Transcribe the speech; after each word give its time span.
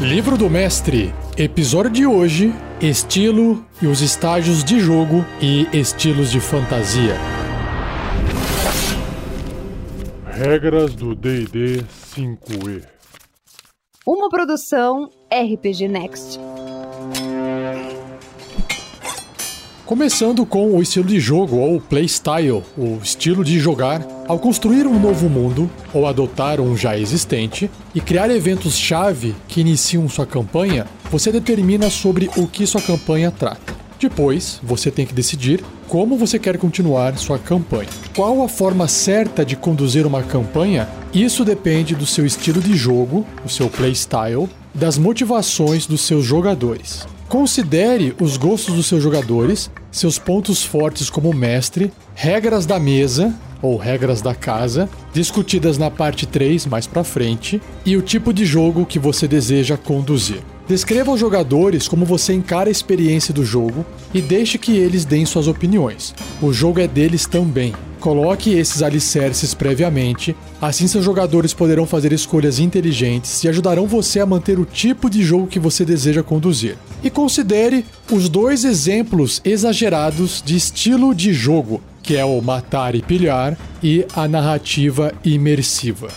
Livro 0.00 0.38
do 0.38 0.48
Mestre, 0.48 1.12
episódio 1.36 1.90
de 1.90 2.06
hoje: 2.06 2.54
estilo 2.80 3.66
e 3.82 3.86
os 3.88 4.00
estágios 4.00 4.62
de 4.62 4.78
jogo 4.78 5.24
e 5.42 5.66
estilos 5.76 6.30
de 6.30 6.38
fantasia. 6.38 7.16
Regras 10.24 10.94
do 10.94 11.16
DD 11.16 11.84
5E. 12.14 12.84
Uma 14.06 14.28
produção 14.28 15.10
RPG 15.32 15.88
Next. 15.88 16.38
Começando 19.84 20.46
com 20.46 20.76
o 20.76 20.80
estilo 20.80 21.08
de 21.08 21.18
jogo 21.18 21.56
ou 21.56 21.80
playstyle, 21.80 22.62
o 22.76 23.00
estilo 23.02 23.42
de 23.42 23.58
jogar, 23.58 24.00
ao 24.28 24.38
construir 24.38 24.86
um 24.86 25.00
novo 25.00 25.28
mundo 25.28 25.70
ou 25.92 26.06
adotar 26.06 26.60
um 26.60 26.76
já 26.76 26.96
existente 26.98 27.70
e 27.94 28.00
criar 28.00 28.30
eventos-chave 28.30 29.34
que 29.48 29.62
iniciam 29.62 30.06
sua 30.06 30.26
campanha, 30.26 30.86
você 31.10 31.32
determina 31.32 31.88
sobre 31.88 32.30
o 32.36 32.46
que 32.46 32.66
sua 32.66 32.82
campanha 32.82 33.30
trata. 33.30 33.74
Depois, 33.98 34.60
você 34.62 34.90
tem 34.90 35.06
que 35.06 35.14
decidir 35.14 35.64
como 35.88 36.16
você 36.18 36.38
quer 36.38 36.58
continuar 36.58 37.16
sua 37.16 37.38
campanha. 37.38 37.88
Qual 38.14 38.44
a 38.44 38.48
forma 38.48 38.86
certa 38.86 39.44
de 39.44 39.56
conduzir 39.56 40.06
uma 40.06 40.22
campanha? 40.22 40.86
Isso 41.12 41.44
depende 41.44 41.94
do 41.96 42.04
seu 42.04 42.26
estilo 42.26 42.60
de 42.60 42.76
jogo, 42.76 43.26
o 43.44 43.48
seu 43.48 43.68
playstyle, 43.70 44.48
das 44.74 44.98
motivações 44.98 45.86
dos 45.86 46.02
seus 46.02 46.24
jogadores. 46.24 47.06
Considere 47.28 48.14
os 48.20 48.36
gostos 48.36 48.74
dos 48.74 48.86
seus 48.86 49.02
jogadores, 49.02 49.70
seus 49.90 50.18
pontos 50.18 50.62
fortes 50.62 51.10
como 51.10 51.32
mestre, 51.32 51.90
regras 52.14 52.66
da 52.66 52.78
mesa 52.78 53.34
ou 53.62 53.76
regras 53.76 54.22
da 54.22 54.34
casa, 54.34 54.88
discutidas 55.12 55.78
na 55.78 55.90
parte 55.90 56.26
3 56.26 56.66
mais 56.66 56.86
para 56.86 57.04
frente, 57.04 57.60
e 57.84 57.96
o 57.96 58.02
tipo 58.02 58.32
de 58.32 58.44
jogo 58.44 58.86
que 58.86 58.98
você 58.98 59.26
deseja 59.26 59.76
conduzir. 59.76 60.42
Descreva 60.68 61.10
aos 61.10 61.18
jogadores 61.18 61.88
como 61.88 62.04
você 62.04 62.34
encara 62.34 62.68
a 62.68 62.70
experiência 62.70 63.32
do 63.32 63.42
jogo 63.42 63.86
e 64.12 64.20
deixe 64.20 64.58
que 64.58 64.76
eles 64.76 65.06
deem 65.06 65.24
suas 65.24 65.48
opiniões. 65.48 66.14
O 66.42 66.52
jogo 66.52 66.78
é 66.78 66.86
deles 66.86 67.26
também. 67.26 67.72
Coloque 67.98 68.50
esses 68.50 68.82
alicerces 68.82 69.54
previamente, 69.54 70.36
assim 70.60 70.86
seus 70.86 71.04
jogadores 71.04 71.52
poderão 71.54 71.86
fazer 71.86 72.12
escolhas 72.12 72.58
inteligentes 72.58 73.42
e 73.42 73.48
ajudarão 73.48 73.86
você 73.86 74.20
a 74.20 74.26
manter 74.26 74.58
o 74.58 74.64
tipo 74.64 75.10
de 75.10 75.22
jogo 75.22 75.48
que 75.48 75.58
você 75.58 75.84
deseja 75.86 76.22
conduzir. 76.22 76.76
E 77.02 77.10
considere 77.10 77.84
os 78.12 78.28
dois 78.28 78.64
exemplos 78.64 79.40
exagerados 79.44 80.42
de 80.44 80.54
estilo 80.54 81.14
de 81.14 81.32
jogo, 81.32 81.80
que 82.08 82.16
é 82.16 82.24
o 82.24 82.40
matar 82.40 82.94
e 82.94 83.02
pilhar 83.02 83.54
e 83.82 84.06
a 84.16 84.26
narrativa 84.26 85.12
imersiva. 85.22 86.08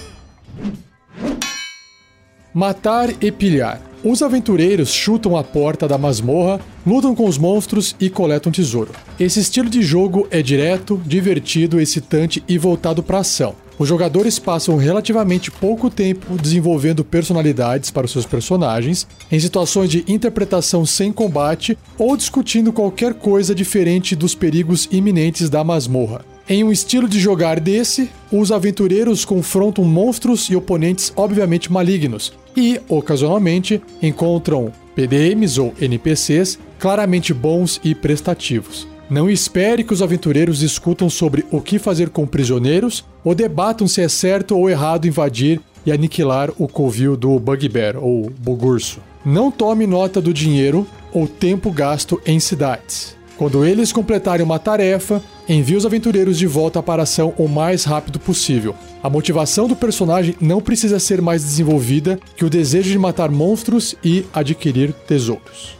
Matar 2.53 3.13
e 3.21 3.31
pilhar. 3.31 3.81
Os 4.03 4.21
aventureiros 4.21 4.91
chutam 4.91 5.37
a 5.37 5.43
porta 5.43 5.87
da 5.87 5.97
masmorra, 5.97 6.59
lutam 6.85 7.15
com 7.15 7.25
os 7.25 7.37
monstros 7.37 7.95
e 7.97 8.09
coletam 8.09 8.51
tesouro. 8.51 8.91
Esse 9.17 9.39
estilo 9.39 9.69
de 9.69 9.81
jogo 9.81 10.27
é 10.29 10.41
direto, 10.41 10.99
divertido, 11.05 11.79
excitante 11.79 12.43
e 12.49 12.57
voltado 12.57 13.01
para 13.01 13.19
ação. 13.19 13.55
Os 13.79 13.87
jogadores 13.87 14.37
passam 14.37 14.75
relativamente 14.75 15.49
pouco 15.49 15.89
tempo 15.89 16.35
desenvolvendo 16.35 17.05
personalidades 17.05 17.89
para 17.89 18.05
os 18.05 18.11
seus 18.11 18.25
personagens, 18.25 19.07
em 19.31 19.39
situações 19.39 19.89
de 19.89 20.03
interpretação 20.07 20.85
sem 20.85 21.11
combate 21.11 21.77
ou 21.97 22.17
discutindo 22.17 22.73
qualquer 22.73 23.13
coisa 23.13 23.55
diferente 23.55 24.15
dos 24.15 24.35
perigos 24.35 24.89
iminentes 24.91 25.49
da 25.49 25.63
masmorra. 25.63 26.25
Em 26.49 26.63
um 26.63 26.71
estilo 26.71 27.07
de 27.07 27.19
jogar 27.19 27.59
desse, 27.59 28.09
os 28.31 28.51
aventureiros 28.51 29.23
confrontam 29.23 29.85
monstros 29.85 30.49
e 30.49 30.55
oponentes 30.55 31.13
obviamente 31.15 31.71
malignos, 31.71 32.33
e, 32.55 32.79
ocasionalmente, 32.89 33.81
encontram 34.01 34.71
PDMs 34.95 35.59
ou 35.59 35.73
NPCs 35.79 36.59
claramente 36.79 37.33
bons 37.33 37.79
e 37.83 37.93
prestativos. 37.95 38.87
Não 39.09 39.29
espere 39.29 39.83
que 39.83 39.93
os 39.93 40.01
aventureiros 40.01 40.59
discutam 40.59 41.09
sobre 41.09 41.45
o 41.51 41.59
que 41.59 41.77
fazer 41.77 42.09
com 42.09 42.25
prisioneiros 42.25 43.03
ou 43.23 43.35
debatam 43.35 43.87
se 43.87 44.01
é 44.01 44.07
certo 44.07 44.57
ou 44.57 44.69
errado 44.69 45.07
invadir 45.07 45.59
e 45.85 45.91
aniquilar 45.91 46.49
o 46.57 46.67
covil 46.67 47.17
do 47.17 47.37
Bugbear 47.39 47.97
ou 47.97 48.29
Bugurso. 48.29 49.01
Não 49.25 49.51
tome 49.51 49.85
nota 49.85 50.21
do 50.21 50.33
dinheiro 50.33 50.87
ou 51.11 51.27
tempo 51.27 51.71
gasto 51.71 52.21
em 52.25 52.39
cidades. 52.39 53.15
Quando 53.41 53.65
eles 53.65 53.91
completarem 53.91 54.45
uma 54.45 54.59
tarefa, 54.59 55.19
envie 55.49 55.75
os 55.75 55.83
aventureiros 55.83 56.37
de 56.37 56.45
volta 56.45 56.83
para 56.83 57.01
a 57.01 57.05
ação 57.05 57.33
o 57.39 57.47
mais 57.47 57.85
rápido 57.85 58.19
possível. 58.19 58.75
A 59.01 59.09
motivação 59.09 59.67
do 59.67 59.75
personagem 59.75 60.35
não 60.39 60.61
precisa 60.61 60.99
ser 60.99 61.23
mais 61.23 61.43
desenvolvida 61.43 62.19
que 62.35 62.45
o 62.45 62.49
desejo 62.51 62.91
de 62.91 62.99
matar 62.99 63.31
monstros 63.31 63.95
e 64.03 64.27
adquirir 64.31 64.93
tesouros. 64.93 65.75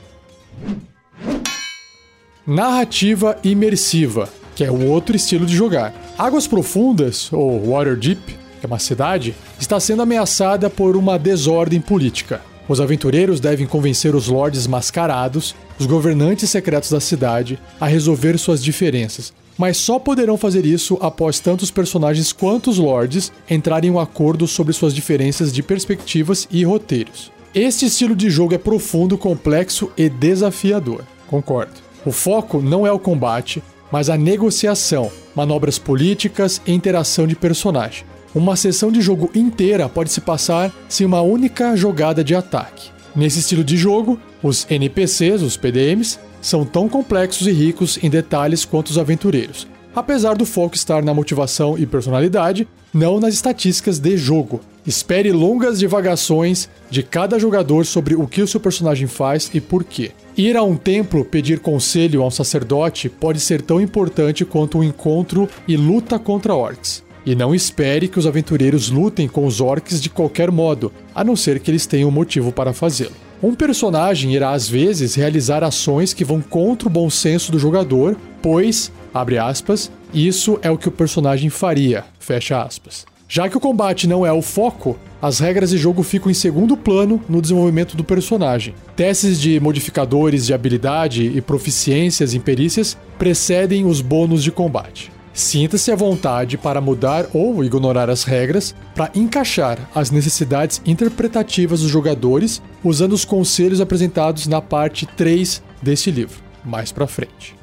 Narrativa 2.47 3.37
imersiva, 3.43 4.27
que 4.55 4.63
é 4.63 4.71
o 4.71 4.87
outro 4.87 5.15
estilo 5.15 5.45
de 5.45 5.55
jogar. 5.55 5.93
Águas 6.17 6.47
Profundas, 6.47 7.31
ou 7.31 7.73
Waterdeep, 7.73 8.25
que 8.59 8.65
é 8.65 8.67
uma 8.67 8.79
cidade, 8.79 9.35
está 9.59 9.79
sendo 9.79 10.01
ameaçada 10.01 10.67
por 10.67 10.97
uma 10.97 11.19
desordem 11.19 11.79
política. 11.79 12.41
Os 12.67 12.79
aventureiros 12.79 13.39
devem 13.39 13.67
convencer 13.67 14.15
os 14.15 14.27
lords 14.27 14.67
mascarados, 14.67 15.55
os 15.79 15.85
governantes 15.85 16.49
secretos 16.49 16.89
da 16.89 16.99
cidade, 16.99 17.59
a 17.79 17.87
resolver 17.87 18.37
suas 18.37 18.63
diferenças, 18.63 19.33
mas 19.57 19.77
só 19.77 19.99
poderão 19.99 20.37
fazer 20.37 20.65
isso 20.65 20.97
após 21.01 21.39
tanto 21.39 21.63
os 21.63 21.71
personagens 21.71 22.31
quanto 22.31 22.69
os 22.69 22.77
lords 22.77 23.31
entrarem 23.49 23.89
em 23.89 23.93
um 23.93 23.99
acordo 23.99 24.47
sobre 24.47 24.73
suas 24.73 24.93
diferenças 24.93 25.51
de 25.51 25.61
perspectivas 25.61 26.47
e 26.49 26.63
roteiros. 26.63 27.31
Este 27.53 27.85
estilo 27.85 28.15
de 28.15 28.29
jogo 28.29 28.53
é 28.53 28.57
profundo, 28.57 29.17
complexo 29.17 29.91
e 29.97 30.07
desafiador. 30.07 31.03
Concordo. 31.27 31.73
O 32.05 32.11
foco 32.11 32.61
não 32.61 32.87
é 32.87 32.91
o 32.91 32.97
combate, 32.97 33.61
mas 33.91 34.09
a 34.09 34.17
negociação, 34.17 35.11
manobras 35.35 35.77
políticas 35.77 36.61
e 36.65 36.71
interação 36.71 37.27
de 37.27 37.35
personagem. 37.35 38.05
Uma 38.33 38.55
sessão 38.55 38.89
de 38.93 39.01
jogo 39.01 39.29
inteira 39.35 39.89
pode 39.89 40.09
se 40.09 40.21
passar 40.21 40.73
sem 40.87 41.05
uma 41.05 41.21
única 41.21 41.75
jogada 41.75 42.23
de 42.23 42.33
ataque. 42.33 42.89
Nesse 43.13 43.39
estilo 43.39 43.61
de 43.61 43.75
jogo, 43.75 44.17
os 44.41 44.65
NPCs, 44.69 45.41
os 45.41 45.57
PDMs, 45.57 46.17
são 46.41 46.63
tão 46.63 46.87
complexos 46.87 47.45
e 47.45 47.51
ricos 47.51 47.99
em 48.01 48.09
detalhes 48.09 48.63
quanto 48.63 48.87
os 48.87 48.97
aventureiros, 48.97 49.67
apesar 49.93 50.35
do 50.35 50.45
foco 50.45 50.75
estar 50.75 51.03
na 51.03 51.13
motivação 51.13 51.77
e 51.77 51.85
personalidade, 51.85 52.65
não 52.93 53.19
nas 53.19 53.33
estatísticas 53.33 53.99
de 53.99 54.15
jogo. 54.15 54.61
Espere 54.87 55.33
longas 55.33 55.77
divagações 55.77 56.69
de 56.89 57.03
cada 57.03 57.37
jogador 57.37 57.85
sobre 57.85 58.15
o 58.15 58.25
que 58.25 58.41
o 58.41 58.47
seu 58.47 58.61
personagem 58.61 59.07
faz 59.07 59.51
e 59.53 59.59
por 59.59 59.83
quê. 59.83 60.11
Ir 60.37 60.55
a 60.55 60.63
um 60.63 60.77
templo 60.77 61.25
pedir 61.25 61.59
conselho 61.59 62.23
a 62.23 62.27
um 62.27 62.31
sacerdote 62.31 63.09
pode 63.09 63.41
ser 63.41 63.61
tão 63.61 63.81
importante 63.81 64.45
quanto 64.45 64.77
um 64.77 64.83
encontro 64.83 65.49
e 65.67 65.75
luta 65.75 66.17
contra 66.17 66.55
orcs. 66.55 67.03
E 67.25 67.35
não 67.35 67.53
espere 67.53 68.07
que 68.07 68.17
os 68.17 68.25
aventureiros 68.25 68.89
lutem 68.89 69.27
com 69.27 69.45
os 69.45 69.61
orcs 69.61 70.01
de 70.01 70.09
qualquer 70.09 70.49
modo, 70.49 70.91
a 71.13 71.23
não 71.23 71.35
ser 71.35 71.59
que 71.59 71.69
eles 71.69 71.85
tenham 71.85 72.09
motivo 72.09 72.51
para 72.51 72.73
fazê-lo. 72.73 73.13
Um 73.43 73.55
personagem 73.55 74.33
irá 74.33 74.51
às 74.51 74.69
vezes 74.69 75.15
realizar 75.15 75.63
ações 75.63 76.13
que 76.13 76.23
vão 76.23 76.41
contra 76.41 76.87
o 76.87 76.91
bom 76.91 77.09
senso 77.09 77.51
do 77.51 77.57
jogador, 77.57 78.15
pois, 78.41 78.91
abre 79.13 79.37
aspas, 79.37 79.91
isso 80.13 80.59
é 80.61 80.69
o 80.69 80.77
que 80.77 80.87
o 80.87 80.91
personagem 80.91 81.49
faria, 81.49 82.05
fecha 82.19 82.61
aspas. 82.61 83.05
Já 83.27 83.47
que 83.47 83.55
o 83.55 83.61
combate 83.61 84.07
não 84.07 84.25
é 84.25 84.31
o 84.31 84.41
foco, 84.41 84.99
as 85.21 85.39
regras 85.39 85.69
de 85.69 85.77
jogo 85.77 86.03
ficam 86.03 86.29
em 86.29 86.33
segundo 86.33 86.75
plano 86.75 87.21
no 87.29 87.41
desenvolvimento 87.41 87.95
do 87.95 88.03
personagem. 88.03 88.75
Testes 88.95 89.39
de 89.39 89.59
modificadores 89.59 90.45
de 90.45 90.53
habilidade 90.53 91.25
e 91.25 91.39
proficiências 91.39 92.33
em 92.33 92.41
perícias 92.41 92.97
precedem 93.17 93.85
os 93.85 94.01
bônus 94.01 94.43
de 94.43 94.51
combate. 94.51 95.09
Sinta-se 95.33 95.91
à 95.91 95.95
vontade 95.95 96.57
para 96.57 96.81
mudar 96.81 97.25
ou 97.33 97.63
ignorar 97.63 98.09
as 98.09 98.23
regras 98.23 98.75
para 98.95 99.09
encaixar 99.15 99.89
as 99.95 100.11
necessidades 100.11 100.81
interpretativas 100.85 101.81
dos 101.81 101.89
jogadores 101.89 102.61
usando 102.83 103.13
os 103.13 103.23
conselhos 103.23 103.79
apresentados 103.79 104.45
na 104.45 104.61
parte 104.61 105.05
3 105.05 105.63
deste 105.81 106.11
livro, 106.11 106.37
mais 106.65 106.91
para 106.91 107.07
frente. 107.07 107.55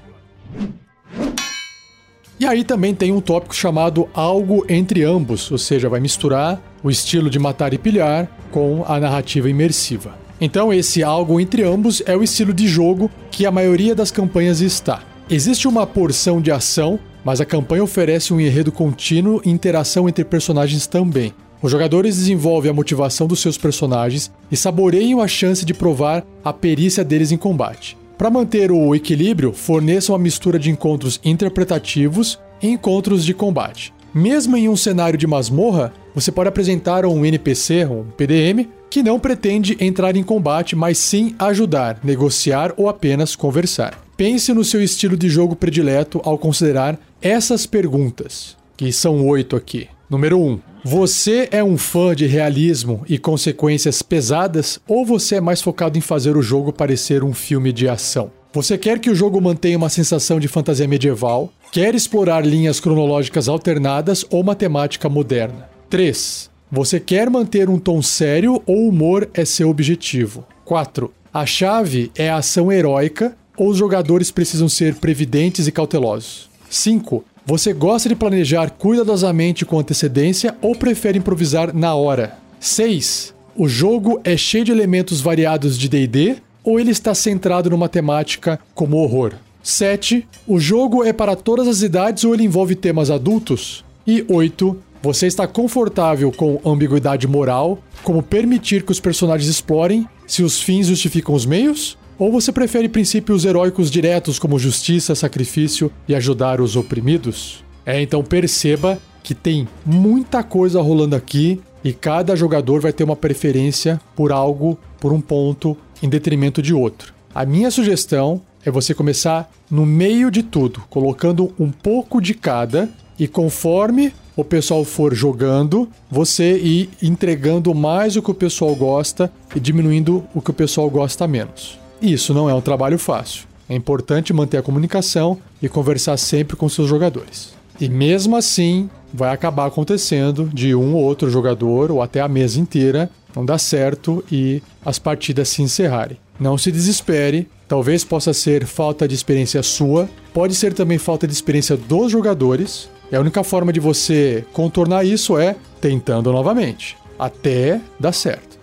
E 2.40 2.46
aí 2.46 2.62
também 2.62 2.94
tem 2.94 3.12
um 3.12 3.20
tópico 3.20 3.54
chamado 3.54 4.08
algo 4.14 4.64
entre 4.68 5.02
ambos, 5.02 5.50
ou 5.50 5.58
seja, 5.58 5.88
vai 5.88 5.98
misturar 5.98 6.62
o 6.84 6.90
estilo 6.90 7.28
de 7.28 7.38
matar 7.38 7.74
e 7.74 7.78
pilhar 7.78 8.30
com 8.50 8.84
a 8.86 8.98
narrativa 9.00 9.50
imersiva. 9.50 10.16
Então, 10.40 10.72
esse 10.72 11.02
algo 11.02 11.40
entre 11.40 11.64
ambos 11.64 12.00
é 12.06 12.16
o 12.16 12.22
estilo 12.22 12.52
de 12.52 12.68
jogo 12.68 13.10
que 13.30 13.44
a 13.44 13.50
maioria 13.50 13.92
das 13.92 14.12
campanhas 14.12 14.60
está. 14.60 15.02
Existe 15.28 15.66
uma 15.66 15.84
porção 15.84 16.40
de 16.40 16.52
ação 16.52 16.98
mas 17.24 17.40
a 17.40 17.44
campanha 17.44 17.84
oferece 17.84 18.32
um 18.32 18.40
enredo 18.40 18.72
contínuo 18.72 19.40
e 19.44 19.50
interação 19.50 20.08
entre 20.08 20.24
personagens 20.24 20.86
também. 20.86 21.32
Os 21.60 21.72
jogadores 21.72 22.16
desenvolvem 22.16 22.70
a 22.70 22.74
motivação 22.74 23.26
dos 23.26 23.40
seus 23.40 23.58
personagens 23.58 24.30
e 24.50 24.56
saboreiam 24.56 25.20
a 25.20 25.26
chance 25.26 25.64
de 25.64 25.74
provar 25.74 26.24
a 26.44 26.52
perícia 26.52 27.04
deles 27.04 27.32
em 27.32 27.36
combate. 27.36 27.96
Para 28.16 28.30
manter 28.30 28.70
o 28.70 28.94
equilíbrio, 28.94 29.52
forneçam 29.52 30.14
uma 30.14 30.22
mistura 30.22 30.58
de 30.58 30.70
encontros 30.70 31.20
interpretativos 31.24 32.38
e 32.62 32.68
encontros 32.68 33.24
de 33.24 33.34
combate. 33.34 33.92
Mesmo 34.14 34.56
em 34.56 34.68
um 34.68 34.76
cenário 34.76 35.18
de 35.18 35.26
masmorra, 35.26 35.92
você 36.14 36.32
pode 36.32 36.48
apresentar 36.48 37.04
um 37.06 37.24
NPC, 37.24 37.84
um 37.86 38.04
PDM, 38.16 38.68
que 38.90 39.02
não 39.02 39.20
pretende 39.20 39.76
entrar 39.78 40.16
em 40.16 40.22
combate, 40.22 40.74
mas 40.74 40.98
sim 40.98 41.34
ajudar, 41.38 42.00
negociar 42.02 42.72
ou 42.76 42.88
apenas 42.88 43.36
conversar. 43.36 43.98
Pense 44.16 44.52
no 44.52 44.64
seu 44.64 44.82
estilo 44.82 45.16
de 45.16 45.28
jogo 45.28 45.54
predileto 45.54 46.20
ao 46.24 46.36
considerar 46.36 46.98
essas 47.20 47.66
perguntas, 47.66 48.56
que 48.76 48.92
são 48.92 49.26
oito 49.26 49.56
aqui. 49.56 49.88
Número 50.08 50.38
1. 50.38 50.50
Um, 50.50 50.60
você 50.84 51.48
é 51.50 51.62
um 51.62 51.76
fã 51.76 52.14
de 52.14 52.26
realismo 52.26 53.04
e 53.08 53.18
consequências 53.18 54.00
pesadas 54.00 54.78
ou 54.86 55.04
você 55.04 55.36
é 55.36 55.40
mais 55.40 55.60
focado 55.60 55.98
em 55.98 56.00
fazer 56.00 56.36
o 56.36 56.42
jogo 56.42 56.72
parecer 56.72 57.24
um 57.24 57.34
filme 57.34 57.72
de 57.72 57.88
ação? 57.88 58.30
Você 58.52 58.78
quer 58.78 58.98
que 58.98 59.10
o 59.10 59.14
jogo 59.14 59.40
mantenha 59.40 59.76
uma 59.76 59.90
sensação 59.90 60.40
de 60.40 60.48
fantasia 60.48 60.88
medieval? 60.88 61.52
Quer 61.70 61.94
explorar 61.94 62.46
linhas 62.46 62.80
cronológicas 62.80 63.48
alternadas 63.48 64.24
ou 64.30 64.42
matemática 64.42 65.08
moderna? 65.08 65.68
3. 65.90 66.48
Você 66.70 67.00
quer 67.00 67.28
manter 67.28 67.68
um 67.68 67.78
tom 67.78 68.00
sério 68.00 68.62
ou 68.64 68.88
humor 68.88 69.28
é 69.34 69.44
seu 69.44 69.68
objetivo? 69.68 70.46
4. 70.64 71.12
A 71.34 71.44
chave 71.44 72.10
é 72.16 72.30
a 72.30 72.36
ação 72.36 72.72
heróica 72.72 73.36
ou 73.56 73.68
os 73.68 73.76
jogadores 73.76 74.30
precisam 74.30 74.68
ser 74.68 74.94
previdentes 74.94 75.66
e 75.66 75.72
cautelosos? 75.72 76.47
5. 76.68 77.24
Você 77.46 77.72
gosta 77.72 78.08
de 78.08 78.14
planejar 78.14 78.70
cuidadosamente 78.70 79.64
com 79.64 79.78
antecedência 79.78 80.54
ou 80.60 80.74
prefere 80.74 81.18
improvisar 81.18 81.74
na 81.74 81.94
hora? 81.94 82.36
6. 82.60 83.34
O 83.56 83.68
jogo 83.68 84.20
é 84.22 84.36
cheio 84.36 84.64
de 84.64 84.72
elementos 84.72 85.20
variados 85.20 85.78
de 85.78 85.88
DD 85.88 86.36
ou 86.62 86.78
ele 86.78 86.90
está 86.90 87.14
centrado 87.14 87.70
numa 87.70 87.88
temática 87.88 88.60
como 88.74 88.98
horror? 88.98 89.32
7. 89.62 90.26
O 90.46 90.60
jogo 90.60 91.02
é 91.04 91.12
para 91.12 91.34
todas 91.34 91.66
as 91.66 91.82
idades 91.82 92.24
ou 92.24 92.34
ele 92.34 92.44
envolve 92.44 92.74
temas 92.74 93.10
adultos? 93.10 93.84
E 94.06 94.24
8. 94.28 94.76
Você 95.02 95.26
está 95.26 95.46
confortável 95.46 96.32
com 96.32 96.60
ambiguidade 96.64 97.26
moral, 97.26 97.78
como 98.02 98.22
permitir 98.22 98.82
que 98.82 98.92
os 98.92 99.00
personagens 99.00 99.48
explorem 99.48 100.08
se 100.26 100.42
os 100.42 100.60
fins 100.60 100.88
justificam 100.88 101.34
os 101.34 101.46
meios? 101.46 101.96
Ou 102.18 102.32
você 102.32 102.50
prefere 102.50 102.88
princípios 102.88 103.44
heróicos 103.44 103.92
diretos 103.92 104.40
como 104.40 104.58
justiça, 104.58 105.14
sacrifício 105.14 105.88
e 106.08 106.16
ajudar 106.16 106.60
os 106.60 106.74
oprimidos? 106.74 107.62
É, 107.86 108.02
então 108.02 108.24
perceba 108.24 108.98
que 109.22 109.36
tem 109.36 109.68
muita 109.86 110.42
coisa 110.42 110.82
rolando 110.82 111.14
aqui 111.14 111.60
e 111.84 111.92
cada 111.92 112.34
jogador 112.34 112.80
vai 112.80 112.92
ter 112.92 113.04
uma 113.04 113.14
preferência 113.14 114.00
por 114.16 114.32
algo, 114.32 114.76
por 114.98 115.12
um 115.12 115.20
ponto, 115.20 115.76
em 116.02 116.08
detrimento 116.08 116.60
de 116.60 116.74
outro. 116.74 117.14
A 117.32 117.46
minha 117.46 117.70
sugestão 117.70 118.42
é 118.64 118.70
você 118.70 118.92
começar 118.92 119.48
no 119.70 119.86
meio 119.86 120.28
de 120.28 120.42
tudo, 120.42 120.82
colocando 120.90 121.54
um 121.56 121.70
pouco 121.70 122.20
de 122.20 122.34
cada 122.34 122.88
e 123.16 123.28
conforme 123.28 124.12
o 124.34 124.42
pessoal 124.42 124.84
for 124.84 125.14
jogando, 125.14 125.88
você 126.10 126.58
ir 126.58 126.90
entregando 127.00 127.72
mais 127.74 128.16
o 128.16 128.22
que 128.22 128.30
o 128.30 128.34
pessoal 128.34 128.74
gosta 128.74 129.32
e 129.54 129.60
diminuindo 129.60 130.24
o 130.34 130.40
que 130.40 130.50
o 130.50 130.54
pessoal 130.54 130.90
gosta 130.90 131.28
menos. 131.28 131.78
Isso 132.00 132.32
não 132.32 132.48
é 132.48 132.54
um 132.54 132.60
trabalho 132.60 132.98
fácil. 132.98 133.46
É 133.68 133.74
importante 133.74 134.32
manter 134.32 134.56
a 134.56 134.62
comunicação 134.62 135.38
e 135.60 135.68
conversar 135.68 136.16
sempre 136.16 136.56
com 136.56 136.68
seus 136.68 136.88
jogadores. 136.88 137.52
E 137.80 137.88
mesmo 137.88 138.36
assim, 138.36 138.88
vai 139.12 139.30
acabar 139.30 139.66
acontecendo 139.66 140.50
de 140.52 140.74
um 140.74 140.94
ou 140.94 141.02
outro 141.02 141.30
jogador 141.30 141.90
ou 141.90 142.02
até 142.02 142.20
a 142.20 142.28
mesa 142.28 142.60
inteira 142.60 143.10
não 143.34 143.44
dar 143.44 143.58
certo 143.58 144.24
e 144.32 144.62
as 144.84 144.98
partidas 144.98 145.48
se 145.48 145.62
encerrarem. 145.62 146.18
Não 146.40 146.56
se 146.56 146.72
desespere, 146.72 147.48
talvez 147.66 148.04
possa 148.04 148.32
ser 148.32 148.64
falta 148.64 149.06
de 149.06 149.14
experiência 149.14 149.62
sua, 149.62 150.08
pode 150.32 150.54
ser 150.54 150.72
também 150.72 150.98
falta 150.98 151.26
de 151.26 151.32
experiência 151.32 151.76
dos 151.76 152.10
jogadores. 152.10 152.88
E 153.10 153.16
a 153.16 153.20
única 153.20 153.44
forma 153.44 153.72
de 153.72 153.80
você 153.80 154.44
contornar 154.52 155.04
isso 155.04 155.38
é 155.38 155.56
tentando 155.80 156.32
novamente, 156.32 156.96
até 157.18 157.80
dar 157.98 158.12
certo. 158.12 158.58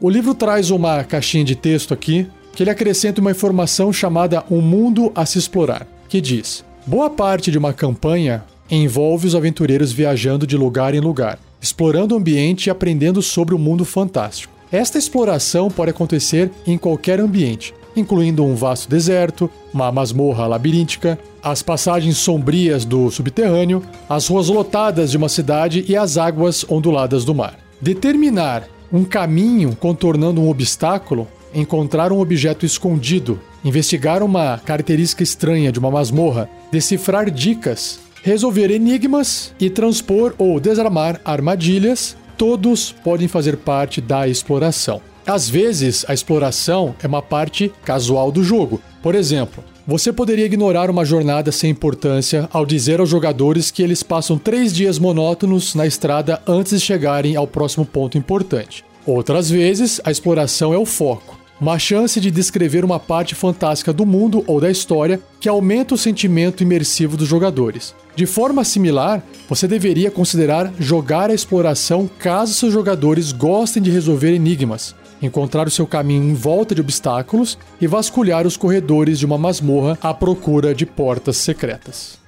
O 0.00 0.08
livro 0.08 0.32
traz 0.32 0.70
uma 0.70 1.02
caixinha 1.02 1.42
de 1.42 1.56
texto 1.56 1.92
aqui 1.92 2.24
que 2.54 2.62
ele 2.62 2.70
acrescenta 2.70 3.20
uma 3.20 3.32
informação 3.32 3.92
chamada 3.92 4.44
Um 4.48 4.60
Mundo 4.60 5.10
a 5.12 5.26
se 5.26 5.38
Explorar, 5.38 5.88
que 6.08 6.20
diz: 6.20 6.64
Boa 6.86 7.10
parte 7.10 7.50
de 7.50 7.58
uma 7.58 7.72
campanha 7.72 8.44
envolve 8.70 9.26
os 9.26 9.34
aventureiros 9.34 9.90
viajando 9.90 10.46
de 10.46 10.56
lugar 10.56 10.94
em 10.94 11.00
lugar, 11.00 11.36
explorando 11.60 12.14
o 12.14 12.18
ambiente 12.18 12.66
e 12.66 12.70
aprendendo 12.70 13.20
sobre 13.20 13.56
o 13.56 13.58
mundo 13.58 13.84
fantástico. 13.84 14.54
Esta 14.70 14.98
exploração 14.98 15.68
pode 15.68 15.90
acontecer 15.90 16.48
em 16.64 16.78
qualquer 16.78 17.18
ambiente, 17.18 17.74
incluindo 17.96 18.44
um 18.44 18.54
vasto 18.54 18.88
deserto, 18.88 19.50
uma 19.74 19.90
masmorra 19.90 20.46
labiríntica, 20.46 21.18
as 21.42 21.60
passagens 21.60 22.18
sombrias 22.18 22.84
do 22.84 23.10
subterrâneo, 23.10 23.82
as 24.08 24.28
ruas 24.28 24.48
lotadas 24.48 25.10
de 25.10 25.16
uma 25.16 25.28
cidade 25.28 25.84
e 25.88 25.96
as 25.96 26.16
águas 26.16 26.64
onduladas 26.68 27.24
do 27.24 27.34
mar. 27.34 27.58
Determinar 27.80 28.68
um 28.92 29.04
caminho 29.04 29.76
contornando 29.76 30.40
um 30.40 30.48
obstáculo, 30.48 31.28
encontrar 31.54 32.12
um 32.12 32.20
objeto 32.20 32.64
escondido, 32.64 33.40
investigar 33.64 34.22
uma 34.22 34.58
característica 34.58 35.22
estranha 35.22 35.72
de 35.72 35.78
uma 35.78 35.90
masmorra, 35.90 36.48
decifrar 36.70 37.30
dicas, 37.30 38.00
resolver 38.22 38.70
enigmas 38.70 39.54
e 39.58 39.70
transpor 39.70 40.34
ou 40.38 40.60
desarmar 40.60 41.20
armadilhas, 41.24 42.16
todos 42.36 42.92
podem 42.92 43.28
fazer 43.28 43.56
parte 43.56 44.00
da 44.00 44.28
exploração. 44.28 45.00
Às 45.26 45.48
vezes, 45.48 46.06
a 46.08 46.14
exploração 46.14 46.94
é 47.02 47.06
uma 47.06 47.20
parte 47.20 47.70
casual 47.84 48.32
do 48.32 48.42
jogo. 48.42 48.80
Por 49.02 49.14
exemplo, 49.14 49.62
você 49.88 50.12
poderia 50.12 50.44
ignorar 50.44 50.90
uma 50.90 51.02
jornada 51.02 51.50
sem 51.50 51.70
importância 51.70 52.46
ao 52.52 52.66
dizer 52.66 53.00
aos 53.00 53.08
jogadores 53.08 53.70
que 53.70 53.82
eles 53.82 54.02
passam 54.02 54.36
três 54.36 54.70
dias 54.70 54.98
monótonos 54.98 55.74
na 55.74 55.86
estrada 55.86 56.42
antes 56.46 56.78
de 56.78 56.84
chegarem 56.84 57.36
ao 57.36 57.46
próximo 57.46 57.86
ponto 57.86 58.18
importante. 58.18 58.84
Outras 59.06 59.48
vezes, 59.48 59.98
a 60.04 60.10
exploração 60.10 60.74
é 60.74 60.76
o 60.76 60.84
foco, 60.84 61.38
uma 61.58 61.78
chance 61.78 62.20
de 62.20 62.30
descrever 62.30 62.84
uma 62.84 63.00
parte 63.00 63.34
fantástica 63.34 63.90
do 63.90 64.04
mundo 64.04 64.44
ou 64.46 64.60
da 64.60 64.70
história 64.70 65.18
que 65.40 65.48
aumenta 65.48 65.94
o 65.94 65.98
sentimento 65.98 66.62
imersivo 66.62 67.16
dos 67.16 67.26
jogadores. 67.26 67.94
De 68.14 68.26
forma 68.26 68.64
similar, 68.64 69.24
você 69.48 69.66
deveria 69.66 70.10
considerar 70.10 70.70
jogar 70.78 71.30
a 71.30 71.34
exploração 71.34 72.10
caso 72.18 72.52
seus 72.52 72.74
jogadores 72.74 73.32
gostem 73.32 73.82
de 73.82 73.90
resolver 73.90 74.34
enigmas, 74.34 74.94
encontrar 75.20 75.66
o 75.66 75.70
seu 75.70 75.86
caminho 75.86 76.24
em 76.24 76.34
volta 76.34 76.74
de 76.74 76.80
obstáculos 76.80 77.58
e 77.80 77.86
vasculhar 77.86 78.46
os 78.46 78.56
corredores 78.56 79.18
de 79.18 79.26
uma 79.26 79.38
masmorra 79.38 79.98
à 80.02 80.14
procura 80.14 80.74
de 80.74 80.86
portas 80.86 81.36
secretas. 81.38 82.18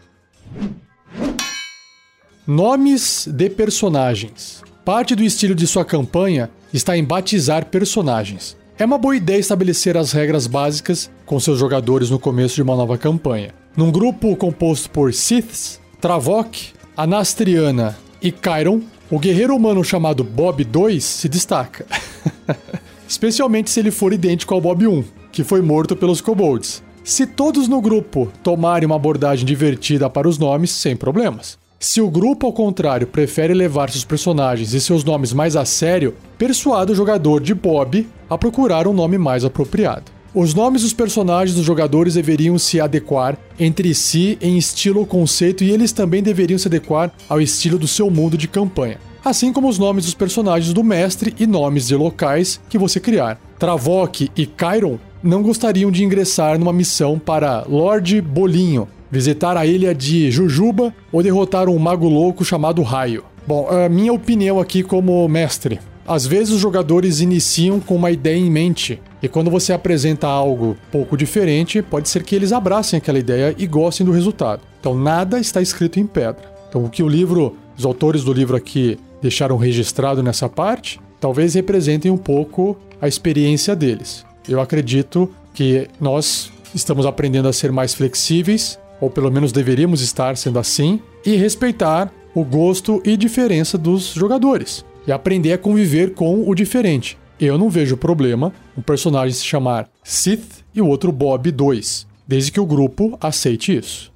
Nomes 2.47 3.29
de 3.31 3.49
personagens. 3.49 4.63
Parte 4.85 5.14
do 5.14 5.23
estilo 5.23 5.55
de 5.55 5.67
sua 5.67 5.85
campanha 5.85 6.50
está 6.73 6.97
em 6.97 7.05
batizar 7.05 7.67
personagens. 7.67 8.57
É 8.79 8.85
uma 8.85 8.99
boa 8.99 9.14
ideia 9.14 9.38
estabelecer 9.38 9.97
as 9.97 10.11
regras 10.11 10.47
básicas 10.47 11.11
com 11.26 11.38
seus 11.38 11.59
jogadores 11.59 12.09
no 12.11 12.19
começo 12.19 12.55
de 12.55 12.62
uma 12.62 12.75
nova 12.75 12.97
campanha. 12.97 13.55
Num 13.76 13.93
grupo 13.93 14.35
composto 14.37 14.91
por 14.91 15.12
Siths, 15.12 15.79
Travok, 16.00 16.73
Anastriana 16.97 17.97
e 18.23 18.33
Chiron, 18.33 18.81
o 19.11 19.19
guerreiro 19.19 19.55
humano 19.55 19.85
chamado 19.85 20.25
Bob 20.25 20.64
2 20.64 21.05
se 21.05 21.29
destaca. 21.29 21.85
Especialmente 23.11 23.71
se 23.71 23.81
ele 23.81 23.90
for 23.90 24.12
idêntico 24.12 24.55
ao 24.55 24.61
Bob 24.61 24.87
1, 24.87 25.02
que 25.33 25.43
foi 25.43 25.61
morto 25.61 25.97
pelos 25.97 26.21
kobolds. 26.21 26.81
Se 27.02 27.26
todos 27.26 27.67
no 27.67 27.81
grupo 27.81 28.31
tomarem 28.40 28.87
uma 28.87 28.95
abordagem 28.95 29.45
divertida 29.45 30.09
para 30.09 30.29
os 30.29 30.38
nomes, 30.38 30.71
sem 30.71 30.95
problemas. 30.95 31.59
Se 31.81 32.00
o 32.00 32.09
grupo, 32.09 32.47
ao 32.47 32.52
contrário, 32.52 33.09
prefere 33.09 33.52
levar 33.52 33.90
seus 33.90 34.05
personagens 34.05 34.75
e 34.75 34.81
seus 34.81 35.02
nomes 35.02 35.33
mais 35.33 35.57
a 35.57 35.64
sério, 35.64 36.14
persuada 36.38 36.93
o 36.93 36.95
jogador 36.95 37.40
de 37.40 37.52
Bob 37.52 38.07
a 38.29 38.38
procurar 38.38 38.87
um 38.87 38.93
nome 38.93 39.19
mais 39.19 39.45
apropriado. 39.45 40.05
Os 40.33 40.55
nomes 40.55 40.83
dos 40.83 40.93
personagens 40.93 41.57
dos 41.57 41.67
jogadores 41.67 42.14
deveriam 42.14 42.57
se 42.61 42.81
adequar 42.81 43.37
entre 43.59 43.93
si 43.93 44.38
em 44.40 44.57
estilo 44.57 45.00
ou 45.00 45.07
conceito 45.07 45.64
e 45.64 45.73
eles 45.73 45.90
também 45.90 46.23
deveriam 46.23 46.61
se 46.61 46.69
adequar 46.69 47.12
ao 47.29 47.40
estilo 47.40 47.76
do 47.76 47.88
seu 47.88 48.09
mundo 48.09 48.38
de 48.38 48.47
campanha 48.47 49.10
assim 49.25 49.53
como 49.53 49.69
os 49.69 49.79
nomes 49.79 50.05
dos 50.05 50.15
personagens 50.15 50.73
do 50.73 50.85
mestre 50.85 51.35
e 51.39 51.47
nomes 51.47 51.87
de 51.89 51.95
locais 51.95 52.61
que 52.69 52.79
você 52.79 52.99
criar. 52.99 53.41
Travok 53.59 54.31
e 54.37 54.49
Chiron 54.59 54.99
não 55.23 55.43
gostariam 55.43 55.91
de 55.91 56.03
ingressar 56.03 56.59
numa 56.59 56.73
missão 56.73 57.19
para 57.19 57.65
Lord 57.69 58.21
Bolinho, 58.21 58.89
visitar 59.11 59.57
a 59.57 59.67
ilha 59.67 59.95
de 59.95 60.31
Jujuba 60.31 60.95
ou 61.12 61.23
derrotar 61.23 61.69
um 61.69 61.79
mago 61.79 62.09
louco 62.09 62.45
chamado 62.45 62.83
Raio. 62.83 63.25
Bom, 63.47 63.69
a 63.69 63.89
minha 63.89 64.12
opinião 64.12 64.59
aqui 64.59 64.83
como 64.83 65.27
mestre. 65.29 65.81
Às 66.07 66.27
vezes 66.27 66.55
os 66.55 66.61
jogadores 66.61 67.21
iniciam 67.21 67.79
com 67.79 67.95
uma 67.95 68.11
ideia 68.11 68.37
em 68.37 68.50
mente, 68.50 69.00
e 69.23 69.29
quando 69.29 69.50
você 69.50 69.73
apresenta 69.73 70.27
algo 70.27 70.77
pouco 70.91 71.17
diferente, 71.17 71.83
pode 71.83 72.09
ser 72.09 72.23
que 72.23 72.35
eles 72.35 72.53
abracem 72.53 72.97
aquela 72.97 73.19
ideia 73.19 73.55
e 73.57 73.67
gostem 73.67 74.05
do 74.05 74.12
resultado. 74.12 74.62
Então 74.81 74.95
nada 74.95 75.39
está 75.39 75.61
escrito 75.61 76.00
em 76.00 76.07
pedra. 76.07 76.50
Então 76.69 76.85
o 76.85 76.91
que 76.91 77.03
o 77.03 77.09
livro, 77.09 77.57
os 77.77 77.85
autores 77.85 78.25
do 78.25 78.33
livro 78.33 78.57
aqui 78.57 78.99
deixaram 79.23 79.57
registrado 79.57 80.23
nessa 80.23 80.49
parte, 80.49 81.00
talvez 81.21 81.55
representem 81.55 82.11
um 82.11 82.17
pouco 82.17 82.77
a 83.00 83.09
experiência 83.09 83.77
deles. 83.77 84.25
Eu 84.49 84.61
acredito 84.61 85.31
que 85.55 85.89
nós 86.00 86.53
estamos 86.75 87.07
aprendendo 87.07 87.49
a 87.49 87.53
ser 87.53 87.73
mais 87.73 87.95
flexíveis, 87.95 88.79
ou 89.00 89.11
pelo 89.11 89.31
menos 89.31 89.53
deveríamos 89.53 90.00
estar 90.00 90.37
sendo 90.37 90.59
assim, 90.59 91.00
e 91.25 91.37
respeitar 91.37 92.12
o 92.35 92.45
gosto 92.45 93.03
e 93.05 93.17
diferença 93.17 93.77
dos 93.77 94.12
jogadores 94.12 94.85
e 95.07 95.12
aprender 95.12 95.53
a 95.53 95.59
conviver 95.59 96.15
com 96.15 96.49
o 96.49 96.55
diferente. 96.55 97.19
Eu 97.41 97.57
não 97.57 97.71
vejo 97.71 97.97
problema 97.97 98.53
um 98.77 98.83
personagem 98.83 99.33
se 99.33 99.45
chamar 99.45 99.89
Sith 100.05 100.65
e 100.75 100.81
o 100.81 100.87
outro 100.87 101.11
Bob 101.11 101.50
2, 101.50 102.07
desde 102.27 102.53
que 102.53 102.61
o 102.61 102.67
grupo 102.67 103.17
aceite 103.21 103.77
isso. 103.77 104.12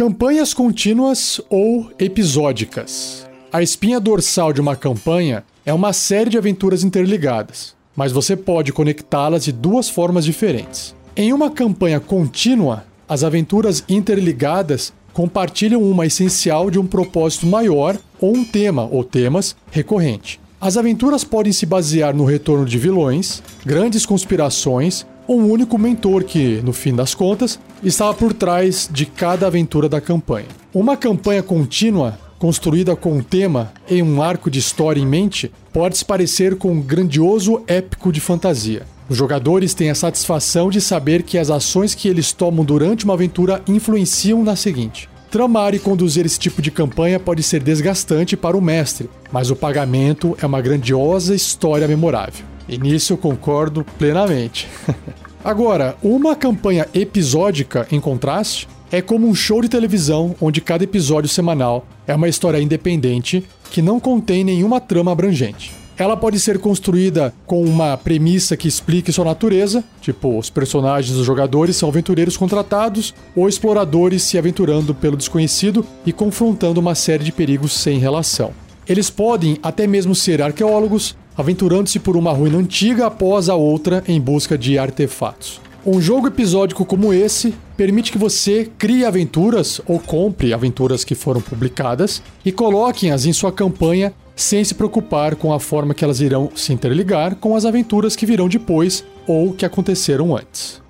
Campanhas 0.00 0.54
contínuas 0.54 1.42
ou 1.50 1.90
episódicas. 1.98 3.28
A 3.52 3.62
espinha 3.62 4.00
dorsal 4.00 4.50
de 4.50 4.58
uma 4.58 4.74
campanha 4.74 5.44
é 5.62 5.74
uma 5.74 5.92
série 5.92 6.30
de 6.30 6.38
aventuras 6.38 6.82
interligadas, 6.82 7.74
mas 7.94 8.10
você 8.10 8.34
pode 8.34 8.72
conectá-las 8.72 9.44
de 9.44 9.52
duas 9.52 9.90
formas 9.90 10.24
diferentes. 10.24 10.94
Em 11.14 11.34
uma 11.34 11.50
campanha 11.50 12.00
contínua, 12.00 12.86
as 13.06 13.22
aventuras 13.22 13.84
interligadas 13.90 14.90
compartilham 15.12 15.82
uma 15.82 16.06
essencial 16.06 16.70
de 16.70 16.78
um 16.78 16.86
propósito 16.86 17.46
maior 17.46 17.98
ou 18.18 18.34
um 18.34 18.42
tema 18.42 18.88
ou 18.90 19.04
temas 19.04 19.54
recorrente. 19.70 20.40
As 20.58 20.78
aventuras 20.78 21.24
podem 21.24 21.52
se 21.52 21.66
basear 21.66 22.16
no 22.16 22.24
retorno 22.24 22.64
de 22.64 22.78
vilões, 22.78 23.42
grandes 23.66 24.06
conspirações 24.06 25.04
um 25.36 25.48
único 25.50 25.78
mentor 25.78 26.24
que, 26.24 26.60
no 26.64 26.72
fim 26.72 26.94
das 26.94 27.14
contas, 27.14 27.60
estava 27.84 28.12
por 28.12 28.32
trás 28.32 28.88
de 28.90 29.06
cada 29.06 29.46
aventura 29.46 29.88
da 29.88 30.00
campanha. 30.00 30.48
Uma 30.74 30.96
campanha 30.96 31.42
contínua, 31.42 32.18
construída 32.38 32.96
com 32.96 33.12
um 33.12 33.22
tema 33.22 33.72
e 33.88 34.02
um 34.02 34.20
arco 34.20 34.50
de 34.50 34.58
história 34.58 35.00
em 35.00 35.06
mente, 35.06 35.52
pode 35.72 35.98
se 35.98 36.04
parecer 36.04 36.56
com 36.56 36.72
um 36.72 36.82
grandioso 36.82 37.62
épico 37.68 38.12
de 38.12 38.20
fantasia. 38.20 38.82
Os 39.08 39.16
jogadores 39.16 39.72
têm 39.72 39.90
a 39.90 39.94
satisfação 39.94 40.68
de 40.68 40.80
saber 40.80 41.22
que 41.22 41.38
as 41.38 41.50
ações 41.50 41.94
que 41.94 42.08
eles 42.08 42.32
tomam 42.32 42.64
durante 42.64 43.04
uma 43.04 43.14
aventura 43.14 43.62
influenciam 43.68 44.42
na 44.42 44.56
seguinte. 44.56 45.08
Tramar 45.30 45.76
e 45.76 45.78
conduzir 45.78 46.26
esse 46.26 46.40
tipo 46.40 46.60
de 46.60 46.72
campanha 46.72 47.20
pode 47.20 47.44
ser 47.44 47.62
desgastante 47.62 48.36
para 48.36 48.56
o 48.56 48.60
mestre, 48.60 49.08
mas 49.30 49.48
o 49.48 49.54
pagamento 49.54 50.36
é 50.42 50.46
uma 50.46 50.60
grandiosa 50.60 51.36
história 51.36 51.86
memorável. 51.86 52.49
E 52.70 52.78
nisso 52.78 53.14
eu 53.14 53.18
concordo 53.18 53.84
plenamente. 53.98 54.68
Agora, 55.42 55.96
uma 56.00 56.36
campanha 56.36 56.86
episódica, 56.94 57.84
em 57.90 57.98
contraste, 57.98 58.68
é 58.92 59.02
como 59.02 59.26
um 59.26 59.34
show 59.34 59.60
de 59.60 59.68
televisão 59.68 60.36
onde 60.40 60.60
cada 60.60 60.84
episódio 60.84 61.28
semanal 61.28 61.84
é 62.06 62.14
uma 62.14 62.28
história 62.28 62.60
independente 62.60 63.44
que 63.72 63.82
não 63.82 63.98
contém 63.98 64.44
nenhuma 64.44 64.80
trama 64.80 65.10
abrangente. 65.10 65.72
Ela 65.98 66.16
pode 66.16 66.38
ser 66.38 66.60
construída 66.60 67.34
com 67.44 67.62
uma 67.64 67.96
premissa 67.96 68.56
que 68.56 68.68
explique 68.68 69.12
sua 69.12 69.24
natureza, 69.24 69.84
tipo, 70.00 70.38
os 70.38 70.48
personagens 70.48 71.14
dos 71.14 71.26
jogadores 71.26 71.76
são 71.76 71.88
aventureiros 71.88 72.36
contratados 72.36 73.12
ou 73.34 73.48
exploradores 73.48 74.22
se 74.22 74.38
aventurando 74.38 74.94
pelo 74.94 75.16
desconhecido 75.16 75.84
e 76.06 76.12
confrontando 76.12 76.80
uma 76.80 76.94
série 76.94 77.24
de 77.24 77.32
perigos 77.32 77.72
sem 77.72 77.98
relação. 77.98 78.52
Eles 78.88 79.10
podem 79.10 79.58
até 79.62 79.86
mesmo 79.86 80.14
ser 80.14 80.40
arqueólogos, 80.40 81.16
aventurando-se 81.36 81.98
por 81.98 82.16
uma 82.16 82.32
ruína 82.32 82.58
antiga 82.58 83.06
após 83.06 83.48
a 83.48 83.54
outra 83.54 84.02
em 84.06 84.20
busca 84.20 84.56
de 84.56 84.78
artefatos. 84.78 85.60
Um 85.84 86.00
jogo 86.00 86.26
episódico 86.26 86.84
como 86.84 87.12
esse 87.12 87.54
permite 87.76 88.12
que 88.12 88.18
você 88.18 88.70
crie 88.76 89.04
aventuras 89.04 89.80
ou 89.86 89.98
compre 89.98 90.52
aventuras 90.52 91.04
que 91.04 91.14
foram 91.14 91.40
publicadas 91.40 92.22
e 92.44 92.52
coloquem-as 92.52 93.24
em 93.24 93.32
sua 93.32 93.50
campanha 93.50 94.12
sem 94.36 94.62
se 94.62 94.74
preocupar 94.74 95.36
com 95.36 95.52
a 95.52 95.60
forma 95.60 95.94
que 95.94 96.04
elas 96.04 96.20
irão 96.20 96.50
se 96.54 96.72
interligar 96.72 97.36
com 97.36 97.56
as 97.56 97.64
aventuras 97.64 98.14
que 98.14 98.26
virão 98.26 98.48
depois 98.48 99.04
ou 99.26 99.52
que 99.52 99.64
aconteceram 99.64 100.36
antes. 100.36 100.82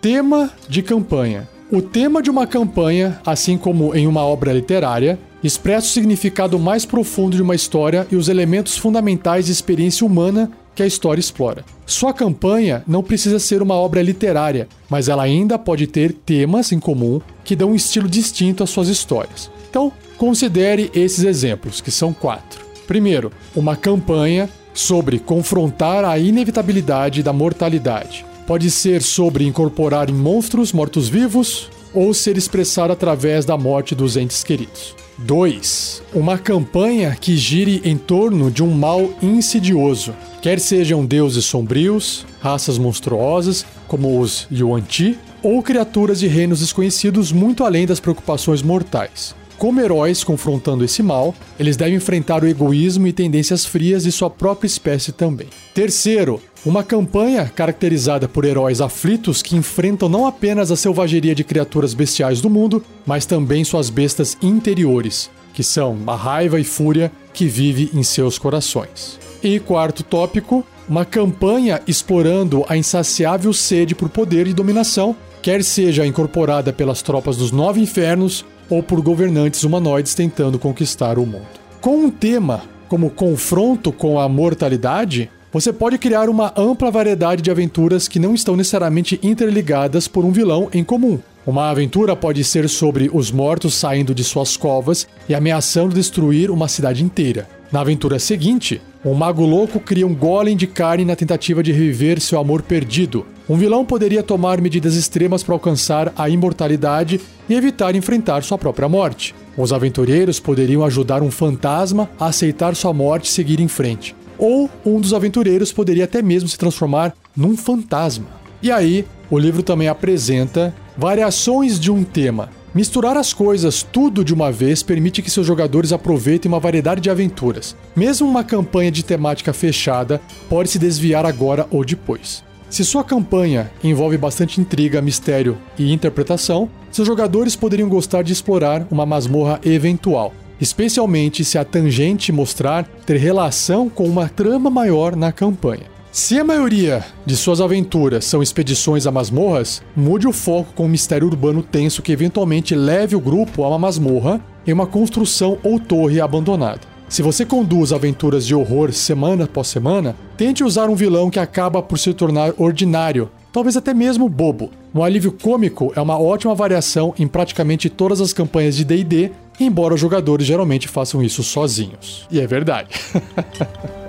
Tema 0.00 0.50
de 0.68 0.82
campanha. 0.82 1.48
O 1.72 1.80
tema 1.80 2.22
de 2.22 2.30
uma 2.30 2.46
campanha, 2.46 3.18
assim 3.24 3.56
como 3.56 3.94
em 3.94 4.06
uma 4.06 4.22
obra 4.22 4.52
literária, 4.52 5.18
expressa 5.46 5.86
o 5.86 5.90
significado 5.90 6.58
mais 6.58 6.84
profundo 6.84 7.36
de 7.36 7.42
uma 7.42 7.54
história 7.54 8.06
e 8.10 8.16
os 8.16 8.28
elementos 8.28 8.76
fundamentais 8.76 9.46
de 9.46 9.52
experiência 9.52 10.06
humana 10.06 10.50
que 10.74 10.82
a 10.82 10.86
história 10.86 11.20
explora. 11.20 11.64
Sua 11.86 12.12
campanha 12.12 12.82
não 12.86 13.02
precisa 13.02 13.38
ser 13.38 13.62
uma 13.62 13.74
obra 13.74 14.02
literária, 14.02 14.68
mas 14.88 15.08
ela 15.08 15.22
ainda 15.22 15.58
pode 15.58 15.86
ter 15.86 16.12
temas 16.12 16.72
em 16.72 16.80
comum 16.80 17.20
que 17.44 17.54
dão 17.54 17.70
um 17.70 17.74
estilo 17.74 18.08
distinto 18.08 18.64
às 18.64 18.70
suas 18.70 18.88
histórias. 18.88 19.50
Então, 19.70 19.92
considere 20.16 20.90
esses 20.94 21.24
exemplos, 21.24 21.80
que 21.80 21.90
são 21.90 22.12
quatro. 22.12 22.64
Primeiro, 22.86 23.30
uma 23.54 23.76
campanha 23.76 24.48
sobre 24.72 25.18
confrontar 25.18 26.04
a 26.04 26.18
inevitabilidade 26.18 27.22
da 27.22 27.32
mortalidade. 27.32 28.24
Pode 28.46 28.70
ser 28.70 29.02
sobre 29.02 29.46
incorporar 29.46 30.10
em 30.10 30.14
monstros 30.14 30.72
mortos-vivos 30.72 31.70
ou 31.94 32.12
ser 32.12 32.36
expressada 32.36 32.92
através 32.92 33.44
da 33.44 33.56
morte 33.56 33.94
dos 33.94 34.16
entes 34.16 34.42
queridos. 34.42 35.03
2. 35.18 36.02
Uma 36.12 36.38
campanha 36.38 37.16
que 37.18 37.36
gire 37.36 37.80
em 37.84 37.96
torno 37.96 38.50
de 38.50 38.62
um 38.62 38.70
mal 38.70 39.10
insidioso, 39.22 40.14
quer 40.42 40.58
sejam 40.58 41.04
deuses 41.04 41.44
sombrios, 41.44 42.26
raças 42.40 42.78
monstruosas, 42.78 43.64
como 43.86 44.20
os 44.20 44.46
Yuan-Ti, 44.50 45.18
ou 45.42 45.62
criaturas 45.62 46.20
de 46.20 46.26
reinos 46.26 46.60
desconhecidos 46.60 47.30
muito 47.30 47.64
além 47.64 47.86
das 47.86 48.00
preocupações 48.00 48.62
mortais. 48.62 49.34
Como 49.58 49.80
heróis 49.80 50.24
confrontando 50.24 50.84
esse 50.84 51.02
mal, 51.02 51.34
eles 51.58 51.76
devem 51.76 51.94
enfrentar 51.94 52.42
o 52.42 52.48
egoísmo 52.48 53.06
e 53.06 53.12
tendências 53.12 53.64
frias 53.64 54.02
de 54.02 54.12
sua 54.12 54.28
própria 54.28 54.66
espécie 54.66 55.12
também. 55.12 55.46
Terceiro, 55.72 56.40
uma 56.66 56.82
campanha 56.82 57.50
caracterizada 57.54 58.28
por 58.28 58.44
heróis 58.44 58.80
aflitos 58.80 59.42
que 59.42 59.56
enfrentam 59.56 60.08
não 60.08 60.26
apenas 60.26 60.70
a 60.70 60.76
selvageria 60.76 61.34
de 61.34 61.44
criaturas 61.44 61.94
bestiais 61.94 62.40
do 62.40 62.50
mundo, 62.50 62.84
mas 63.06 63.26
também 63.26 63.64
suas 63.64 63.90
bestas 63.90 64.36
interiores, 64.42 65.30
que 65.52 65.62
são 65.62 65.98
a 66.06 66.16
raiva 66.16 66.58
e 66.58 66.64
fúria 66.64 67.12
que 67.32 67.46
vive 67.46 67.90
em 67.94 68.02
seus 68.02 68.38
corações. 68.38 69.18
E 69.42 69.60
quarto 69.60 70.02
tópico, 70.02 70.64
uma 70.88 71.04
campanha 71.04 71.80
explorando 71.86 72.64
a 72.68 72.76
insaciável 72.76 73.52
sede 73.52 73.94
por 73.94 74.08
poder 74.08 74.46
e 74.46 74.54
dominação, 74.54 75.14
quer 75.42 75.62
seja 75.62 76.06
incorporada 76.06 76.72
pelas 76.72 77.02
tropas 77.02 77.36
dos 77.36 77.52
Nove 77.52 77.80
Infernos 77.80 78.44
ou 78.68 78.82
por 78.82 79.00
governantes 79.00 79.64
humanoides 79.64 80.14
tentando 80.14 80.58
conquistar 80.58 81.18
o 81.18 81.26
mundo. 81.26 81.46
Com 81.80 81.96
um 81.96 82.10
tema 82.10 82.62
como 82.88 83.10
confronto 83.10 83.92
com 83.92 84.18
a 84.18 84.28
mortalidade, 84.28 85.30
você 85.52 85.72
pode 85.72 85.98
criar 85.98 86.28
uma 86.28 86.52
ampla 86.56 86.90
variedade 86.90 87.40
de 87.40 87.50
aventuras 87.50 88.08
que 88.08 88.18
não 88.18 88.34
estão 88.34 88.56
necessariamente 88.56 89.20
interligadas 89.22 90.08
por 90.08 90.24
um 90.24 90.32
vilão 90.32 90.68
em 90.72 90.82
comum. 90.82 91.20
Uma 91.46 91.70
aventura 91.70 92.16
pode 92.16 92.42
ser 92.42 92.68
sobre 92.68 93.10
os 93.12 93.30
mortos 93.30 93.74
saindo 93.74 94.14
de 94.14 94.24
suas 94.24 94.56
covas 94.56 95.06
e 95.28 95.34
ameaçando 95.34 95.94
destruir 95.94 96.50
uma 96.50 96.68
cidade 96.68 97.04
inteira. 97.04 97.46
Na 97.74 97.80
aventura 97.80 98.20
seguinte, 98.20 98.80
um 99.04 99.14
mago 99.14 99.44
louco 99.44 99.80
cria 99.80 100.06
um 100.06 100.14
golem 100.14 100.56
de 100.56 100.64
carne 100.64 101.04
na 101.04 101.16
tentativa 101.16 101.60
de 101.60 101.72
reviver 101.72 102.20
seu 102.20 102.38
amor 102.38 102.62
perdido. 102.62 103.26
Um 103.48 103.56
vilão 103.56 103.84
poderia 103.84 104.22
tomar 104.22 104.60
medidas 104.60 104.94
extremas 104.94 105.42
para 105.42 105.56
alcançar 105.56 106.12
a 106.16 106.28
imortalidade 106.28 107.20
e 107.48 107.52
evitar 107.52 107.96
enfrentar 107.96 108.44
sua 108.44 108.56
própria 108.56 108.88
morte. 108.88 109.34
Os 109.56 109.72
aventureiros 109.72 110.38
poderiam 110.38 110.84
ajudar 110.84 111.20
um 111.20 111.32
fantasma 111.32 112.08
a 112.16 112.26
aceitar 112.26 112.76
sua 112.76 112.92
morte 112.92 113.24
e 113.24 113.32
seguir 113.32 113.58
em 113.58 113.66
frente. 113.66 114.14
Ou 114.38 114.70
um 114.86 115.00
dos 115.00 115.12
aventureiros 115.12 115.72
poderia 115.72 116.04
até 116.04 116.22
mesmo 116.22 116.48
se 116.48 116.56
transformar 116.56 117.12
num 117.36 117.56
fantasma. 117.56 118.26
E 118.62 118.70
aí, 118.70 119.04
o 119.28 119.36
livro 119.36 119.64
também 119.64 119.88
apresenta 119.88 120.72
variações 120.96 121.80
de 121.80 121.90
um 121.90 122.04
tema. 122.04 122.50
Misturar 122.74 123.16
as 123.16 123.32
coisas 123.32 123.84
tudo 123.84 124.24
de 124.24 124.34
uma 124.34 124.50
vez 124.50 124.82
permite 124.82 125.22
que 125.22 125.30
seus 125.30 125.46
jogadores 125.46 125.92
aproveitem 125.92 126.50
uma 126.50 126.58
variedade 126.58 127.00
de 127.00 127.08
aventuras. 127.08 127.76
Mesmo 127.94 128.26
uma 128.26 128.42
campanha 128.42 128.90
de 128.90 129.04
temática 129.04 129.52
fechada 129.52 130.20
pode 130.48 130.70
se 130.70 130.78
desviar 130.78 131.24
agora 131.24 131.68
ou 131.70 131.84
depois. 131.84 132.42
Se 132.68 132.84
sua 132.84 133.04
campanha 133.04 133.70
envolve 133.84 134.18
bastante 134.18 134.60
intriga, 134.60 135.00
mistério 135.00 135.56
e 135.78 135.92
interpretação, 135.92 136.68
seus 136.90 137.06
jogadores 137.06 137.54
poderiam 137.54 137.88
gostar 137.88 138.22
de 138.22 138.32
explorar 138.32 138.84
uma 138.90 139.06
masmorra 139.06 139.60
eventual, 139.64 140.34
especialmente 140.60 141.44
se 141.44 141.56
a 141.56 141.64
tangente 141.64 142.32
mostrar 142.32 142.88
ter 143.06 143.18
relação 143.18 143.88
com 143.88 144.04
uma 144.04 144.28
trama 144.28 144.68
maior 144.68 145.14
na 145.14 145.30
campanha. 145.30 145.93
Se 146.14 146.38
a 146.38 146.44
maioria 146.44 147.04
de 147.26 147.34
suas 147.34 147.60
aventuras 147.60 148.24
são 148.24 148.40
expedições 148.40 149.04
a 149.04 149.10
masmorras, 149.10 149.82
mude 149.96 150.28
o 150.28 150.32
foco 150.32 150.72
com 150.72 150.84
um 150.84 150.88
mistério 150.88 151.26
urbano 151.26 151.60
tenso 151.60 152.02
que 152.02 152.12
eventualmente 152.12 152.72
leve 152.72 153.16
o 153.16 153.20
grupo 153.20 153.64
a 153.64 153.68
uma 153.68 153.80
masmorra 153.80 154.40
em 154.64 154.72
uma 154.72 154.86
construção 154.86 155.58
ou 155.64 155.80
torre 155.80 156.20
abandonada. 156.20 156.82
Se 157.08 157.20
você 157.20 157.44
conduz 157.44 157.92
aventuras 157.92 158.46
de 158.46 158.54
horror 158.54 158.92
semana 158.92 159.42
após 159.42 159.66
semana, 159.66 160.14
tente 160.36 160.62
usar 160.62 160.88
um 160.88 160.94
vilão 160.94 161.30
que 161.30 161.40
acaba 161.40 161.82
por 161.82 161.98
se 161.98 162.14
tornar 162.14 162.54
ordinário, 162.58 163.28
talvez 163.52 163.76
até 163.76 163.92
mesmo 163.92 164.28
bobo. 164.28 164.70
Um 164.94 165.02
alívio 165.02 165.32
cômico 165.32 165.92
é 165.96 166.00
uma 166.00 166.16
ótima 166.16 166.54
variação 166.54 167.12
em 167.18 167.26
praticamente 167.26 167.90
todas 167.90 168.20
as 168.20 168.32
campanhas 168.32 168.76
de 168.76 168.84
DD, 168.84 169.32
embora 169.58 169.94
os 169.94 170.00
jogadores 170.00 170.46
geralmente 170.46 170.86
façam 170.86 171.20
isso 171.20 171.42
sozinhos. 171.42 172.24
E 172.30 172.38
é 172.38 172.46
verdade. 172.46 172.90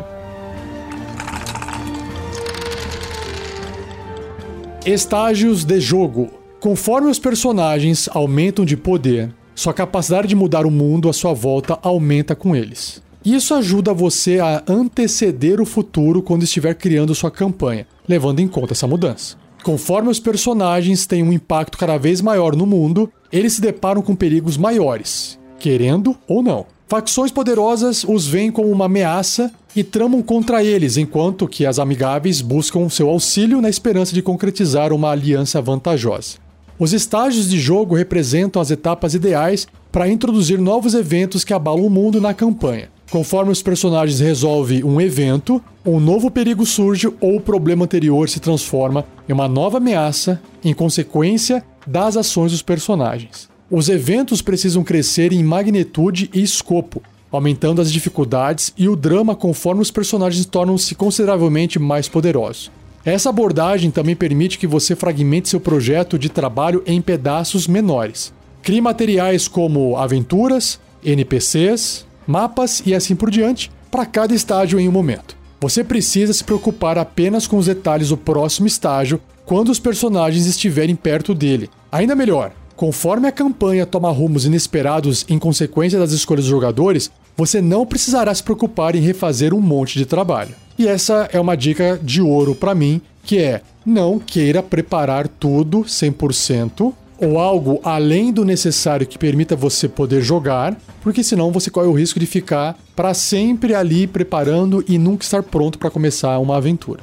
Estágios 4.86 5.64
de 5.64 5.80
jogo 5.80 6.30
Conforme 6.60 7.10
os 7.10 7.18
personagens 7.18 8.08
aumentam 8.12 8.64
de 8.64 8.78
poder, 8.78 9.34
sua 9.56 9.74
capacidade 9.74 10.28
de 10.28 10.36
mudar 10.36 10.64
o 10.64 10.70
mundo 10.70 11.10
à 11.10 11.14
sua 11.14 11.34
volta 11.34 11.80
aumenta 11.82 12.36
com 12.36 12.56
eles. 12.56 13.02
Isso 13.26 13.56
ajuda 13.56 13.96
você 13.96 14.40
a 14.40 14.64
anteceder 14.68 15.60
o 15.60 15.66
futuro 15.66 16.22
quando 16.22 16.44
estiver 16.44 16.76
criando 16.76 17.16
sua 17.16 17.32
campanha, 17.32 17.88
levando 18.08 18.42
em 18.42 18.48
conta 18.48 18.74
essa 18.74 18.86
mudança. 18.86 19.38
Conforme 19.64 20.10
os 20.10 20.20
personagens 20.20 21.08
têm 21.08 21.24
um 21.24 21.34
impacto 21.34 21.80
cada 21.80 21.98
vez 21.98 22.22
maior 22.22 22.56
no 22.56 22.68
mundo, 22.68 23.12
eles 23.32 23.54
se 23.54 23.62
deparam 23.62 24.04
com 24.04 24.16
perigos 24.16 24.56
maiores, 24.56 25.40
querendo 25.58 26.16
ou 26.28 26.44
não. 26.44 26.68
Facções 26.88 27.32
poderosas 27.32 28.04
os 28.04 28.28
veem 28.28 28.52
como 28.52 28.70
uma 28.70 28.86
ameaça 28.86 29.52
e 29.76 29.84
tramam 29.84 30.22
contra 30.22 30.64
eles, 30.64 30.98
enquanto 30.98 31.48
que 31.48 31.66
as 31.66 31.80
amigáveis 31.80 32.42
buscam 32.42 32.88
seu 32.90 33.10
auxílio 33.10 33.60
na 33.60 33.70
esperança 33.70 34.14
de 34.14 34.22
concretizar 34.22 34.94
uma 34.94 35.10
aliança 35.10 35.60
vantajosa. 35.60 36.38
Os 36.78 36.94
estágios 36.94 37.50
de 37.50 37.58
jogo 37.58 37.96
representam 37.96 38.62
as 38.62 38.70
etapas 38.70 39.16
ideais 39.16 39.68
para 39.92 40.08
introduzir 40.08 40.60
novos 40.60 40.94
eventos 40.94 41.44
que 41.44 41.54
abalam 41.54 41.86
o 41.86 41.90
mundo 41.90 42.22
na 42.22 42.34
campanha. 42.34 42.90
Conforme 43.10 43.52
os 43.52 43.64
personagens 43.64 44.20
resolvem 44.20 44.84
um 44.84 45.02
evento, 45.02 45.62
um 45.86 46.00
novo 46.00 46.30
perigo 46.30 46.66
surge 46.66 47.08
ou 47.20 47.38
o 47.38 47.42
problema 47.42 47.86
anterior 47.86 48.30
se 48.30 48.40
transforma 48.40 49.06
em 49.28 49.34
uma 49.34 49.48
nova 49.48 49.78
ameaça 49.78 50.40
em 50.64 50.74
consequência 50.74 51.64
das 51.88 52.18
ações 52.18 52.52
dos 52.52 52.62
personagens. 52.62 53.55
Os 53.70 53.90
eventos 53.90 54.44
precisam 54.44 54.84
crescer 54.84 55.34
em 55.34 55.44
magnitude 55.44 56.30
e 56.32 56.44
escopo, 56.44 57.02
aumentando 57.32 57.82
as 57.82 57.92
dificuldades 57.92 58.72
e 58.78 58.88
o 58.88 58.96
drama 58.96 59.36
conforme 59.36 59.82
os 59.82 59.90
personagens 59.90 60.46
tornam-se 60.46 60.94
consideravelmente 60.94 61.80
mais 61.80 62.08
poderosos. 62.08 62.72
Essa 63.04 63.30
abordagem 63.30 63.90
também 63.90 64.16
permite 64.16 64.60
que 64.60 64.68
você 64.68 64.96
fragmente 64.96 65.50
seu 65.50 65.60
projeto 65.60 66.18
de 66.18 66.30
trabalho 66.30 66.84
em 66.86 67.02
pedaços 67.02 67.68
menores. 67.68 68.32
Crie 68.62 68.82
materiais 68.82 69.48
como 69.48 69.98
aventuras, 69.98 70.80
NPCs, 71.04 72.06
mapas 72.28 72.84
e 72.86 72.94
assim 72.94 73.16
por 73.16 73.32
diante 73.32 73.72
para 73.90 74.06
cada 74.06 74.34
estágio 74.34 74.80
em 74.80 74.88
um 74.88 74.92
momento. 74.92 75.36
Você 75.60 75.84
precisa 75.84 76.34
se 76.34 76.44
preocupar 76.44 77.00
apenas 77.00 77.48
com 77.48 77.58
os 77.58 77.66
detalhes 77.66 78.10
do 78.10 78.18
próximo 78.18 78.68
estágio 78.68 79.20
quando 79.44 79.70
os 79.70 79.80
personagens 79.80 80.46
estiverem 80.46 80.96
perto 80.96 81.34
dele. 81.34 81.70
Ainda 81.92 82.16
melhor, 82.16 82.52
Conforme 82.76 83.28
a 83.28 83.32
campanha 83.32 83.86
toma 83.86 84.12
rumos 84.12 84.46
inesperados 84.46 85.26
em 85.30 85.40
consequência 85.40 85.98
das 85.98 86.12
escolhas 86.12 86.44
dos 86.44 86.52
jogadores, 86.52 87.10
você 87.38 87.62
não 87.62 87.86
precisará 87.86 88.34
se 88.36 88.44
preocupar 88.44 88.96
em 88.96 89.02
refazer 89.02 89.54
um 89.54 89.62
monte 89.62 89.98
de 89.98 90.06
trabalho. 90.06 90.54
E 90.78 90.86
essa 90.86 91.30
é 91.32 91.40
uma 91.40 91.56
dica 91.56 91.98
de 92.04 92.22
ouro 92.22 92.54
para 92.54 92.76
mim, 92.76 93.02
que 93.24 93.38
é 93.40 93.62
não 93.86 94.20
queira 94.20 94.62
preparar 94.62 95.28
tudo 95.28 95.84
100% 95.84 96.94
ou 97.18 97.40
algo 97.40 97.80
além 97.82 98.34
do 98.34 98.44
necessário 98.44 99.08
que 99.08 99.18
permita 99.18 99.56
você 99.56 99.88
poder 99.88 100.22
jogar, 100.22 100.78
porque 101.02 101.24
senão 101.24 101.54
você 101.54 101.70
corre 101.70 101.88
o 101.88 101.94
risco 101.94 102.20
de 102.20 102.26
ficar 102.26 102.78
para 102.94 103.14
sempre 103.14 103.74
ali 103.74 104.06
preparando 104.06 104.84
e 104.86 104.98
nunca 104.98 105.24
estar 105.24 105.42
pronto 105.44 105.80
para 105.80 105.90
começar 105.90 106.38
uma 106.40 106.58
aventura. 106.58 107.02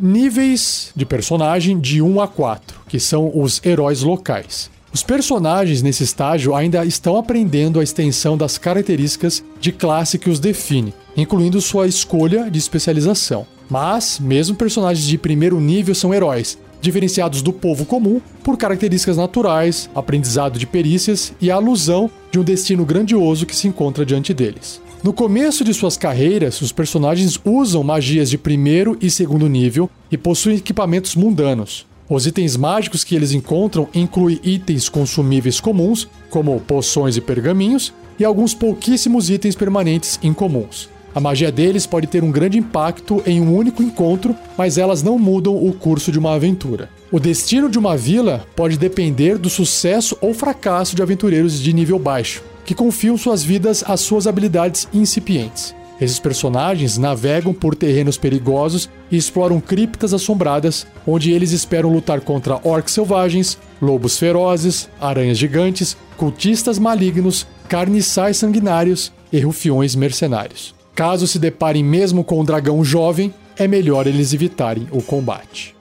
Níveis 0.00 0.92
de 0.94 1.04
personagem 1.04 1.80
de 1.80 2.00
1 2.00 2.20
a 2.20 2.28
4, 2.28 2.82
que 2.86 3.00
são 3.00 3.32
os 3.34 3.60
heróis 3.64 4.00
locais. 4.00 4.70
Os 4.94 5.02
personagens 5.02 5.82
nesse 5.82 6.04
estágio 6.04 6.54
ainda 6.54 6.84
estão 6.84 7.16
aprendendo 7.16 7.80
a 7.80 7.82
extensão 7.82 8.38
das 8.38 8.56
características 8.58 9.42
de 9.60 9.72
classe 9.72 10.16
que 10.16 10.30
os 10.30 10.38
define, 10.38 10.94
incluindo 11.16 11.60
sua 11.60 11.88
escolha 11.88 12.48
de 12.48 12.60
especialização. 12.60 13.44
Mas, 13.68 14.20
mesmo 14.20 14.54
personagens 14.54 15.04
de 15.04 15.18
primeiro 15.18 15.58
nível 15.60 15.96
são 15.96 16.14
heróis, 16.14 16.56
diferenciados 16.80 17.42
do 17.42 17.52
povo 17.52 17.84
comum 17.84 18.20
por 18.44 18.56
características 18.56 19.16
naturais, 19.16 19.90
aprendizado 19.96 20.60
de 20.60 20.66
perícias 20.66 21.32
e 21.40 21.50
a 21.50 21.56
alusão 21.56 22.08
de 22.30 22.38
um 22.38 22.44
destino 22.44 22.84
grandioso 22.84 23.44
que 23.44 23.56
se 23.56 23.66
encontra 23.66 24.06
diante 24.06 24.32
deles. 24.32 24.80
No 25.00 25.12
começo 25.12 25.62
de 25.62 25.72
suas 25.72 25.96
carreiras, 25.96 26.60
os 26.60 26.72
personagens 26.72 27.38
usam 27.44 27.84
magias 27.84 28.28
de 28.28 28.36
primeiro 28.36 28.98
e 29.00 29.08
segundo 29.08 29.48
nível 29.48 29.88
e 30.10 30.18
possuem 30.18 30.56
equipamentos 30.56 31.14
mundanos. 31.14 31.86
Os 32.10 32.26
itens 32.26 32.56
mágicos 32.56 33.04
que 33.04 33.14
eles 33.14 33.30
encontram 33.30 33.86
incluem 33.94 34.40
itens 34.42 34.88
consumíveis 34.88 35.60
comuns, 35.60 36.08
como 36.30 36.58
poções 36.60 37.16
e 37.16 37.20
pergaminhos, 37.20 37.94
e 38.18 38.24
alguns 38.24 38.54
pouquíssimos 38.54 39.30
itens 39.30 39.54
permanentes 39.54 40.18
incomuns. 40.20 40.88
A 41.14 41.20
magia 41.20 41.52
deles 41.52 41.86
pode 41.86 42.08
ter 42.08 42.24
um 42.24 42.32
grande 42.32 42.58
impacto 42.58 43.22
em 43.24 43.40
um 43.40 43.56
único 43.56 43.84
encontro, 43.84 44.34
mas 44.56 44.78
elas 44.78 45.00
não 45.00 45.16
mudam 45.16 45.54
o 45.54 45.72
curso 45.72 46.10
de 46.10 46.18
uma 46.18 46.34
aventura. 46.34 46.90
O 47.12 47.20
destino 47.20 47.70
de 47.70 47.78
uma 47.78 47.96
vila 47.96 48.44
pode 48.56 48.76
depender 48.76 49.38
do 49.38 49.48
sucesso 49.48 50.18
ou 50.20 50.34
fracasso 50.34 50.96
de 50.96 51.02
aventureiros 51.02 51.60
de 51.60 51.72
nível 51.72 52.00
baixo 52.00 52.42
que 52.68 52.74
confiam 52.74 53.16
suas 53.16 53.42
vidas 53.42 53.82
às 53.86 54.02
suas 54.02 54.26
habilidades 54.26 54.86
incipientes. 54.92 55.74
Esses 55.98 56.18
personagens 56.18 56.98
navegam 56.98 57.54
por 57.54 57.74
terrenos 57.74 58.18
perigosos 58.18 58.90
e 59.10 59.16
exploram 59.16 59.58
criptas 59.58 60.12
assombradas, 60.12 60.86
onde 61.06 61.32
eles 61.32 61.52
esperam 61.52 61.90
lutar 61.90 62.20
contra 62.20 62.60
orcs 62.62 62.92
selvagens, 62.92 63.56
lobos 63.80 64.18
ferozes, 64.18 64.86
aranhas 65.00 65.38
gigantes, 65.38 65.96
cultistas 66.18 66.78
malignos, 66.78 67.46
carniçais 67.70 68.36
sanguinários 68.36 69.10
e 69.32 69.40
rufiões 69.40 69.94
mercenários. 69.94 70.74
Caso 70.94 71.26
se 71.26 71.38
deparem 71.38 71.82
mesmo 71.82 72.22
com 72.22 72.38
um 72.38 72.44
dragão 72.44 72.84
jovem, 72.84 73.32
é 73.56 73.66
melhor 73.66 74.06
eles 74.06 74.34
evitarem 74.34 74.86
o 74.90 75.00
combate. 75.00 75.74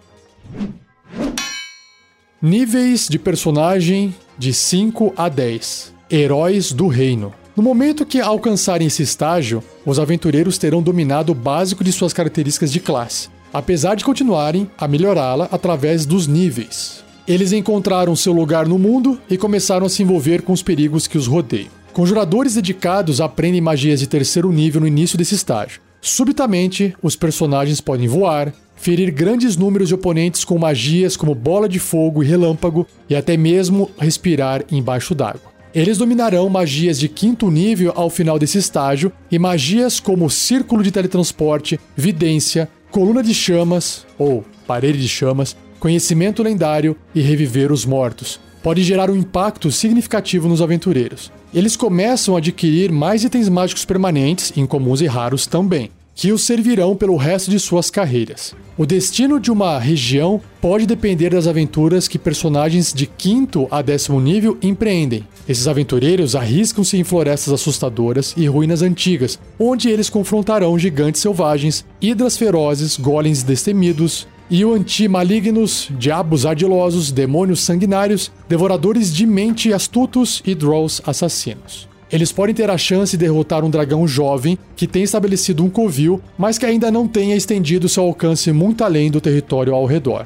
Níveis 2.41 3.10
de 3.10 3.19
personagem 3.19 4.15
de 4.38 4.54
5 4.54 5.13
a 5.17 5.28
10. 5.28 5.96
Heróis 6.09 6.71
do 6.71 6.87
Reino. 6.87 7.33
No 7.53 7.61
momento 7.61 8.05
que 8.05 8.21
alcançarem 8.21 8.87
esse 8.87 9.03
estágio, 9.03 9.61
os 9.85 9.99
aventureiros 9.99 10.57
terão 10.57 10.81
dominado 10.81 11.33
o 11.33 11.35
básico 11.35 11.83
de 11.83 11.91
suas 11.91 12.13
características 12.13 12.71
de 12.71 12.79
classe, 12.79 13.27
apesar 13.51 13.95
de 13.95 14.05
continuarem 14.05 14.69
a 14.77 14.87
melhorá-la 14.87 15.49
através 15.51 16.05
dos 16.05 16.25
níveis. 16.25 17.03
Eles 17.27 17.51
encontraram 17.51 18.15
seu 18.15 18.31
lugar 18.31 18.65
no 18.65 18.79
mundo 18.79 19.19
e 19.29 19.37
começaram 19.37 19.85
a 19.85 19.89
se 19.89 20.01
envolver 20.01 20.43
com 20.43 20.53
os 20.53 20.63
perigos 20.63 21.07
que 21.07 21.17
os 21.17 21.27
rodeiam. 21.27 21.67
Conjuradores 21.91 22.53
dedicados 22.53 23.19
aprendem 23.19 23.59
magias 23.59 23.99
de 23.99 24.07
terceiro 24.07 24.49
nível 24.49 24.79
no 24.79 24.87
início 24.87 25.17
desse 25.17 25.35
estágio. 25.35 25.81
Subitamente, 25.99 26.95
os 27.01 27.17
personagens 27.17 27.81
podem 27.81 28.07
voar, 28.07 28.53
ferir 28.77 29.11
grandes 29.11 29.57
números 29.57 29.89
de 29.89 29.95
oponentes 29.95 30.45
com 30.45 30.57
magias 30.57 31.17
como 31.17 31.35
bola 31.35 31.67
de 31.67 31.79
fogo 31.79 32.23
e 32.23 32.25
relâmpago 32.25 32.87
e 33.09 33.15
até 33.15 33.35
mesmo 33.35 33.91
respirar 33.99 34.63
embaixo 34.71 35.13
d'água. 35.13 35.56
Eles 35.77 35.99
dominarão 35.99 36.49
magias 36.49 36.97
de 36.97 37.07
quinto 37.07 37.51
nível 37.51 37.93
ao 37.95 38.09
final 38.09 38.39
desse 38.39 38.57
estágio 38.57 39.11
e 39.29 39.37
magias 39.37 39.99
como 39.99 40.27
Círculo 40.27 40.81
de 40.81 40.89
Teletransporte, 40.89 41.79
Vidência, 41.95 42.67
Coluna 42.89 43.21
de 43.21 43.31
Chamas 43.31 44.03
ou 44.17 44.43
Parede 44.65 44.99
de 44.99 45.07
Chamas, 45.07 45.55
Conhecimento 45.79 46.41
Lendário 46.41 46.97
e 47.13 47.21
Reviver 47.21 47.71
os 47.71 47.85
Mortos. 47.85 48.39
Pode 48.63 48.81
gerar 48.81 49.11
um 49.11 49.15
impacto 49.15 49.71
significativo 49.71 50.47
nos 50.47 50.63
aventureiros. 50.63 51.31
Eles 51.53 51.75
começam 51.75 52.33
a 52.33 52.39
adquirir 52.39 52.91
mais 52.91 53.23
itens 53.23 53.47
mágicos 53.47 53.85
permanentes, 53.85 54.51
incomuns 54.57 54.99
e 55.01 55.05
raros 55.05 55.45
também 55.45 55.91
que 56.17 56.32
os 56.32 56.41
servirão 56.41 56.95
pelo 56.95 57.15
resto 57.15 57.51
de 57.51 57.60
suas 57.60 57.91
carreiras. 57.91 58.56
O 58.75 58.88
destino 58.88 59.39
de 59.39 59.51
uma 59.51 59.77
região 59.77 60.41
pode 60.60 60.88
depender 60.88 61.30
das 61.30 61.45
aventuras 61.45 62.08
que 62.08 62.17
personagens 62.17 62.91
de 62.91 63.06
quinto 63.06 63.67
a 63.69 63.84
décimo 63.84 64.19
nível 64.19 64.58
empreendem. 64.60 65.27
Esses 65.47 65.67
aventureiros 65.67 66.36
arriscam-se 66.36 66.97
em 66.97 67.03
florestas 67.03 67.53
assustadoras 67.53 68.34
e 68.36 68.47
ruínas 68.47 68.82
antigas, 68.82 69.39
onde 69.60 69.89
eles 69.89 70.10
confrontarão 70.10 70.77
gigantes 70.80 71.21
selvagens, 71.21 71.86
hidras 72.01 72.36
ferozes, 72.36 72.97
golems 72.97 73.43
destemidos, 73.43 74.27
Yuan-Ti 74.51 75.08
malignos, 75.08 75.88
diabos 75.99 76.47
ardilosos, 76.47 77.12
demônios 77.12 77.60
sanguinários, 77.60 78.32
devoradores 78.49 79.13
de 79.13 79.27
mente 79.27 79.71
astutos 79.71 80.41
e 80.43 80.56
Drolls 80.56 80.99
assassinos. 81.06 81.88
Eles 82.11 82.31
podem 82.31 82.55
ter 82.55 82.69
a 82.69 82.77
chance 82.77 83.17
de 83.17 83.25
derrotar 83.25 83.65
um 83.65 83.69
dragão 83.69 84.07
jovem 84.07 84.57
que 84.75 84.87
tem 84.87 85.03
estabelecido 85.03 85.63
um 85.63 85.69
covil, 85.69 86.21
mas 86.37 86.57
que 86.57 86.65
ainda 86.65 86.89
não 86.89 87.07
tenha 87.07 87.35
estendido 87.35 87.89
seu 87.89 88.03
alcance 88.03 88.51
muito 88.51 88.83
além 88.83 89.11
do 89.11 89.19
território 89.19 89.73
ao 89.73 89.85
redor. 89.85 90.25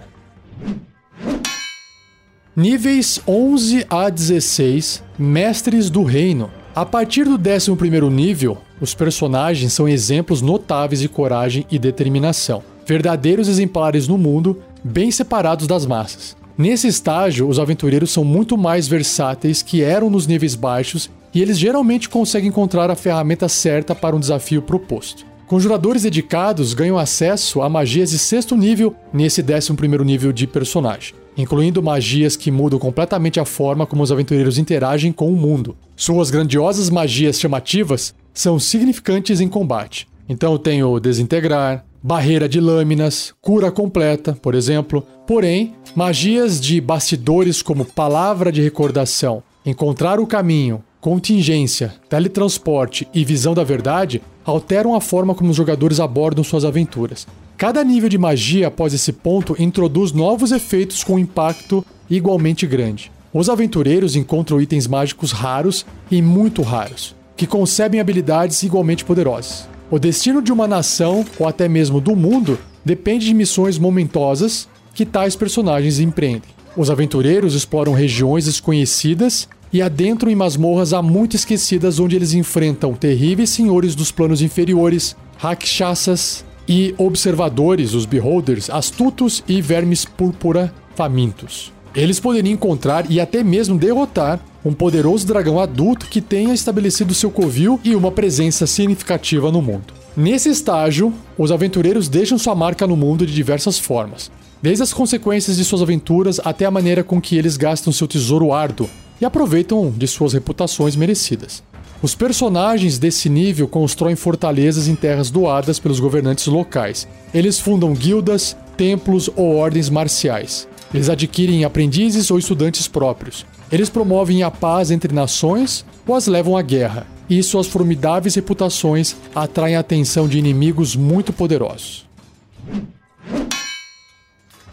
Níveis 2.56 3.20
11 3.28 3.86
a 3.90 4.10
16 4.10 5.04
Mestres 5.18 5.90
do 5.90 6.04
Reino. 6.04 6.52
A 6.76 6.86
partir 6.86 7.26
do 7.26 7.38
11 7.38 8.10
nível, 8.12 8.58
os 8.80 8.94
personagens 8.94 9.74
são 9.74 9.88
exemplos 9.90 10.42
notáveis 10.42 11.02
de 11.02 11.10
coragem 11.10 11.66
e 11.72 11.80
determinação, 11.80 12.64
verdadeiros 12.86 13.48
exemplares 13.48 14.08
no 14.08 14.18
mundo, 14.18 14.62
bem 14.84 15.10
separados 15.12 15.66
das 15.66 15.86
massas. 15.86 16.36
Nesse 16.58 16.88
estágio, 16.88 17.48
os 17.48 17.58
aventureiros 17.58 18.12
são 18.12 18.24
muito 18.24 18.58
mais 18.58 18.88
versáteis 18.88 19.62
que 19.62 19.82
eram 19.82 20.10
nos 20.10 20.28
níveis 20.28 20.54
baixos 20.54 21.10
e 21.34 21.42
eles 21.42 21.58
geralmente 21.58 22.10
conseguem 22.10 22.50
encontrar 22.50 22.90
a 22.90 22.96
ferramenta 22.96 23.48
certa 23.48 23.96
para 23.96 24.16
um 24.16 24.20
desafio 24.20 24.62
proposto. 24.62 25.26
Conjuradores 25.52 26.04
dedicados 26.04 26.74
ganham 26.74 26.98
acesso 26.98 27.62
a 27.62 27.68
magias 27.68 28.12
de 28.12 28.18
sexto 28.18 28.56
nível 28.56 28.96
nesse 29.12 29.44
décimo 29.44 29.78
primeiro 29.78 30.06
nível 30.06 30.32
de 30.32 30.48
personagem, 30.48 31.14
incluindo 31.36 31.84
magias 31.84 32.38
que 32.38 32.50
mudam 32.50 32.80
completamente 32.80 33.38
a 33.38 33.44
forma 33.44 33.86
como 33.86 34.02
os 34.02 34.14
aventureiros 34.14 34.58
interagem 34.58 35.12
com 35.12 35.30
o 35.30 35.36
mundo. 35.36 35.76
Suas 35.94 36.32
grandiosas 36.32 36.90
magias 36.90 37.38
chamativas 37.38 38.16
são 38.34 38.58
significantes 38.58 39.42
em 39.42 39.50
combate. 39.50 40.08
Então 40.30 40.54
eu 40.54 40.58
tenho 40.58 41.00
desintegrar, 41.02 41.84
barreira 42.02 42.48
de 42.48 42.62
lâminas, 42.62 43.34
cura 43.42 43.70
completa, 43.70 44.32
por 44.42 44.56
exemplo. 44.56 45.06
Porém, 45.28 45.74
magias 45.94 46.62
de 46.62 46.80
bastidores 46.80 47.62
como 47.62 47.84
palavra 47.84 48.54
de 48.54 48.62
recordação, 48.62 49.44
encontrar 49.66 50.18
o 50.18 50.26
caminho, 50.26 50.82
contingência, 51.02 51.96
teletransporte 52.08 53.08
e 53.12 53.26
visão 53.26 53.56
da 53.56 53.64
verdade 53.64 54.22
alteram 54.46 54.96
a 54.96 55.02
forma 55.02 55.34
como 55.34 55.50
os 55.50 55.58
jogadores 55.58 56.00
abordam 56.00 56.44
suas 56.44 56.64
aventuras. 56.64 57.28
Cada 57.58 57.84
nível 57.84 58.08
de 58.08 58.20
magia 58.20 58.68
após 58.68 58.94
esse 58.94 59.12
ponto 59.12 59.56
introduz 59.60 60.12
novos 60.12 60.52
efeitos 60.52 61.04
com 61.04 61.18
impacto 61.18 61.84
igualmente 62.08 62.68
grande. 62.68 63.12
Os 63.34 63.50
aventureiros 63.50 64.16
encontram 64.16 64.62
itens 64.62 64.86
mágicos 64.86 65.32
raros 65.32 65.86
e 66.10 66.22
muito 66.22 66.62
raros, 66.62 67.16
que 67.36 67.48
concebem 67.48 68.00
habilidades 68.00 68.62
igualmente 68.62 69.04
poderosas. 69.04 69.68
O 69.90 69.98
destino 69.98 70.42
de 70.42 70.52
uma 70.52 70.68
nação, 70.68 71.26
ou 71.40 71.48
até 71.48 71.68
mesmo 71.68 72.00
do 72.00 72.16
mundo, 72.16 72.60
depende 72.86 73.26
de 73.26 73.34
missões 73.34 73.78
momentosas 73.78 74.68
que 74.94 75.06
tais 75.06 75.36
personagens 75.36 76.00
empreendem. 76.00 76.50
Os 76.76 76.90
aventureiros 76.90 77.56
exploram 77.56 77.94
regiões 77.94 78.46
desconhecidas 78.46 79.48
e 79.74 79.82
adentram 79.82 80.32
em 80.32 80.36
masmorras 80.36 80.94
há 80.94 81.02
muito 81.02 81.36
esquecidas 81.36 82.00
onde 82.00 82.16
eles 82.16 82.34
enfrentam 82.34 82.94
terríveis 82.94 83.50
senhores 83.50 83.96
dos 83.96 84.12
planos 84.12 84.42
inferiores, 84.42 85.16
rakshasas 85.38 86.44
e 86.68 86.94
observadores, 86.98 87.94
os 87.94 88.06
beholders, 88.06 88.70
astutos 88.70 89.44
e 89.48 89.62
vermes 89.62 90.06
púrpura 90.06 90.74
famintos. 90.96 91.72
Eles 91.96 92.20
poderiam 92.20 92.54
encontrar 92.54 93.10
e 93.10 93.20
até 93.20 93.44
mesmo 93.44 93.78
derrotar 93.78 94.40
um 94.64 94.74
poderoso 94.74 95.26
dragão 95.26 95.60
adulto 95.60 96.06
que 96.06 96.22
tenha 96.22 96.54
estabelecido 96.54 97.14
seu 97.14 97.32
covil 97.32 97.80
e 97.84 97.96
uma 97.96 98.12
presença 98.12 98.68
significativa 98.68 99.52
no 99.52 99.62
mundo. 99.62 99.94
Nesse 100.16 100.50
estágio, 100.50 101.14
os 101.38 101.52
aventureiros 101.52 102.08
deixam 102.08 102.38
sua 102.38 102.54
marca 102.54 102.86
no 102.86 102.96
mundo 102.96 103.26
de 103.26 103.34
diversas 103.34 103.80
formas, 103.80 104.32
desde 104.62 104.84
as 104.84 104.94
consequências 104.94 105.58
de 105.58 105.66
suas 105.66 105.82
aventuras 105.82 106.40
até 106.44 106.66
a 106.66 106.72
maneira 106.72 107.04
com 107.04 107.20
que 107.20 107.38
eles 107.38 107.58
gastam 107.58 107.92
seu 107.92 108.08
tesouro 108.08 108.54
árduo, 108.54 108.90
e 109.22 109.26
aproveitam 109.26 109.94
de 109.96 110.08
suas 110.08 110.34
reputações 110.34 110.96
merecidas. 110.96 111.64
Os 112.02 112.16
personagens 112.16 112.98
desse 112.98 113.30
nível 113.30 113.68
constroem 113.68 114.16
fortalezas 114.16 114.88
em 114.88 114.96
terras 114.96 115.30
doadas 115.30 115.80
pelos 115.80 116.00
governantes 116.00 116.48
locais. 116.48 117.08
Eles 117.32 117.60
fundam 117.60 117.94
guildas, 117.94 118.58
templos 118.76 119.30
ou 119.36 119.56
ordens 119.56 119.88
marciais. 119.88 120.68
Eles 120.92 121.10
adquirem 121.10 121.64
aprendizes 121.64 122.32
ou 122.32 122.40
estudantes 122.40 122.88
próprios. 122.88 123.46
Eles 123.72 123.88
promovem 123.88 124.42
a 124.42 124.50
paz 124.50 124.90
entre 124.90 125.14
nações 125.14 125.86
ou 126.08 126.16
as 126.16 126.26
levam 126.26 126.58
à 126.58 126.62
guerra. 126.64 127.06
E 127.30 127.42
suas 127.44 127.68
formidáveis 127.68 128.34
reputações 128.36 129.16
atraem 129.34 129.76
a 129.76 129.80
atenção 129.80 130.28
de 130.28 130.40
inimigos 130.40 130.96
muito 130.96 131.32
poderosos. 131.32 132.06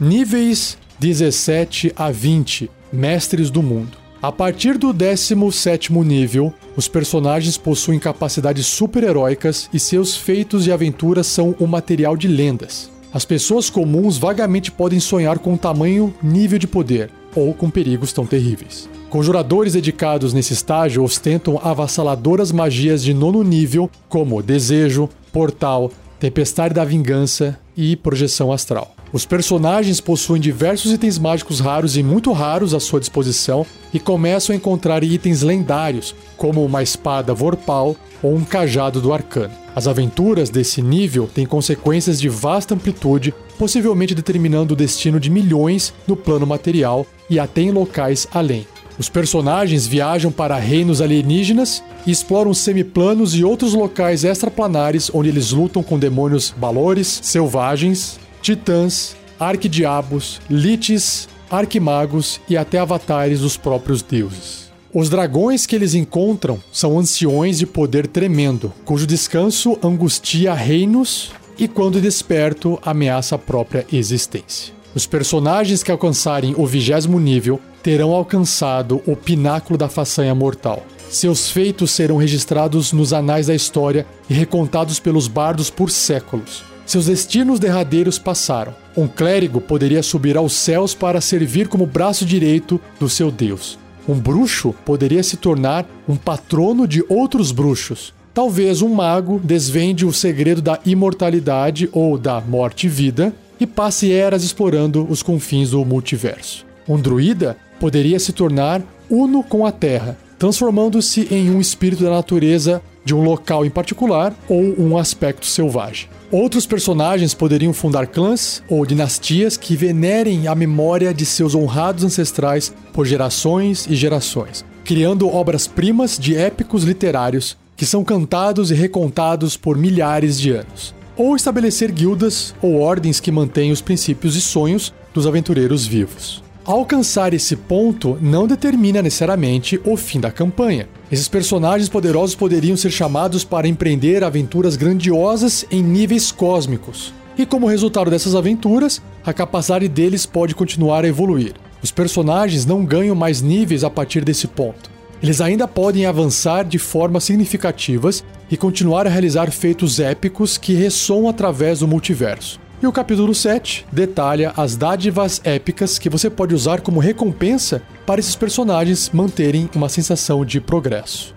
Níveis 0.01 0.79
17 0.99 1.93
a 1.95 2.11
20 2.11 2.71
Mestres 2.91 3.51
do 3.51 3.63
Mundo. 3.63 4.08
A 4.21 4.33
partir 4.33 4.77
do 4.77 4.93
17º 4.93 6.05
nível, 6.05 6.53
os 6.77 6.89
personagens 6.89 7.57
possuem 7.57 8.01
capacidades 8.01 8.67
super-heróicas 8.67 9.71
e 9.73 9.79
seus 9.79 10.17
feitos 10.17 10.67
e 10.67 10.73
aventuras 10.73 11.29
são 11.29 11.55
o 11.61 11.69
material 11.69 12.17
de 12.17 12.27
lendas. 12.27 12.91
As 13.15 13.25
pessoas 13.25 13.71
comuns 13.71 14.19
vagamente 14.19 14.73
podem 14.73 14.99
sonhar 14.99 15.39
com 15.39 15.57
tamanho 15.57 16.13
nível 16.21 16.59
de 16.59 16.67
poder, 16.67 17.11
ou 17.33 17.55
com 17.55 17.71
perigos 17.71 18.13
tão 18.13 18.27
terríveis. 18.27 18.89
Conjuradores 19.09 19.75
dedicados 19.75 20.35
nesse 20.35 20.53
estágio 20.53 21.05
ostentam 21.05 21.61
avassaladoras 21.63 22.51
magias 22.51 23.05
de 23.05 23.15
nono 23.15 23.45
nível, 23.45 23.89
como 24.09 24.43
Desejo, 24.43 25.09
Portal, 25.33 25.93
Tempestade 26.19 26.75
da 26.75 26.85
Vingança 26.85 27.57
e 27.77 27.95
Projeção 27.95 28.51
Astral. 28.53 28.98
Os 29.11 29.25
personagens 29.25 30.03
possuem 30.03 30.41
diversos 30.41 30.93
itens 30.93 31.19
mágicos 31.19 31.61
raros 31.61 31.97
e 31.97 32.03
muito 32.03 32.31
raros 32.33 32.75
à 32.75 32.81
sua 32.81 33.01
disposição 33.01 33.65
e 33.93 33.99
começam 33.99 34.53
a 34.53 34.57
encontrar 34.57 35.03
itens 35.03 35.41
lendários, 35.41 36.15
como 36.37 36.63
uma 36.63 36.83
espada 36.83 37.33
Vorpal 37.33 37.97
ou 38.23 38.35
um 38.35 38.45
cajado 38.45 39.01
do 39.01 39.13
arcano. 39.13 39.55
As 39.75 39.87
aventuras 39.87 40.51
desse 40.51 40.83
nível 40.83 41.27
têm 41.27 41.47
consequências 41.47 42.21
de 42.21 42.29
vasta 42.29 42.75
amplitude, 42.75 43.33
possivelmente 43.59 44.15
determinando 44.15 44.75
o 44.75 44.77
destino 44.77 45.19
de 45.19 45.31
milhões 45.31 45.95
no 46.07 46.15
plano 46.15 46.47
material 46.47 47.07
e 47.31 47.39
até 47.39 47.63
em 47.63 47.71
locais 47.71 48.29
além. 48.31 48.67
Os 48.99 49.09
personagens 49.09 49.87
viajam 49.87 50.31
para 50.31 50.59
reinos 50.59 51.01
alienígenas 51.01 51.83
e 52.05 52.11
exploram 52.11 52.53
semiplanos 52.53 53.35
e 53.35 53.45
outros 53.45 53.73
locais 53.73 54.25
extraplanares 54.25 55.11
onde 55.15 55.31
eles 55.31 55.53
lutam 55.53 55.83
com 55.83 55.99
demônios 55.99 56.53
balores, 56.55 57.21
selvagens 57.23 58.19
titãs, 58.43 59.17
arquidiabos, 59.39 60.41
liches, 60.51 61.29
arquimagos 61.51 62.41
e 62.49 62.57
até 62.57 62.79
avatares 62.79 63.41
dos 63.41 63.57
próprios 63.57 64.03
deuses. 64.03 64.69
Os 64.93 65.11
dragões 65.11 65.67
que 65.67 65.77
eles 65.77 65.95
encontram 65.95 66.59
são 66.73 66.99
anciões 66.99 67.59
de 67.59 67.67
poder 67.67 68.07
tremendo, 68.07 68.73
cujo 68.85 69.07
descanso 69.07 69.79
angustia 69.83 70.55
reinos 70.55 71.31
e, 71.59 71.69
quando 71.69 72.01
desperto, 72.01 72.79
ameaça 72.83 73.35
a 73.35 73.39
própria 73.39 73.87
existência. 73.93 74.73
Os 74.95 75.07
personagens 75.07 75.83
que 75.83 75.91
alcançarem 75.91 76.55
o 76.57 76.67
vigésimo 76.67 77.21
nível 77.21 77.61
terão 77.83 78.13
alcançado 78.13 79.03
o 79.07 79.15
pináculo 79.15 79.79
da 79.79 79.89
façanha 79.89 80.35
mortal. 80.35 80.85
Seus 81.11 81.51
feitos 81.51 81.91
serão 81.91 82.17
registrados 82.17 82.93
nos 82.93 83.13
anais 83.13 83.47
da 83.47 83.55
história 83.55 84.07
e 84.29 84.35
recontados 84.35 84.99
pelos 84.99 85.29
bardos 85.29 85.71
por 85.71 85.91
séculos. 85.91 86.65
Seus 86.89 87.05
destinos 87.05 87.61
derradeiros 87.61 88.19
passaram. 88.19 88.75
Um 88.97 89.07
clérigo 89.07 89.61
poderia 89.61 90.03
subir 90.03 90.39
aos 90.39 90.55
céus 90.55 90.95
para 90.95 91.21
servir 91.21 91.69
como 91.69 91.85
braço 91.85 92.25
direito 92.25 92.81
do 92.99 93.11
seu 93.11 93.31
deus. 93.31 93.79
Um 94.09 94.19
bruxo 94.19 94.75
poderia 94.87 95.23
se 95.23 95.37
tornar 95.37 95.85
um 96.09 96.17
patrono 96.17 96.89
de 96.89 97.05
outros 97.07 97.53
bruxos. 97.53 98.15
Talvez 98.33 98.81
um 98.81 98.89
mago 98.89 99.39
desvende 99.39 100.07
o 100.07 100.15
segredo 100.15 100.63
da 100.63 100.81
imortalidade 100.87 101.91
ou 101.93 102.17
da 102.17 102.41
morte 102.41 102.87
e 102.87 102.89
vida 102.89 103.35
e 103.61 103.67
passe 103.67 104.11
eras 104.11 104.43
explorando 104.43 105.07
os 105.11 105.23
confins 105.23 105.73
do 105.73 105.85
multiverso. 105.85 106.65
Um 106.89 106.99
druida 106.99 107.59
poderia 107.79 108.19
se 108.19 108.33
tornar 108.33 108.81
uno 109.11 109.43
com 109.43 109.67
a 109.67 109.71
terra, 109.71 110.17
transformando-se 110.39 111.29
em 111.31 111.51
um 111.51 111.61
espírito 111.61 112.03
da 112.03 112.11
natureza 112.11 112.81
de 113.05 113.15
um 113.15 113.23
local 113.23 113.67
em 113.67 113.71
particular 113.71 114.35
ou 114.49 114.75
um 114.81 114.97
aspecto 114.97 115.45
selvagem. 115.45 116.09
Outros 116.31 116.67
personagens 116.67 117.33
poderiam 117.33 117.73
fundar 117.73 118.07
clãs 118.07 118.63
ou 118.69 118.85
dinastias 118.85 119.57
que 119.57 119.75
venerem 119.75 120.47
a 120.47 120.55
memória 120.55 121.15
de 121.15 121.25
seus 121.25 121.55
honrados 121.55 122.05
ancestrais 122.05 122.71
por 122.93 123.07
gerações 123.07 123.87
e 123.89 123.95
gerações, 123.95 124.63
criando 124.85 125.27
obras-primas 125.27 126.19
de 126.19 126.37
épicos 126.37 126.85
literários 126.85 127.57
que 127.75 127.87
são 127.87 128.05
cantados 128.05 128.71
e 128.71 128.75
recontados 128.75 129.57
por 129.57 129.79
milhares 129.79 130.39
de 130.39 130.51
anos. 130.51 130.95
Ou 131.17 131.35
estabelecer 131.35 131.91
guildas 131.91 132.55
ou 132.61 132.79
ordens 132.79 133.21
que 133.21 133.33
mantêm 133.33 133.73
os 133.73 133.81
princípios 133.81 134.37
e 134.37 134.43
sonhos 134.43 134.93
dos 135.15 135.27
aventureiros 135.27 135.87
vivos. 135.87 136.43
Alcançar 136.69 137.33
esse 137.33 137.57
ponto 137.57 138.19
não 138.21 138.47
determina 138.47 139.01
necessariamente 139.01 139.81
o 139.87 139.97
fim 139.97 140.21
da 140.21 140.31
campanha. 140.31 140.87
Esses 141.11 141.27
personagens 141.27 141.89
poderosos 141.89 142.37
poderiam 142.37 142.77
ser 142.77 142.91
chamados 142.91 143.43
para 143.43 143.67
empreender 143.67 144.23
aventuras 144.23 144.77
grandiosas 144.77 145.65
em 145.71 145.83
níveis 145.83 146.31
cósmicos. 146.31 147.15
E 147.39 147.47
como 147.47 147.67
resultado 147.67 148.11
dessas 148.11 148.35
aventuras, 148.35 149.01
a 149.25 149.33
capacidade 149.33 149.89
deles 149.89 150.27
pode 150.27 150.55
continuar 150.55 151.07
a 151.07 151.09
evoluir. 151.09 151.55
Os 151.83 151.91
personagens 151.91 152.67
não 152.67 152.85
ganham 152.85 153.15
mais 153.15 153.41
níveis 153.41 153.83
a 153.83 153.89
partir 153.89 154.23
desse 154.23 154.47
ponto. 154.47 154.91
Eles 155.23 155.41
ainda 155.41 155.67
podem 155.67 156.05
avançar 156.05 156.67
de 156.67 156.79
formas 156.79 157.25
significativas 157.25 158.23
e 158.51 158.59
continuar 158.59 159.07
a 159.07 159.11
realizar 159.11 159.51
feitos 159.51 159.99
épicos 159.99 160.59
que 160.59 160.75
ressoam 160.75 161.31
através 161.31 161.79
do 161.79 161.89
multiverso. 161.89 162.61
E 162.81 162.87
o 162.87 162.93
capítulo 162.93 163.35
7 163.35 163.87
detalha 163.91 164.53
as 164.57 164.77
dádivas 164.77 165.41
épicas 165.43 165.99
que 165.99 166.09
você 166.09 166.31
pode 166.31 166.55
usar 166.55 166.81
como 166.81 167.01
recompensa 167.01 167.83
para 168.07 168.21
esses 168.21 168.37
personagens 168.37 169.11
manterem 169.13 169.69
uma 169.75 169.89
sensação 169.89 170.45
de 170.45 170.61
progresso. 170.61 171.35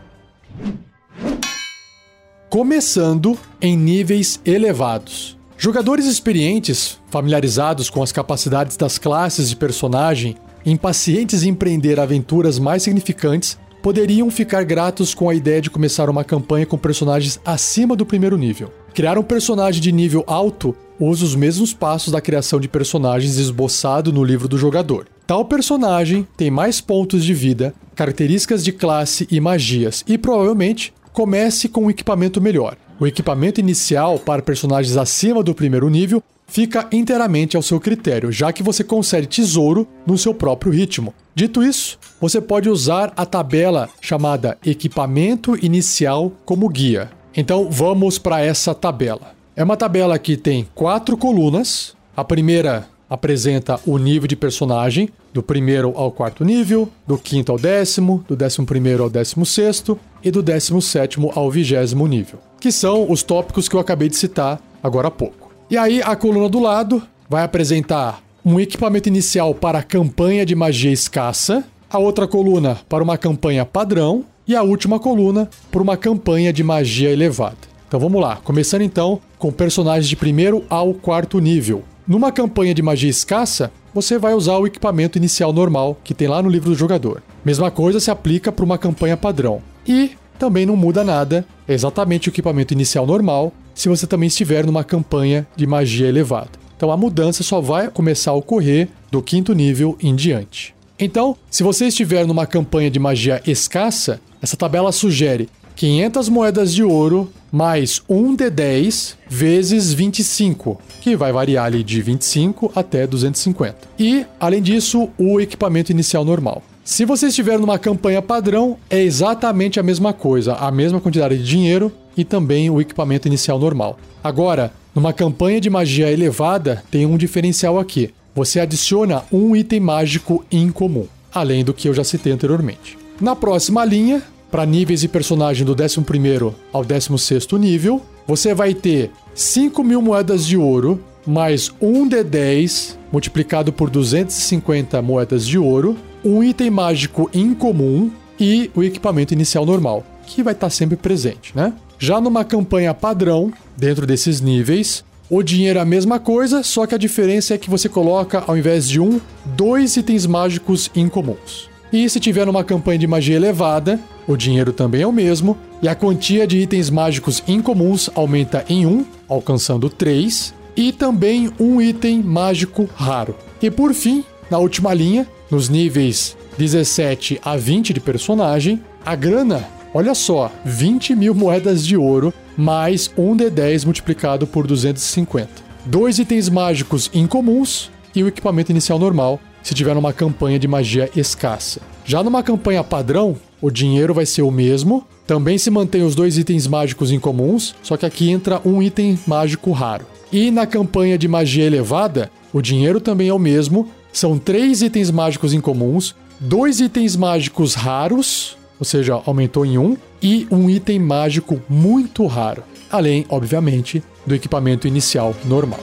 Começando 2.48 3.36
em 3.60 3.76
níveis 3.76 4.40
elevados. 4.46 5.36
Jogadores 5.58 6.06
experientes, 6.06 7.00
familiarizados 7.10 7.90
com 7.90 8.04
as 8.04 8.12
capacidades 8.12 8.78
das 8.78 9.00
classes 9.00 9.50
de 9.50 9.56
personagem, 9.56 10.36
impacientes 10.64 11.42
em 11.42 11.50
empreender 11.50 12.00
aventuras 12.00 12.60
mais 12.60 12.84
significantes, 12.84 13.58
poderiam 13.82 14.30
ficar 14.30 14.64
gratos 14.64 15.16
com 15.16 15.28
a 15.28 15.34
ideia 15.34 15.60
de 15.60 15.72
começar 15.72 16.08
uma 16.08 16.24
campanha 16.24 16.68
com 16.68 16.78
personagens 16.78 17.40
acima 17.44 17.96
do 17.96 18.06
primeiro 18.06 18.38
nível. 18.38 18.72
Criar 18.94 19.18
um 19.18 19.24
personagem 19.24 19.82
de 19.82 19.92
nível 19.92 20.24
alto 20.28 20.76
usa 21.02 21.26
os 21.26 21.36
mesmos 21.36 21.74
passos 21.74 22.14
da 22.14 22.22
criação 22.22 22.60
de 22.60 22.68
personagens 22.68 23.38
esboçado 23.38 24.14
no 24.14 24.24
livro 24.24 24.48
do 24.48 24.58
jogador. 24.58 25.08
Tal 25.26 25.44
personagem 25.46 26.28
tem 26.38 26.52
mais 26.52 26.80
pontos 26.80 27.24
de 27.24 27.34
vida, 27.34 27.74
características 27.96 28.64
de 28.64 28.72
classe 28.72 29.28
e 29.32 29.40
magias, 29.40 30.04
e 30.08 30.18
provavelmente 30.18 30.94
comece 31.12 31.68
com 31.68 31.86
um 31.86 31.90
equipamento 31.90 32.40
melhor. 32.40 32.78
O 33.00 33.08
equipamento 33.08 33.60
inicial 33.60 34.20
para 34.20 34.44
personagens 34.44 34.96
acima 34.96 35.42
do 35.42 35.56
primeiro 35.56 35.90
nível 35.90 36.22
fica 36.46 36.88
inteiramente 36.92 37.56
ao 37.56 37.64
seu 37.64 37.80
critério, 37.80 38.32
já 38.32 38.54
que 38.54 38.62
você 38.62 38.84
concede 38.84 39.26
tesouro 39.26 39.88
no 40.06 40.18
seu 40.18 40.34
próprio 40.34 40.72
ritmo. 40.72 41.14
Dito 41.34 41.64
isso, 41.64 41.98
você 42.20 42.40
pode 42.42 42.70
usar 42.70 43.12
a 43.16 43.26
tabela 43.26 43.90
chamada 44.02 44.58
Equipamento 44.64 45.58
Inicial 45.66 46.32
como 46.46 46.68
guia. 46.70 47.10
Então 47.36 47.72
vamos 47.72 48.20
para 48.20 48.42
essa 48.42 48.76
tabela. 48.76 49.41
É 49.54 49.64
uma 49.64 49.76
tabela 49.76 50.18
que 50.18 50.38
tem 50.38 50.68
quatro 50.74 51.18
colunas. 51.18 51.94
A 52.16 52.24
primeira 52.24 52.88
apresenta 53.10 53.78
o 53.86 53.98
nível 53.98 54.26
de 54.26 54.36
personagem, 54.38 55.10
do 55.34 55.44
primeiro 55.44 55.92
ao 55.98 56.10
quarto 56.10 56.46
nível, 56.46 56.88
do 57.06 57.18
quinto 57.18 57.52
ao 57.52 57.60
décimo, 57.60 58.24
do 58.28 58.36
décimo 58.36 58.66
primeiro 58.66 59.04
ao 59.04 59.10
décimo 59.10 59.46
sexto 59.46 60.00
e 60.24 60.32
do 60.32 60.42
décimo 60.42 60.82
sétimo 60.82 61.32
ao 61.36 61.52
vigésimo 61.52 62.08
nível, 62.08 62.40
que 62.62 62.72
são 62.72 63.12
os 63.12 63.24
tópicos 63.24 63.68
que 63.68 63.76
eu 63.76 63.80
acabei 63.82 64.08
de 64.08 64.16
citar 64.16 64.62
agora 64.82 65.10
há 65.10 65.12
pouco. 65.12 65.52
E 65.70 65.78
aí 65.78 66.02
a 66.02 66.16
coluna 66.16 66.48
do 66.48 66.60
lado 66.60 67.04
vai 67.30 67.44
apresentar 67.44 68.22
um 68.46 68.58
equipamento 68.58 69.10
inicial 69.10 69.54
para 69.54 69.80
a 69.80 69.84
campanha 69.84 70.46
de 70.46 70.56
magia 70.56 70.92
escassa, 70.92 71.66
a 71.90 72.00
outra 72.00 72.26
coluna 72.26 72.80
para 72.88 73.04
uma 73.04 73.18
campanha 73.18 73.66
padrão 73.66 74.24
e 74.48 74.56
a 74.56 74.64
última 74.64 74.98
coluna 75.00 75.50
para 75.70 75.82
uma 75.82 75.98
campanha 75.98 76.54
de 76.54 76.64
magia 76.64 77.10
elevada. 77.10 77.71
Então 77.92 78.00
vamos 78.00 78.22
lá, 78.22 78.38
começando 78.38 78.84
então 78.84 79.20
com 79.38 79.52
personagens 79.52 80.08
de 80.08 80.16
primeiro 80.16 80.64
ao 80.70 80.94
quarto 80.94 81.40
nível. 81.40 81.84
Numa 82.08 82.32
campanha 82.32 82.74
de 82.74 82.82
magia 82.82 83.10
escassa, 83.10 83.70
você 83.94 84.18
vai 84.18 84.34
usar 84.34 84.58
o 84.60 84.66
equipamento 84.66 85.18
inicial 85.18 85.52
normal 85.52 85.98
que 86.02 86.14
tem 86.14 86.26
lá 86.26 86.42
no 86.42 86.48
livro 86.48 86.70
do 86.70 86.76
jogador. 86.78 87.22
Mesma 87.44 87.70
coisa 87.70 88.00
se 88.00 88.10
aplica 88.10 88.50
para 88.50 88.64
uma 88.64 88.78
campanha 88.78 89.18
padrão. 89.18 89.62
E 89.86 90.12
também 90.40 90.66
não 90.66 90.78
muda 90.78 91.04
nada, 91.04 91.46
é 91.68 91.74
exatamente 91.74 92.30
o 92.30 92.32
equipamento 92.32 92.74
inicial 92.74 93.06
normal 93.06 93.52
se 93.76 93.90
você 93.90 94.08
também 94.08 94.28
estiver 94.28 94.66
numa 94.66 94.86
campanha 94.86 95.46
de 95.58 95.68
magia 95.68 96.08
elevada. 96.08 96.52
Então 96.78 96.94
a 96.94 96.96
mudança 96.96 97.44
só 97.44 97.60
vai 97.60 97.90
começar 97.90 98.32
a 98.32 98.36
ocorrer 98.36 98.88
do 99.12 99.22
quinto 99.22 99.52
nível 99.52 99.98
em 100.02 100.16
diante. 100.16 100.74
Então, 100.98 101.36
se 101.50 101.62
você 101.62 101.88
estiver 101.88 102.26
numa 102.26 102.46
campanha 102.46 102.90
de 102.90 103.00
magia 103.00 103.42
escassa, 103.46 104.22
essa 104.42 104.56
tabela 104.56 104.94
sugere 104.94 105.50
500 105.82 106.30
moedas 106.30 106.72
de 106.72 106.84
ouro 106.84 107.28
mais 107.52 108.04
1 108.08 108.36
de 108.36 108.52
10 108.52 109.18
vezes 109.28 109.92
25, 109.92 110.80
que 111.02 111.16
vai 111.16 111.34
variar 111.34 111.66
ali 111.66 111.84
de 111.84 112.00
25 112.04 112.72
até 112.76 113.08
250. 113.08 113.76
E, 113.98 114.24
além 114.40 114.62
disso, 114.62 115.10
o 115.18 115.42
equipamento 115.42 115.92
inicial 115.92 116.24
normal. 116.24 116.62
Se 116.84 117.04
você 117.04 117.30
estiver 117.30 117.58
numa 117.58 117.80
campanha 117.80 118.22
padrão, 118.22 118.78
é 118.92 119.02
exatamente 119.02 119.80
a 119.80 119.84
mesma 119.84 120.14
coisa, 120.14 120.54
a 120.54 120.70
mesma 120.70 121.02
quantidade 121.02 121.36
de 121.36 121.44
dinheiro 121.44 121.92
e 122.16 122.24
também 122.24 122.70
o 122.70 122.80
equipamento 122.80 123.28
inicial 123.28 123.58
normal. 123.58 123.98
Agora, 124.24 124.72
numa 124.94 125.12
campanha 125.12 125.60
de 125.60 125.72
magia 125.72 126.12
elevada, 126.12 126.84
tem 126.92 127.08
um 127.08 127.18
diferencial 127.18 127.80
aqui. 127.80 128.14
Você 128.36 128.60
adiciona 128.60 129.24
um 129.32 129.56
item 129.56 129.80
mágico 129.80 130.46
incomum, 130.52 131.08
além 131.34 131.64
do 131.64 131.74
que 131.74 131.90
eu 131.90 131.94
já 131.96 132.04
citei 132.04 132.32
anteriormente. 132.32 133.00
Na 133.20 133.36
próxima 133.36 133.84
linha, 133.84 134.22
para 134.52 134.66
níveis 134.66 135.00
de 135.00 135.08
personagem 135.08 135.66
do 135.66 135.72
11 135.72 136.54
ao 136.74 136.84
16 136.84 137.48
nível, 137.54 138.02
você 138.28 138.54
vai 138.54 138.74
ter 138.74 139.10
5 139.34 139.82
mil 139.84 140.02
moedas 140.02 140.46
de 140.46 140.58
ouro 140.58 141.02
mais 141.26 141.72
1 141.82 142.08
de 142.08 142.24
10 142.24 143.00
multiplicado 143.12 143.72
por 143.72 143.90
250 143.90 145.02
moedas 145.02 145.46
de 145.46 145.58
ouro, 145.58 145.98
um 146.24 146.44
item 146.44 146.70
mágico 146.70 147.30
incomum 147.34 148.12
e 148.40 148.70
o 148.76 148.84
equipamento 148.84 149.34
inicial 149.34 149.66
normal, 149.66 150.04
que 150.26 150.44
vai 150.44 150.54
estar 150.54 150.70
sempre 150.70 150.98
presente, 150.98 151.56
né? 151.56 151.74
Já 152.00 152.20
numa 152.20 152.44
campanha 152.44 152.94
padrão, 152.94 153.52
dentro 153.78 154.08
desses 154.08 154.42
níveis, 154.42 155.04
o 155.30 155.44
dinheiro 155.44 155.80
é 155.80 155.82
a 155.82 155.86
mesma 155.86 156.20
coisa, 156.20 156.64
só 156.64 156.86
que 156.88 156.96
a 156.96 156.98
diferença 156.98 157.54
é 157.54 157.58
que 157.58 157.70
você 157.70 157.88
coloca, 157.88 158.44
ao 158.48 158.58
invés 158.58 158.90
de 158.90 159.00
um, 159.00 159.22
dois 159.46 159.96
itens 159.96 160.26
mágicos 160.26 160.90
incomuns. 160.96 161.70
E 161.94 162.10
se 162.10 162.20
tiver 162.20 162.46
numa 162.46 162.64
campanha 162.64 162.98
de 162.98 163.08
magia 163.08 163.36
elevada, 163.36 164.00
o 164.32 164.38
dinheiro 164.38 164.74
também 164.74 165.02
é 165.02 165.08
o 165.08 165.12
mesmo, 165.12 165.58
e 165.82 165.88
a 165.88 165.96
quantia 165.96 166.48
de 166.48 166.58
itens 166.58 166.90
mágicos 166.90 167.44
incomuns 167.48 168.10
aumenta 168.16 168.66
em 168.70 168.86
1, 168.86 169.06
alcançando 169.28 169.90
3, 169.90 170.54
e 170.76 170.92
também 170.92 171.52
um 171.60 171.82
item 171.82 172.22
mágico 172.22 172.90
raro. 172.96 173.36
E 173.62 173.70
por 173.70 173.94
fim, 173.94 174.24
na 174.50 174.58
última 174.58 174.94
linha, 174.94 175.28
nos 175.50 175.70
níveis 175.70 176.36
17 176.58 177.40
a 177.44 177.56
20 177.56 177.94
de 177.94 178.00
personagem, 178.00 178.82
a 179.06 179.16
grana, 179.16 179.68
olha 179.94 180.14
só, 180.14 180.52
20 180.66 181.16
mil 181.16 181.34
moedas 181.34 181.86
de 181.86 181.98
ouro 181.98 182.34
mais 182.56 183.12
um 183.18 183.36
D10 183.36 183.86
multiplicado 183.86 184.46
por 184.46 184.68
250. 184.68 185.50
Dois 185.86 186.20
itens 186.20 186.50
mágicos 186.50 187.10
incomuns 187.14 187.90
e 188.14 188.24
o 188.24 188.28
equipamento 188.28 188.72
inicial 188.72 189.00
normal, 189.00 189.40
se 189.64 189.74
tiver 189.74 189.96
numa 189.96 190.14
campanha 190.14 190.60
de 190.60 190.68
magia 190.68 191.10
escassa. 191.16 191.82
Já 192.06 192.22
numa 192.24 192.44
campanha 192.44 192.84
padrão, 192.84 193.36
o 193.62 193.70
dinheiro 193.70 194.14
vai 194.14 194.26
ser 194.26 194.42
o 194.42 194.52
mesmo. 194.52 195.06
Também 195.28 195.58
se 195.58 195.70
mantém 195.70 196.04
os 196.04 196.16
dois 196.16 196.38
itens 196.38 196.68
mágicos 196.68 197.12
incomuns, 197.12 197.76
só 197.84 197.96
que 197.96 198.06
aqui 198.06 198.30
entra 198.30 198.62
um 198.66 198.82
item 198.82 199.18
mágico 199.28 199.72
raro. 199.72 200.06
E 200.32 200.50
na 200.50 200.66
campanha 200.66 201.18
de 201.18 201.28
magia 201.28 201.66
elevada, 201.66 202.32
o 202.52 202.62
dinheiro 202.62 203.00
também 203.00 203.30
é 203.30 203.34
o 203.34 203.40
mesmo. 203.40 203.90
São 204.12 204.38
três 204.38 204.82
itens 204.82 205.12
mágicos 205.12 205.54
incomuns, 205.54 206.16
dois 206.40 206.80
itens 206.80 207.16
mágicos 207.16 207.76
raros, 207.76 208.58
ou 208.80 208.86
seja, 208.86 209.22
aumentou 209.26 209.66
em 209.66 209.78
um, 209.78 209.96
e 210.22 210.48
um 210.50 210.70
item 210.70 211.00
mágico 211.00 211.62
muito 211.70 212.26
raro. 212.26 212.64
Além, 212.90 213.26
obviamente, 213.30 214.04
do 214.26 214.36
equipamento 214.36 214.88
inicial 214.88 215.36
normal. 215.46 215.80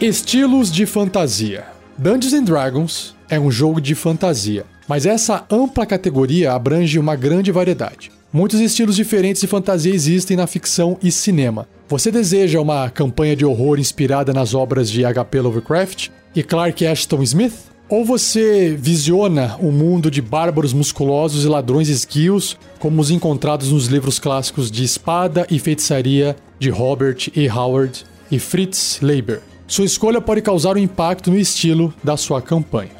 Estilos 0.00 0.72
de 0.72 0.86
fantasia. 0.86 1.79
Dungeons 2.02 2.32
and 2.32 2.44
Dragons 2.44 3.14
é 3.28 3.38
um 3.38 3.50
jogo 3.50 3.78
de 3.78 3.94
fantasia, 3.94 4.64
mas 4.88 5.04
essa 5.04 5.44
ampla 5.50 5.84
categoria 5.84 6.54
abrange 6.54 6.98
uma 6.98 7.14
grande 7.14 7.52
variedade. 7.52 8.10
Muitos 8.32 8.58
estilos 8.58 8.96
diferentes 8.96 9.42
de 9.42 9.46
fantasia 9.46 9.94
existem 9.94 10.34
na 10.34 10.46
ficção 10.46 10.96
e 11.02 11.12
cinema. 11.12 11.68
Você 11.90 12.10
deseja 12.10 12.58
uma 12.58 12.88
campanha 12.88 13.36
de 13.36 13.44
horror 13.44 13.78
inspirada 13.78 14.32
nas 14.32 14.54
obras 14.54 14.90
de 14.90 15.04
H.P. 15.04 15.42
Lovecraft 15.42 16.08
e 16.34 16.42
Clark 16.42 16.86
Ashton 16.86 17.22
Smith? 17.22 17.52
Ou 17.86 18.02
você 18.02 18.74
visiona 18.80 19.58
um 19.60 19.70
mundo 19.70 20.10
de 20.10 20.22
bárbaros 20.22 20.72
musculosos 20.72 21.44
e 21.44 21.48
ladrões 21.48 21.90
esquios, 21.90 22.56
como 22.78 23.02
os 23.02 23.10
encontrados 23.10 23.72
nos 23.72 23.88
livros 23.88 24.18
clássicos 24.18 24.70
de 24.70 24.84
Espada 24.84 25.46
e 25.50 25.58
Feitiçaria 25.58 26.34
de 26.58 26.70
Robert 26.70 27.28
E. 27.36 27.46
Howard 27.46 28.06
e 28.30 28.38
Fritz 28.38 29.00
Leiber? 29.02 29.49
Sua 29.70 29.84
escolha 29.84 30.20
pode 30.20 30.42
causar 30.42 30.76
um 30.76 30.80
impacto 30.80 31.30
no 31.30 31.38
estilo 31.38 31.94
da 32.02 32.16
sua 32.16 32.42
campanha. 32.42 32.90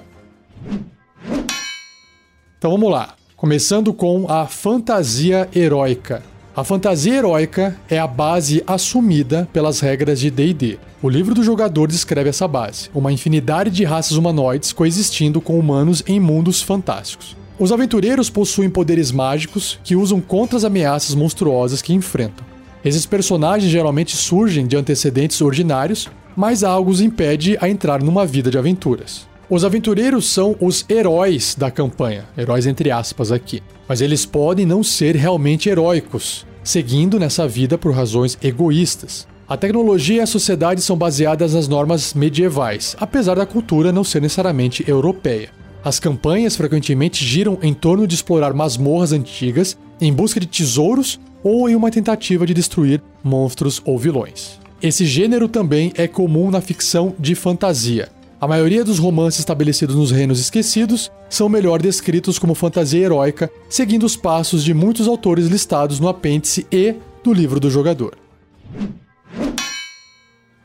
Então 2.57 2.71
vamos 2.71 2.93
lá. 2.93 3.17
Começando 3.35 3.93
com 3.93 4.31
a 4.31 4.47
fantasia 4.47 5.49
heróica. 5.53 6.23
A 6.55 6.63
fantasia 6.63 7.17
heróica 7.17 7.77
é 7.89 7.99
a 7.99 8.07
base 8.07 8.63
assumida 8.69 9.49
pelas 9.53 9.81
regras 9.81 10.21
de 10.21 10.31
DD. 10.31 10.79
O 11.03 11.09
livro 11.09 11.35
do 11.35 11.43
jogador 11.43 11.89
descreve 11.89 12.29
essa 12.29 12.47
base, 12.47 12.89
uma 12.95 13.11
infinidade 13.11 13.71
de 13.71 13.83
raças 13.83 14.17
humanoides 14.17 14.73
coexistindo 14.73 15.41
com 15.41 15.59
humanos 15.59 16.05
em 16.07 16.21
mundos 16.21 16.63
fantásticos. 16.63 17.37
Os 17.59 17.73
aventureiros 17.73 18.31
possuem 18.31 18.71
poderes 18.71 19.11
mágicos 19.11 19.81
que 19.83 19.97
usam 19.97 20.21
contra 20.21 20.57
as 20.57 20.63
ameaças 20.63 21.17
monstruosas 21.17 21.83
que 21.83 21.93
enfrentam. 21.93 22.47
Esses 22.85 23.05
personagens 23.05 23.73
geralmente 23.73 24.17
surgem 24.17 24.69
de 24.69 24.77
antecedentes 24.77 25.41
ordinários 25.41 26.09
mas 26.37 26.65
algo 26.65 26.91
os 26.91 27.01
impede 27.01 27.57
a 27.61 27.69
entrar 27.69 28.03
numa 28.03 28.27
vida 28.27 28.51
de 28.51 28.59
aventuras. 28.59 29.29
Os 29.49 29.65
aventureiros 29.65 30.31
são 30.31 30.55
os 30.61 30.85
heróis 30.89 31.57
da 31.57 31.71
campanha, 31.71 32.25
heróis 32.39 32.67
entre 32.67 32.91
aspas 32.91 33.33
aqui, 33.33 33.61
mas 33.89 34.01
eles 34.01 34.25
podem 34.25 34.65
não 34.65 34.83
ser 34.83 35.17
realmente 35.17 35.69
heróicos, 35.69 36.47
seguindo 36.63 37.19
nessa 37.19 37.49
vida 37.49 37.77
por 37.77 37.93
razões 37.93 38.39
egoístas. 38.41 39.27
A 39.49 39.57
tecnologia 39.57 40.19
e 40.19 40.21
a 40.21 40.27
sociedade 40.27 40.81
são 40.81 40.97
baseadas 40.97 41.55
nas 41.55 41.67
normas 41.67 42.15
medievais, 42.15 42.95
apesar 43.01 43.35
da 43.35 43.45
cultura 43.45 43.91
não 43.91 44.05
ser 44.05 44.23
necessariamente 44.23 44.89
europeia. 44.89 45.51
As 45.83 45.99
campanhas 45.99 46.55
frequentemente 46.55 47.25
giram 47.25 47.59
em 47.61 47.75
torno 47.75 48.07
de 48.07 48.15
explorar 48.15 48.55
masmorras 48.55 49.13
antigas 49.13 49.77
em 50.01 50.13
busca 50.13 50.39
de 50.39 50.47
tesouros 50.47 51.19
ou 51.43 51.69
em 51.69 51.75
uma 51.75 51.91
tentativa 51.91 52.47
de 52.47 52.55
destruir 52.55 53.03
monstros 53.25 53.83
ou 53.85 53.99
vilões. 53.99 54.61
Esse 54.83 55.05
gênero 55.05 55.47
também 55.47 55.93
é 55.95 56.09
comum 56.09 56.51
na 56.51 56.63
ficção 56.63 57.15
de 57.19 57.35
fantasia. 57.35 58.09
A 58.41 58.49
maioria 58.49 58.83
dos 58.83 58.99
romances 58.99 59.41
estabelecidos 59.41 59.95
nos 59.95 60.11
Reinos 60.11 60.41
Esquecidos 60.41 61.11
são 61.29 61.51
melhor 61.51 61.83
descritos 61.83 62.39
como 62.39 62.55
fantasia 62.55 63.05
heróica, 63.05 63.51
seguindo 63.69 64.07
os 64.07 64.17
passos 64.17 64.65
de 64.65 64.73
muitos 64.73 65.07
autores 65.07 65.49
listados 65.49 66.01
no 66.01 66.09
apêndice 66.09 66.67
E 66.73 66.95
do 67.23 67.35
livro 67.35 67.61
do 67.61 67.71
jogador. 67.71 68.17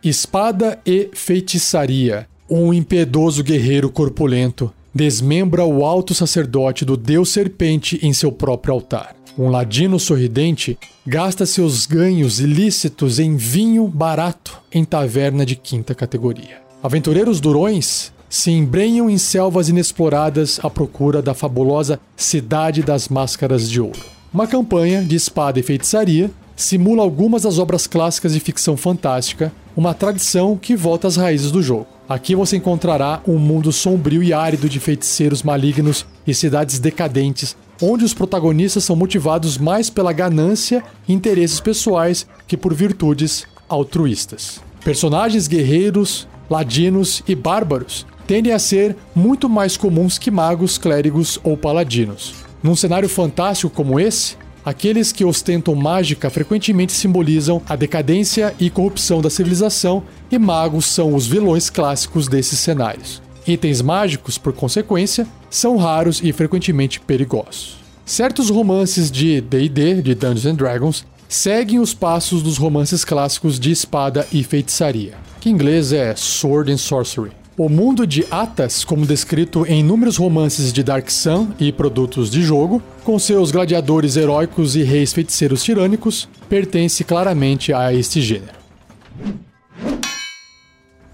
Espada 0.01 0.79
e 0.85 1.09
feitiçaria. 1.13 2.25
Um 2.49 2.73
impiedoso 2.73 3.43
guerreiro 3.43 3.89
corpulento 3.89 4.71
desmembra 4.93 5.65
o 5.65 5.83
alto 5.83 6.13
sacerdote 6.13 6.85
do 6.85 6.95
deus 6.95 7.33
serpente 7.33 7.99
em 8.01 8.13
seu 8.13 8.31
próprio 8.31 8.75
altar. 8.75 9.13
Um 9.37 9.49
ladino 9.49 9.99
sorridente 9.99 10.77
gasta 11.05 11.45
seus 11.45 11.85
ganhos 11.85 12.39
ilícitos 12.39 13.19
em 13.19 13.35
vinho 13.35 13.85
barato 13.85 14.61
em 14.71 14.85
taverna 14.85 15.45
de 15.45 15.57
quinta 15.57 15.93
categoria. 15.93 16.61
Aventureiros 16.81 17.41
durões 17.41 18.13
se 18.29 18.49
embrenham 18.51 19.09
em 19.09 19.17
selvas 19.17 19.67
inexploradas 19.67 20.57
à 20.63 20.69
procura 20.69 21.21
da 21.21 21.33
fabulosa 21.33 21.99
Cidade 22.15 22.81
das 22.81 23.09
Máscaras 23.09 23.69
de 23.69 23.81
Ouro. 23.81 23.99
Uma 24.33 24.47
campanha 24.47 25.03
de 25.03 25.17
espada 25.17 25.59
e 25.59 25.63
feitiçaria 25.63 26.31
simula 26.55 27.03
algumas 27.03 27.41
das 27.41 27.59
obras 27.59 27.87
clássicas 27.87 28.33
de 28.33 28.39
ficção 28.39 28.77
fantástica, 28.77 29.51
uma 29.75 29.93
tradição 29.93 30.55
que 30.55 30.77
volta 30.77 31.09
às 31.09 31.17
raízes 31.17 31.51
do 31.51 31.61
jogo. 31.61 31.87
Aqui 32.07 32.35
você 32.35 32.55
encontrará 32.55 33.21
um 33.27 33.37
mundo 33.37 33.71
sombrio 33.73 34.23
e 34.23 34.31
árido 34.31 34.69
de 34.69 34.79
feiticeiros 34.79 35.43
malignos 35.43 36.05
e 36.25 36.33
cidades 36.33 36.79
decadentes, 36.79 37.57
onde 37.81 38.05
os 38.05 38.13
protagonistas 38.13 38.83
são 38.83 38.95
motivados 38.95 39.57
mais 39.57 39.89
pela 39.89 40.13
ganância 40.13 40.83
e 41.07 41.13
interesses 41.13 41.59
pessoais 41.59 42.25
que 42.47 42.57
por 42.57 42.73
virtudes 42.73 43.45
altruístas. 43.67 44.59
Personagens 44.83 45.47
guerreiros, 45.47 46.27
ladinos 46.49 47.23
e 47.27 47.35
bárbaros 47.35 48.05
tendem 48.27 48.53
a 48.53 48.59
ser 48.59 48.95
muito 49.13 49.49
mais 49.49 49.77
comuns 49.77 50.17
que 50.17 50.31
magos, 50.31 50.77
clérigos 50.77 51.39
ou 51.43 51.55
paladinos. 51.57 52.33
Num 52.61 52.75
cenário 52.75 53.07
fantástico 53.07 53.73
como 53.73 53.99
esse, 53.99 54.37
aqueles 54.63 55.11
que 55.11 55.23
ostentam 55.23 55.75
mágica 55.75 56.29
frequentemente 56.29 56.91
simbolizam 56.91 57.61
a 57.69 57.75
decadência 57.75 58.55
e 58.59 58.69
corrupção 58.69 59.21
da 59.21 59.29
civilização, 59.29 60.03
e 60.31 60.39
magos 60.39 60.85
são 60.85 61.13
os 61.13 61.27
vilões 61.27 61.69
clássicos 61.69 62.27
desses 62.27 62.57
cenários. 62.59 63.24
Itens 63.47 63.81
mágicos, 63.81 64.37
por 64.37 64.53
consequência, 64.53 65.27
são 65.49 65.77
raros 65.77 66.21
e 66.23 66.31
frequentemente 66.31 66.99
perigosos. 66.99 67.77
Certos 68.05 68.49
romances 68.49 69.09
de 69.09 69.41
D&D, 69.41 70.01
de 70.01 70.15
Dungeons 70.15 70.45
and 70.45 70.55
Dragons, 70.55 71.05
seguem 71.27 71.79
os 71.79 71.93
passos 71.93 72.41
dos 72.41 72.57
romances 72.57 73.03
clássicos 73.03 73.59
de 73.59 73.71
espada 73.71 74.27
e 74.31 74.43
feitiçaria, 74.43 75.15
que 75.39 75.49
em 75.49 75.53
inglês 75.53 75.91
é 75.91 76.15
Sword 76.15 76.71
and 76.71 76.77
Sorcery. 76.77 77.31
O 77.57 77.69
mundo 77.69 78.05
de 78.05 78.25
Atas, 78.29 78.83
como 78.83 79.05
descrito 79.05 79.65
em 79.65 79.79
inúmeros 79.79 80.17
romances 80.17 80.73
de 80.73 80.83
Dark 80.83 81.09
Sun 81.09 81.51
e 81.57 81.71
produtos 81.71 82.29
de 82.29 82.43
jogo, 82.43 82.83
com 83.03 83.17
seus 83.17 83.49
gladiadores 83.49 84.17
heróicos 84.17 84.75
e 84.75 84.83
reis 84.83 85.13
feiticeiros 85.13 85.63
tirânicos, 85.63 86.27
pertence 86.49 87.03
claramente 87.03 87.71
a 87.71 87.93
este 87.93 88.21
gênero. 88.21 88.53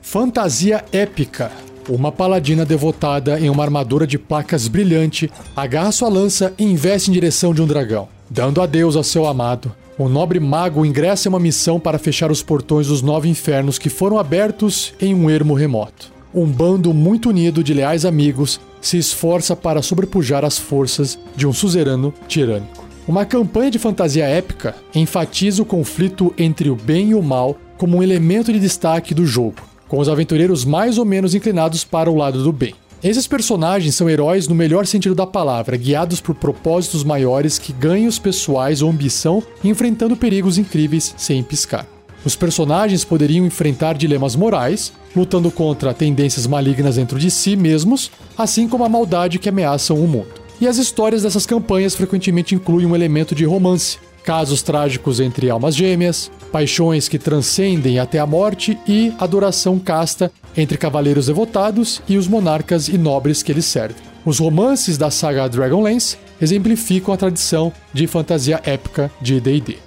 Fantasia 0.01 0.83
épica. 0.91 1.51
Uma 1.93 2.09
paladina 2.09 2.65
devotada 2.65 3.37
em 3.37 3.49
uma 3.49 3.63
armadura 3.63 4.07
de 4.07 4.17
placas 4.17 4.69
brilhante 4.69 5.29
agarra 5.53 5.91
sua 5.91 6.07
lança 6.07 6.53
e 6.57 6.63
investe 6.63 7.09
em 7.09 7.13
direção 7.13 7.53
de 7.53 7.61
um 7.61 7.67
dragão. 7.67 8.07
Dando 8.29 8.61
adeus 8.61 8.95
ao 8.95 9.03
seu 9.03 9.25
amado, 9.25 9.75
o 9.97 10.07
nobre 10.07 10.39
mago 10.39 10.85
ingressa 10.85 11.27
em 11.27 11.29
uma 11.29 11.39
missão 11.39 11.81
para 11.81 11.99
fechar 11.99 12.31
os 12.31 12.41
portões 12.41 12.87
dos 12.87 13.01
nove 13.01 13.27
infernos 13.27 13.77
que 13.77 13.89
foram 13.89 14.17
abertos 14.17 14.93
em 15.01 15.13
um 15.13 15.29
ermo 15.29 15.53
remoto 15.53 16.11
um 16.33 16.45
bando 16.45 16.93
muito 16.93 17.29
unido 17.29 17.63
de 17.63 17.73
leais 17.73 18.05
amigos 18.05 18.59
se 18.79 18.97
esforça 18.97 19.55
para 19.55 19.81
sobrepujar 19.81 20.43
as 20.45 20.57
forças 20.57 21.19
de 21.35 21.45
um 21.45 21.53
suzerano 21.53 22.13
tirânico. 22.27 22.85
Uma 23.07 23.25
campanha 23.25 23.69
de 23.69 23.79
fantasia 23.79 24.25
épica 24.25 24.75
enfatiza 24.95 25.61
o 25.61 25.65
conflito 25.65 26.33
entre 26.37 26.69
o 26.69 26.75
bem 26.75 27.09
e 27.09 27.15
o 27.15 27.21
mal 27.21 27.57
como 27.77 27.97
um 27.97 28.03
elemento 28.03 28.53
de 28.53 28.59
destaque 28.59 29.13
do 29.13 29.25
jogo, 29.25 29.57
com 29.91 29.99
os 29.99 30.07
aventureiros 30.07 30.63
mais 30.63 30.97
ou 30.97 31.03
menos 31.03 31.35
inclinados 31.35 31.83
para 31.83 32.09
o 32.09 32.15
lado 32.15 32.41
do 32.41 32.53
bem. 32.53 32.73
Esses 33.03 33.27
personagens 33.27 33.93
são 33.93 34.09
heróis 34.09 34.47
no 34.47 34.55
melhor 34.55 34.87
sentido 34.87 35.13
da 35.13 35.27
palavra, 35.27 35.75
guiados 35.75 36.21
por 36.21 36.33
propósitos 36.33 37.03
maiores 37.03 37.59
que 37.59 37.73
ganhos 37.73 38.17
pessoais 38.17 38.81
ou 38.81 38.89
ambição, 38.89 39.43
enfrentando 39.61 40.15
perigos 40.15 40.57
incríveis 40.57 41.13
sem 41.17 41.43
piscar. 41.43 41.85
Os 42.23 42.37
personagens 42.37 43.03
poderiam 43.03 43.45
enfrentar 43.45 43.97
dilemas 43.97 44.33
morais, 44.33 44.93
lutando 45.13 45.51
contra 45.51 45.93
tendências 45.93 46.47
malignas 46.47 46.95
dentro 46.95 47.19
de 47.19 47.29
si 47.29 47.57
mesmos, 47.57 48.09
assim 48.37 48.69
como 48.69 48.85
a 48.85 48.89
maldade 48.89 49.39
que 49.39 49.49
ameaçam 49.49 49.97
o 49.97 50.07
mundo. 50.07 50.29
E 50.61 50.69
as 50.69 50.77
histórias 50.77 51.23
dessas 51.23 51.45
campanhas 51.45 51.95
frequentemente 51.95 52.55
incluem 52.55 52.85
um 52.85 52.95
elemento 52.95 53.35
de 53.35 53.43
romance, 53.43 53.97
casos 54.23 54.61
trágicos 54.61 55.19
entre 55.19 55.49
almas 55.49 55.75
gêmeas, 55.75 56.31
paixões 56.51 57.07
que 57.07 57.19
transcendem 57.19 57.99
até 57.99 58.19
a 58.19 58.25
morte 58.25 58.77
e 58.87 59.13
adoração 59.19 59.79
casta 59.79 60.31
entre 60.55 60.77
cavaleiros 60.77 61.27
devotados 61.27 62.01
e 62.07 62.17
os 62.17 62.27
monarcas 62.27 62.87
e 62.87 62.97
nobres 62.97 63.41
que 63.41 63.51
eles 63.51 63.65
servem. 63.65 64.11
Os 64.25 64.39
romances 64.39 64.97
da 64.97 65.09
saga 65.09 65.49
Dragonlance 65.49 66.17
exemplificam 66.39 67.13
a 67.13 67.17
tradição 67.17 67.73
de 67.93 68.05
fantasia 68.05 68.61
épica 68.63 69.11
de 69.21 69.39
D&D. 69.39 69.77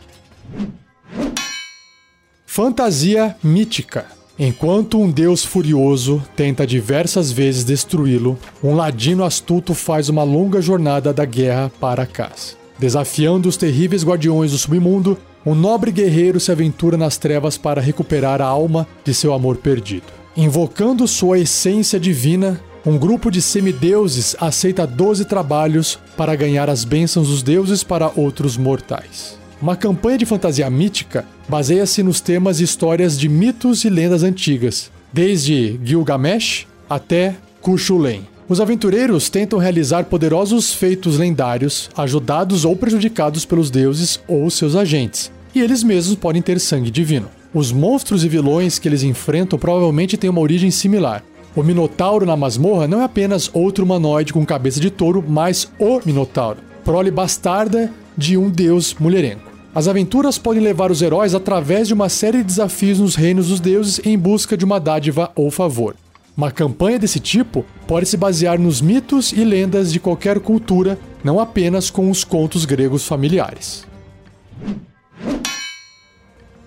Fantasia 2.44 3.37
mítica. 3.42 4.07
Enquanto 4.37 4.99
um 4.99 5.09
deus 5.09 5.44
furioso 5.44 6.23
tenta 6.35 6.66
diversas 6.66 7.31
vezes 7.31 7.62
destruí-lo, 7.62 8.37
um 8.62 8.75
ladino 8.75 9.25
astuto 9.25 9.75
faz 9.75 10.09
uma 10.09 10.25
longa 10.25 10.61
jornada 10.61 11.12
da 11.12 11.25
guerra 11.25 11.70
para 11.81 12.05
casa. 12.05 12.63
Desafiando 12.79 13.49
os 13.49 13.57
terríveis 13.57 14.05
guardiões 14.05 14.51
do 14.51 14.59
submundo, 14.59 15.17
um 15.47 15.55
nobre 15.55 15.93
guerreiro 15.93 16.41
se 16.41 16.51
aventura 16.51 16.97
nas 16.97 17.17
trevas 17.17 17.57
para 17.57 17.81
recuperar 17.81 18.41
a 18.41 18.47
alma 18.47 18.87
de 19.05 19.15
seu 19.15 19.33
amor 19.33 19.57
perdido. 19.57 20.07
Invocando 20.37 21.07
sua 21.07 21.39
essência 21.39 22.01
divina, 22.01 22.61
um 22.85 22.99
grupo 22.99 23.31
de 23.31 23.41
semideuses 23.41 24.35
aceita 24.41 24.87
12 24.87 25.25
trabalhos 25.27 25.99
para 26.17 26.35
ganhar 26.35 26.69
as 26.69 26.85
bênçãos 26.85 27.29
dos 27.29 27.43
deuses 27.43 27.85
para 27.85 28.11
outros 28.17 28.57
mortais. 28.57 29.39
Uma 29.63 29.77
campanha 29.77 30.19
de 30.19 30.27
fantasia 30.27 30.69
mítica 30.69 31.25
baseia-se 31.49 32.03
nos 32.03 32.21
temas 32.21 32.61
e 32.61 32.65
histórias 32.65 33.19
de 33.19 33.29
mitos 33.29 33.85
e 33.85 33.89
lendas 33.89 34.23
antigas, 34.23 34.91
desde 35.13 35.79
Gilgamesh 35.83 36.67
até 36.91 37.37
Cuchulain. 37.63 38.34
Os 38.47 38.61
aventureiros 38.61 39.31
tentam 39.31 39.59
realizar 39.59 40.05
poderosos 40.05 40.75
feitos 40.75 41.17
lendários, 41.17 41.89
ajudados 41.97 42.67
ou 42.67 42.77
prejudicados 42.77 43.47
pelos 43.47 43.71
deuses 43.71 44.21
ou 44.29 44.51
seus 44.51 44.77
agentes, 44.77 45.33
e 45.55 45.63
eles 45.63 45.83
mesmos 45.83 46.17
podem 46.17 46.43
ter 46.43 46.61
sangue 46.61 46.91
divino. 46.91 47.31
Os 47.55 47.73
monstros 47.73 48.23
e 48.23 48.29
vilões 48.29 48.79
que 48.79 48.87
eles 48.87 49.03
enfrentam 49.03 49.59
provavelmente 49.59 50.19
têm 50.19 50.29
uma 50.29 50.43
origem 50.43 50.71
similar. 50.71 51.25
O 51.57 51.63
Minotauro 51.63 52.27
na 52.27 52.37
masmorra 52.37 52.87
não 52.87 53.01
é 53.01 53.05
apenas 53.05 53.49
outro 53.51 53.83
humanoide 53.83 54.33
com 54.33 54.45
cabeça 54.45 54.79
de 54.79 54.91
touro, 54.91 55.25
mas 55.27 55.71
o 55.79 56.01
Minotauro, 56.05 56.59
prole 56.85 57.11
bastarda 57.11 57.91
de 58.15 58.37
um 58.37 58.51
deus 58.51 58.95
mulherengo. 59.01 59.41
As 59.75 59.89
aventuras 59.89 60.37
podem 60.37 60.63
levar 60.63 60.91
os 60.91 61.01
heróis 61.01 61.35
através 61.35 61.89
de 61.89 61.95
uma 61.95 62.11
série 62.11 62.39
de 62.39 62.45
desafios 62.45 62.99
nos 62.99 63.15
reinos 63.15 63.49
dos 63.49 63.59
deuses 63.59 64.01
em 64.05 64.19
busca 64.19 64.55
de 64.55 64.65
uma 64.67 64.79
dádiva 64.79 65.33
ou 65.35 65.51
favor. 65.51 65.97
Uma 66.37 66.51
campanha 66.51 66.99
desse 66.99 67.20
tipo 67.20 67.64
pode 67.87 68.07
se 68.07 68.16
basear 68.16 68.59
nos 68.59 68.81
mitos 68.81 69.33
e 69.33 69.44
lendas 69.44 69.92
de 69.92 70.01
qualquer 70.01 70.40
cultura, 70.40 70.99
não 71.23 71.38
apenas 71.38 71.90
com 71.90 72.11
os 72.11 72.25
contos 72.25 72.64
gregos 72.64 73.07
familiares. 73.07 73.87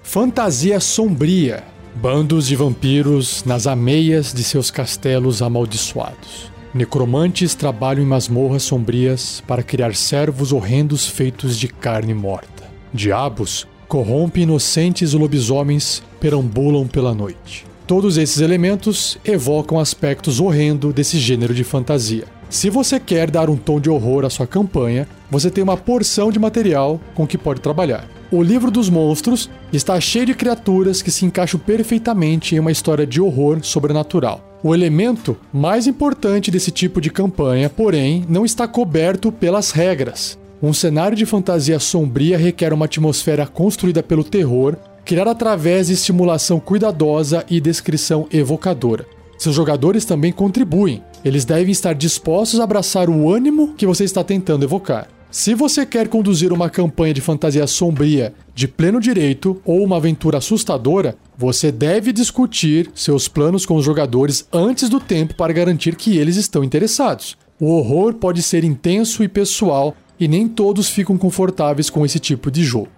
Fantasia 0.02 0.80
sombria. 0.80 1.64
Bandos 1.96 2.48
de 2.48 2.56
vampiros 2.56 3.44
nas 3.44 3.68
ameias 3.68 4.32
de 4.32 4.44
seus 4.44 4.72
castelos 4.72 5.42
amaldiçoados. 5.42 6.50
Necromantes 6.74 7.56
trabalham 7.56 8.04
em 8.04 8.08
masmorras 8.08 8.64
sombrias 8.64 9.44
para 9.48 9.64
criar 9.64 9.96
servos 9.96 10.54
horrendos 10.54 11.08
feitos 11.08 11.58
de 11.58 11.68
carne 11.68 12.14
morta. 12.14 12.64
Diabos 12.94 13.68
corrompem 13.88 14.44
inocentes 14.44 15.14
lobisomens 15.14 16.02
perambulam 16.20 16.88
pela 16.88 17.14
noite. 17.14 17.67
Todos 17.88 18.18
esses 18.18 18.42
elementos 18.42 19.18
evocam 19.24 19.80
aspectos 19.80 20.42
horrendo 20.42 20.92
desse 20.92 21.18
gênero 21.18 21.54
de 21.54 21.64
fantasia. 21.64 22.26
Se 22.50 22.70
você 22.70 23.00
quer 23.00 23.32
dar 23.32 23.50
um 23.50 23.56
tom 23.56 23.80
de 23.80 23.90
horror 23.90 24.26
à 24.26 24.30
sua 24.30 24.46
campanha, 24.46 25.08
você 25.32 25.50
tem 25.50 25.64
uma 25.64 25.78
porção 25.78 26.30
de 26.30 26.38
material 26.38 27.00
com 27.16 27.26
que 27.26 27.38
pode 27.38 27.62
trabalhar. 27.62 28.06
O 28.30 28.44
livro 28.44 28.70
dos 28.70 28.90
monstros 28.90 29.50
está 29.72 29.98
cheio 30.02 30.26
de 30.26 30.34
criaturas 30.34 31.02
que 31.02 31.10
se 31.10 31.26
encaixam 31.26 31.58
perfeitamente 31.58 32.56
em 32.56 32.60
uma 32.60 32.74
história 32.74 33.08
de 33.08 33.22
horror 33.22 33.60
sobrenatural. 33.64 34.44
O 34.62 34.76
elemento 34.76 35.38
mais 35.54 35.88
importante 35.88 36.52
desse 36.52 36.72
tipo 36.72 37.00
de 37.00 37.10
campanha, 37.10 37.70
porém, 37.70 38.26
não 38.28 38.44
está 38.44 38.68
coberto 38.68 39.32
pelas 39.32 39.72
regras. 39.72 40.38
Um 40.62 40.74
cenário 40.74 41.16
de 41.16 41.26
fantasia 41.26 41.80
sombria 41.80 42.38
requer 42.38 42.74
uma 42.74 42.86
atmosfera 42.86 43.48
construída 43.48 44.04
pelo 44.04 44.26
terror, 44.26 44.76
criada 45.08 45.32
através 45.32 45.88
de 45.88 45.94
estimulação 45.94 46.60
cuidadosa 46.60 47.46
e 47.50 47.62
descrição 47.62 48.28
evocadora. 48.30 49.06
Seus 49.38 49.56
jogadores 49.56 50.04
também 50.04 50.34
contribuem. 50.34 51.02
Eles 51.24 51.46
devem 51.46 51.72
estar 51.72 51.94
dispostos 51.94 52.60
a 52.60 52.66
abraçar 52.66 53.10
o 53.10 53.32
ânimo 53.34 53.74
que 53.78 53.86
você 53.86 54.04
está 54.04 54.22
tentando 54.22 54.66
evocar. 54.66 55.08
Se 55.32 55.56
você 55.56 55.86
quer 55.86 56.10
conduzir 56.10 56.52
uma 56.52 56.70
campanha 56.70 57.14
de 57.14 57.22
fantasia 57.22 57.66
sombria 57.68 58.34
de 58.54 58.68
pleno 58.68 59.00
direito 59.00 59.62
ou 59.64 59.82
uma 59.82 59.96
aventura 59.96 60.40
assustadora, 60.40 61.16
você 61.38 61.72
deve 61.72 62.12
discutir 62.12 62.92
seus 62.94 63.30
planos 63.30 63.66
com 63.66 63.76
os 63.78 63.86
jogadores 63.86 64.46
antes 64.52 64.90
do 64.90 65.00
tempo 65.00 65.36
para 65.36 65.54
garantir 65.54 65.96
que 65.96 66.18
eles 66.18 66.36
estão 66.36 66.66
interessados. 66.66 67.38
O 67.58 67.68
horror 67.72 68.14
pode 68.16 68.42
ser 68.42 68.66
intenso 68.66 69.24
e 69.24 69.30
pessoal 69.30 69.96
e 70.20 70.28
nem 70.28 70.50
todos 70.50 70.90
ficam 70.90 71.18
confortáveis 71.18 71.90
com 71.90 72.06
esse 72.06 72.20
tipo 72.20 72.52
de 72.52 72.64
jogo. 72.64 72.97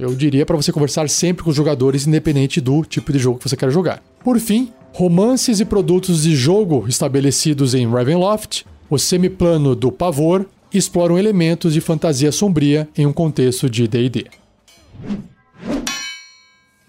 Eu 0.00 0.14
diria 0.14 0.46
para 0.46 0.56
você 0.56 0.72
conversar 0.72 1.10
sempre 1.10 1.44
com 1.44 1.50
os 1.50 1.56
jogadores, 1.56 2.06
independente 2.06 2.58
do 2.58 2.82
tipo 2.86 3.12
de 3.12 3.18
jogo 3.18 3.38
que 3.38 3.46
você 3.46 3.54
quer 3.54 3.70
jogar. 3.70 4.02
Por 4.24 4.40
fim, 4.40 4.72
romances 4.94 5.60
e 5.60 5.64
produtos 5.66 6.22
de 6.22 6.34
jogo 6.34 6.86
estabelecidos 6.88 7.74
em 7.74 7.86
Ravenloft, 7.86 8.64
o 8.88 8.96
semiplano 8.98 9.76
do 9.76 9.92
Pavor, 9.92 10.46
exploram 10.72 11.18
elementos 11.18 11.74
de 11.74 11.82
fantasia 11.82 12.32
sombria 12.32 12.88
em 12.96 13.04
um 13.04 13.12
contexto 13.12 13.68
de 13.68 13.86
D&D. 13.86 14.24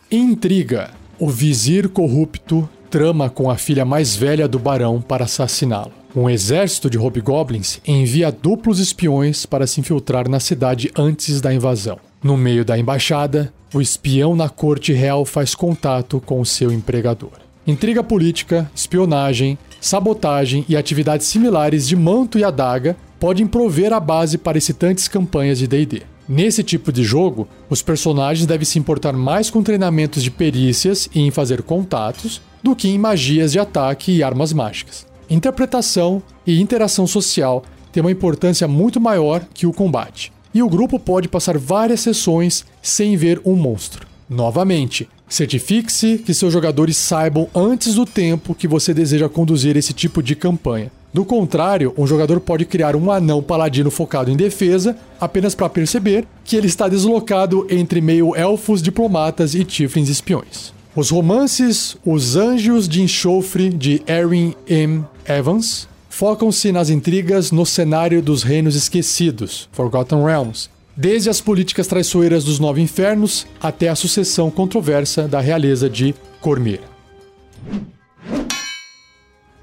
Intriga. 0.10 0.92
O 1.20 1.30
vizir 1.30 1.90
corrupto 1.90 2.68
trama 2.90 3.30
com 3.30 3.52
a 3.52 3.58
filha 3.58 3.84
mais 3.84 4.16
velha 4.16 4.48
do 4.48 4.58
barão 4.58 5.02
para 5.02 5.26
assassiná-lo. 5.26 5.92
Um 6.16 6.30
exército 6.30 6.90
de 6.90 6.98
hobgoblins 6.98 7.82
envia 7.86 8.32
duplos 8.32 8.80
espiões 8.80 9.46
para 9.46 9.68
se 9.68 9.82
infiltrar 9.82 10.30
na 10.30 10.40
cidade 10.40 10.90
antes 10.96 11.42
da 11.42 11.54
invasão. 11.54 12.00
No 12.24 12.38
meio 12.38 12.64
da 12.64 12.78
embaixada, 12.78 13.52
o 13.74 13.82
espião 13.82 14.36
na 14.36 14.48
corte 14.48 14.94
real 14.94 15.26
faz 15.26 15.56
contato 15.56 16.22
com 16.24 16.46
seu 16.46 16.72
empregador. 16.72 17.32
Intriga 17.66 18.04
política, 18.04 18.70
espionagem, 18.76 19.58
sabotagem 19.80 20.64
e 20.70 20.78
atividades 20.78 21.26
similares 21.26 21.88
de 21.88 21.96
manto 21.96 22.38
e 22.38 22.44
adaga 22.44 22.96
podem 23.20 23.48
prover 23.48 23.92
a 23.92 24.00
base 24.00 24.38
para 24.38 24.58
excitantes 24.58 25.08
campanhas 25.08 25.58
de 25.58 25.66
DD. 25.66 26.04
Nesse 26.30 26.64
tipo 26.64 26.92
de 26.92 27.04
jogo, 27.04 27.48
os 27.68 27.82
personagens 27.82 28.46
devem 28.46 28.66
se 28.66 28.78
importar 28.78 29.14
mais 29.14 29.50
com 29.50 29.64
treinamentos 29.64 30.22
de 30.22 30.30
perícias 30.30 31.10
e 31.16 31.22
em 31.22 31.32
fazer 31.32 31.64
contatos 31.64 32.40
do 32.62 32.76
que 32.76 32.88
em 32.88 33.00
magias 33.00 33.52
de 33.52 33.60
ataque 33.60 34.12
e 34.12 34.22
armas 34.22 34.54
mágicas. 34.54 35.08
Interpretação 35.28 36.22
e 36.46 36.62
interação 36.62 37.08
social 37.08 37.64
têm 37.92 38.02
uma 38.02 38.12
importância 38.12 38.68
muito 38.68 39.02
maior 39.02 39.44
que 39.54 39.66
o 39.66 39.74
combate, 39.74 40.32
e 40.54 40.62
o 40.62 40.70
grupo 40.70 41.00
pode 41.00 41.28
passar 41.28 41.58
várias 41.58 42.02
sessões 42.02 42.66
sem 42.82 43.16
ver 43.16 43.42
um 43.46 43.56
monstro. 43.56 44.08
Novamente, 44.30 45.10
certifique-se 45.28 46.18
que 46.18 46.34
seus 46.34 46.54
jogadores 46.54 46.98
saibam 46.98 47.48
antes 47.54 47.96
do 47.96 48.06
tempo 48.06 48.56
que 48.56 48.68
você 48.68 48.94
deseja 48.94 49.28
conduzir 49.28 49.76
esse 49.76 49.94
tipo 49.94 50.24
de 50.24 50.36
campanha. 50.36 50.92
Do 51.14 51.26
contrário, 51.26 51.94
um 51.98 52.08
jogador 52.08 52.40
pode 52.40 52.64
criar 52.64 52.96
um 52.96 53.12
anão 53.12 53.44
paladino 53.44 53.92
focado 53.92 54.32
em 54.32 54.38
defesa 54.38 54.96
apenas 55.20 55.54
para 55.54 55.68
perceber 55.68 56.26
que 56.46 56.56
ele 56.56 56.68
está 56.68 56.88
deslocado 56.88 57.68
entre 57.70 58.00
meio 58.00 58.34
elfos, 58.34 58.82
diplomatas 58.82 59.54
e 59.54 59.66
tieflings 59.66 60.08
espiões. 60.08 60.74
Os 60.96 61.10
romances 61.10 61.98
Os 62.06 62.36
Anjos 62.38 62.88
de 62.88 63.02
Enxofre 63.02 63.70
de 63.70 64.02
Erin 64.08 64.54
M. 64.68 65.04
Evans 65.26 65.88
focam-se 66.22 66.72
nas 66.72 66.92
intrigas 66.92 67.52
no 67.52 67.66
cenário 67.66 68.22
dos 68.22 68.44
Reinos 68.44 68.76
Esquecidos, 68.76 69.68
Forgotten 69.72 70.24
Realms, 70.24 70.70
desde 70.96 71.32
as 71.32 71.42
políticas 71.42 71.88
traiçoeiras 71.88 72.44
dos 72.44 72.60
Nove 72.60 72.80
Infernos 72.80 73.48
até 73.60 73.90
a 73.90 73.96
sucessão 73.96 74.52
controversa 74.52 75.28
da 75.28 75.40
realeza 75.40 75.90
de 75.90 76.14
Cormir. 76.40 76.80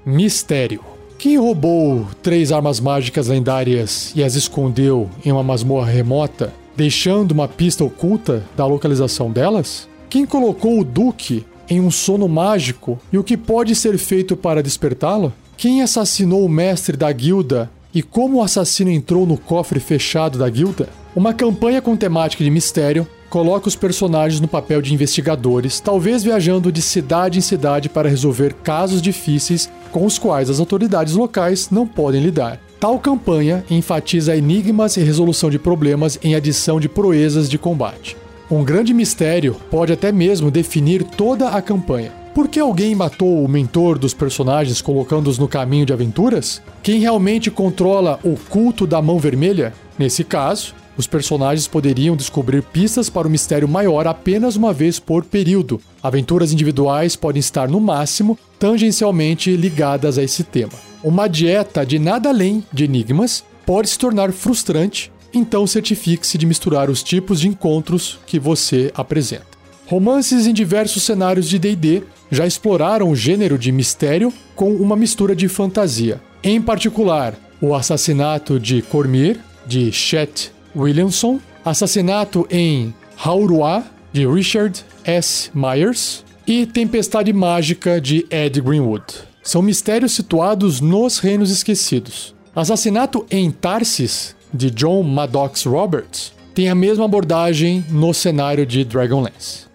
Mistério. 0.05 0.83
Quem 1.17 1.37
roubou 1.37 2.05
três 2.21 2.51
armas 2.51 2.81
mágicas 2.81 3.29
lendárias 3.29 4.11
e 4.13 4.21
as 4.21 4.35
escondeu 4.35 5.09
em 5.23 5.31
uma 5.31 5.41
masmorra 5.43 5.89
remota, 5.89 6.53
deixando 6.75 7.31
uma 7.31 7.47
pista 7.47 7.85
oculta 7.85 8.43
da 8.57 8.65
localização 8.65 9.31
delas? 9.31 9.87
Quem 10.09 10.25
colocou 10.25 10.77
o 10.77 10.83
Duque 10.83 11.45
em 11.69 11.79
um 11.79 11.89
sono 11.89 12.27
mágico 12.27 12.99
e 13.13 13.17
o 13.17 13.23
que 13.23 13.37
pode 13.37 13.73
ser 13.75 13.97
feito 13.97 14.35
para 14.35 14.61
despertá-lo? 14.61 15.31
Quem 15.59 15.81
assassinou 15.81 16.45
o 16.45 16.47
mestre 16.47 16.95
da 16.95 17.11
guilda 17.11 17.69
e 17.93 18.01
como 18.01 18.37
o 18.37 18.41
assassino 18.41 18.89
entrou 18.89 19.27
no 19.27 19.37
cofre 19.37 19.77
fechado 19.81 20.39
da 20.39 20.49
guilda? 20.49 20.87
Uma 21.13 21.33
campanha 21.33 21.81
com 21.81 21.97
temática 21.97 22.41
de 22.41 22.49
mistério 22.49 23.05
coloca 23.29 23.67
os 23.67 23.75
personagens 23.75 24.39
no 24.39 24.47
papel 24.47 24.81
de 24.81 24.93
investigadores, 24.93 25.81
talvez 25.81 26.23
viajando 26.23 26.71
de 26.71 26.81
cidade 26.81 27.39
em 27.39 27.41
cidade 27.41 27.89
para 27.89 28.07
resolver 28.07 28.53
casos 28.63 29.01
difíceis 29.01 29.69
com 29.91 30.05
os 30.05 30.17
quais 30.17 30.49
as 30.49 30.61
autoridades 30.61 31.13
locais 31.13 31.69
não 31.69 31.85
podem 31.85 32.21
lidar. 32.21 32.57
Tal 32.79 32.97
campanha 32.97 33.61
enfatiza 33.69 34.37
enigmas 34.37 34.95
e 34.95 35.01
resolução 35.01 35.49
de 35.49 35.59
problemas 35.59 36.17
em 36.23 36.35
adição 36.35 36.79
de 36.79 36.87
proezas 36.87 37.49
de 37.49 37.57
combate. 37.57 38.15
Um 38.49 38.63
grande 38.63 38.93
mistério 38.93 39.57
pode 39.69 39.91
até 39.91 40.09
mesmo 40.09 40.49
definir 40.49 41.03
toda 41.03 41.49
a 41.49 41.61
campanha. 41.61 42.17
Por 42.33 42.47
que 42.47 42.59
alguém 42.59 42.95
matou 42.95 43.43
o 43.43 43.47
mentor 43.47 43.97
dos 43.97 44.13
personagens 44.13 44.81
colocando-os 44.81 45.37
no 45.37 45.47
caminho 45.47 45.85
de 45.85 45.93
aventuras? 45.93 46.61
Quem 46.81 46.99
realmente 46.99 47.51
controla 47.51 48.19
o 48.23 48.35
culto 48.49 48.85
da 48.85 49.01
mão 49.01 49.19
vermelha? 49.19 49.73
Nesse 49.97 50.23
caso, 50.23 50.73
os 50.95 51.07
personagens 51.07 51.67
poderiam 51.67 52.15
descobrir 52.15 52.61
pistas 52.61 53.09
para 53.09 53.27
o 53.27 53.31
mistério 53.31 53.67
maior 53.67 54.07
apenas 54.07 54.55
uma 54.55 54.71
vez 54.71 54.99
por 54.99 55.25
período. 55.25 55.81
Aventuras 56.01 56.53
individuais 56.53 57.15
podem 57.15 57.39
estar, 57.39 57.67
no 57.67 57.79
máximo, 57.79 58.37
tangencialmente 58.57 59.55
ligadas 59.55 60.17
a 60.17 60.23
esse 60.23 60.43
tema. 60.43 60.73
Uma 61.03 61.27
dieta 61.27 61.85
de 61.85 61.97
nada 61.97 62.29
além 62.29 62.63
de 62.71 62.83
enigmas 62.83 63.43
pode 63.65 63.89
se 63.89 63.97
tornar 63.97 64.31
frustrante 64.31 65.11
então 65.33 65.67
certifique-se 65.67 66.37
de 66.37 66.45
misturar 66.45 66.89
os 66.89 67.03
tipos 67.03 67.39
de 67.39 67.47
encontros 67.47 68.19
que 68.25 68.39
você 68.39 68.91
apresenta. 68.95 69.47
Romances 69.87 70.45
em 70.45 70.53
diversos 70.53 71.03
cenários 71.03 71.49
de 71.49 71.57
DD 71.57 72.03
já 72.31 72.45
exploraram 72.45 73.09
o 73.09 73.15
gênero 73.15 73.57
de 73.57 73.71
mistério 73.71 74.33
com 74.55 74.73
uma 74.73 74.95
mistura 74.95 75.35
de 75.35 75.47
fantasia. 75.47 76.21
Em 76.43 76.61
particular, 76.61 77.35
o 77.61 77.75
assassinato 77.75 78.59
de 78.59 78.81
Cormir, 78.81 79.39
de 79.65 79.91
Chet 79.91 80.51
Williamson, 80.75 81.39
assassinato 81.63 82.47
em 82.49 82.93
Haurua, 83.23 83.83
de 84.13 84.25
Richard 84.27 84.83
S. 85.03 85.51
Myers, 85.53 86.23
e 86.47 86.65
Tempestade 86.65 87.31
Mágica, 87.31 88.01
de 88.01 88.25
Ed 88.29 88.59
Greenwood. 88.59 89.03
São 89.43 89.61
mistérios 89.61 90.13
situados 90.13 90.81
nos 90.81 91.19
Reinos 91.19 91.51
Esquecidos. 91.51 92.33
Assassinato 92.55 93.25
em 93.29 93.51
Tarsis, 93.51 94.35
de 94.51 94.71
John 94.71 95.03
Maddox 95.03 95.65
Roberts, 95.65 96.33
tem 96.55 96.69
a 96.69 96.75
mesma 96.75 97.05
abordagem 97.05 97.85
no 97.89 98.13
cenário 98.13 98.65
de 98.65 98.83
Dragonlance. 98.83 99.67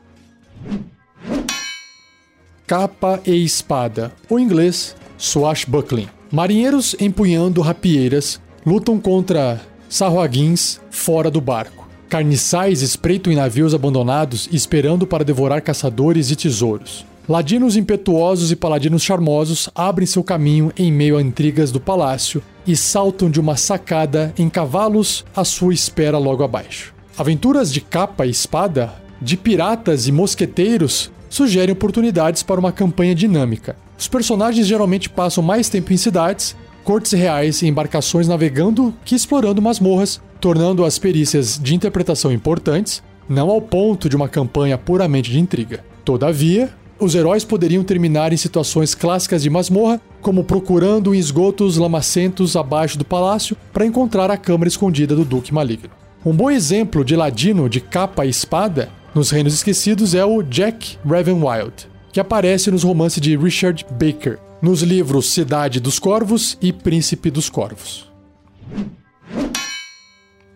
Capa 2.66 3.20
e 3.26 3.44
espada, 3.44 4.10
ou 4.26 4.38
em 4.38 4.42
inglês, 4.42 4.96
swashbuckling. 5.18 6.08
Marinheiros 6.32 6.96
empunhando 6.98 7.60
rapieiras 7.60 8.40
lutam 8.64 8.98
contra 8.98 9.60
sarruaguins 9.86 10.80
fora 10.90 11.30
do 11.30 11.42
barco. 11.42 11.86
Carniçais 12.08 12.80
espreitam 12.80 13.30
em 13.30 13.36
navios 13.36 13.74
abandonados 13.74 14.48
esperando 14.50 15.06
para 15.06 15.22
devorar 15.22 15.60
caçadores 15.60 16.30
e 16.30 16.36
tesouros. 16.36 17.04
Ladinos 17.28 17.76
impetuosos 17.76 18.50
e 18.50 18.56
paladinos 18.56 19.02
charmosos 19.02 19.68
abrem 19.74 20.06
seu 20.06 20.24
caminho 20.24 20.72
em 20.74 20.90
meio 20.90 21.18
a 21.18 21.22
intrigas 21.22 21.70
do 21.70 21.78
palácio 21.78 22.42
e 22.66 22.74
saltam 22.74 23.30
de 23.30 23.38
uma 23.38 23.58
sacada 23.58 24.32
em 24.38 24.48
cavalos 24.48 25.22
à 25.36 25.44
sua 25.44 25.74
espera 25.74 26.16
logo 26.16 26.42
abaixo. 26.42 26.94
Aventuras 27.18 27.70
de 27.70 27.82
capa 27.82 28.24
e 28.24 28.30
espada, 28.30 28.94
de 29.20 29.36
piratas 29.36 30.08
e 30.08 30.12
mosqueteiros 30.12 31.12
sugerem 31.34 31.72
oportunidades 31.72 32.44
para 32.44 32.60
uma 32.60 32.70
campanha 32.70 33.12
dinâmica. 33.12 33.76
Os 33.98 34.06
personagens 34.06 34.68
geralmente 34.68 35.10
passam 35.10 35.42
mais 35.42 35.68
tempo 35.68 35.92
em 35.92 35.96
cidades, 35.96 36.54
cortes 36.84 37.10
reais 37.10 37.60
e 37.60 37.66
embarcações 37.66 38.28
navegando 38.28 38.94
que 39.04 39.16
explorando 39.16 39.60
masmorras, 39.60 40.20
tornando 40.40 40.84
as 40.84 40.96
perícias 40.96 41.58
de 41.60 41.74
interpretação 41.74 42.30
importantes, 42.30 43.02
não 43.28 43.50
ao 43.50 43.60
ponto 43.60 44.08
de 44.08 44.14
uma 44.14 44.28
campanha 44.28 44.78
puramente 44.78 45.32
de 45.32 45.40
intriga. 45.40 45.84
Todavia, 46.04 46.72
os 47.00 47.16
heróis 47.16 47.44
poderiam 47.44 47.82
terminar 47.82 48.32
em 48.32 48.36
situações 48.36 48.94
clássicas 48.94 49.42
de 49.42 49.50
masmorra, 49.50 50.00
como 50.20 50.44
procurando 50.44 51.12
em 51.12 51.18
esgotos 51.18 51.76
lamacentos 51.78 52.54
abaixo 52.54 52.96
do 52.96 53.04
palácio 53.04 53.56
para 53.72 53.84
encontrar 53.84 54.30
a 54.30 54.36
câmara 54.36 54.68
escondida 54.68 55.16
do 55.16 55.24
Duque 55.24 55.52
Maligno. 55.52 55.90
Um 56.24 56.32
bom 56.32 56.48
exemplo 56.48 57.04
de 57.04 57.16
ladino 57.16 57.68
de 57.68 57.80
capa 57.80 58.24
e 58.24 58.30
espada 58.30 58.88
nos 59.14 59.30
Reinos 59.30 59.54
Esquecidos 59.54 60.14
é 60.14 60.24
o 60.24 60.42
Jack 60.42 60.98
Ravenwild, 61.04 61.88
que 62.12 62.20
aparece 62.20 62.70
nos 62.70 62.82
romances 62.82 63.20
de 63.20 63.36
Richard 63.36 63.86
Baker, 63.90 64.38
nos 64.60 64.82
livros 64.82 65.30
Cidade 65.30 65.80
dos 65.80 65.98
Corvos 65.98 66.58
e 66.60 66.72
Príncipe 66.72 67.30
dos 67.30 67.48
Corvos. 67.48 68.10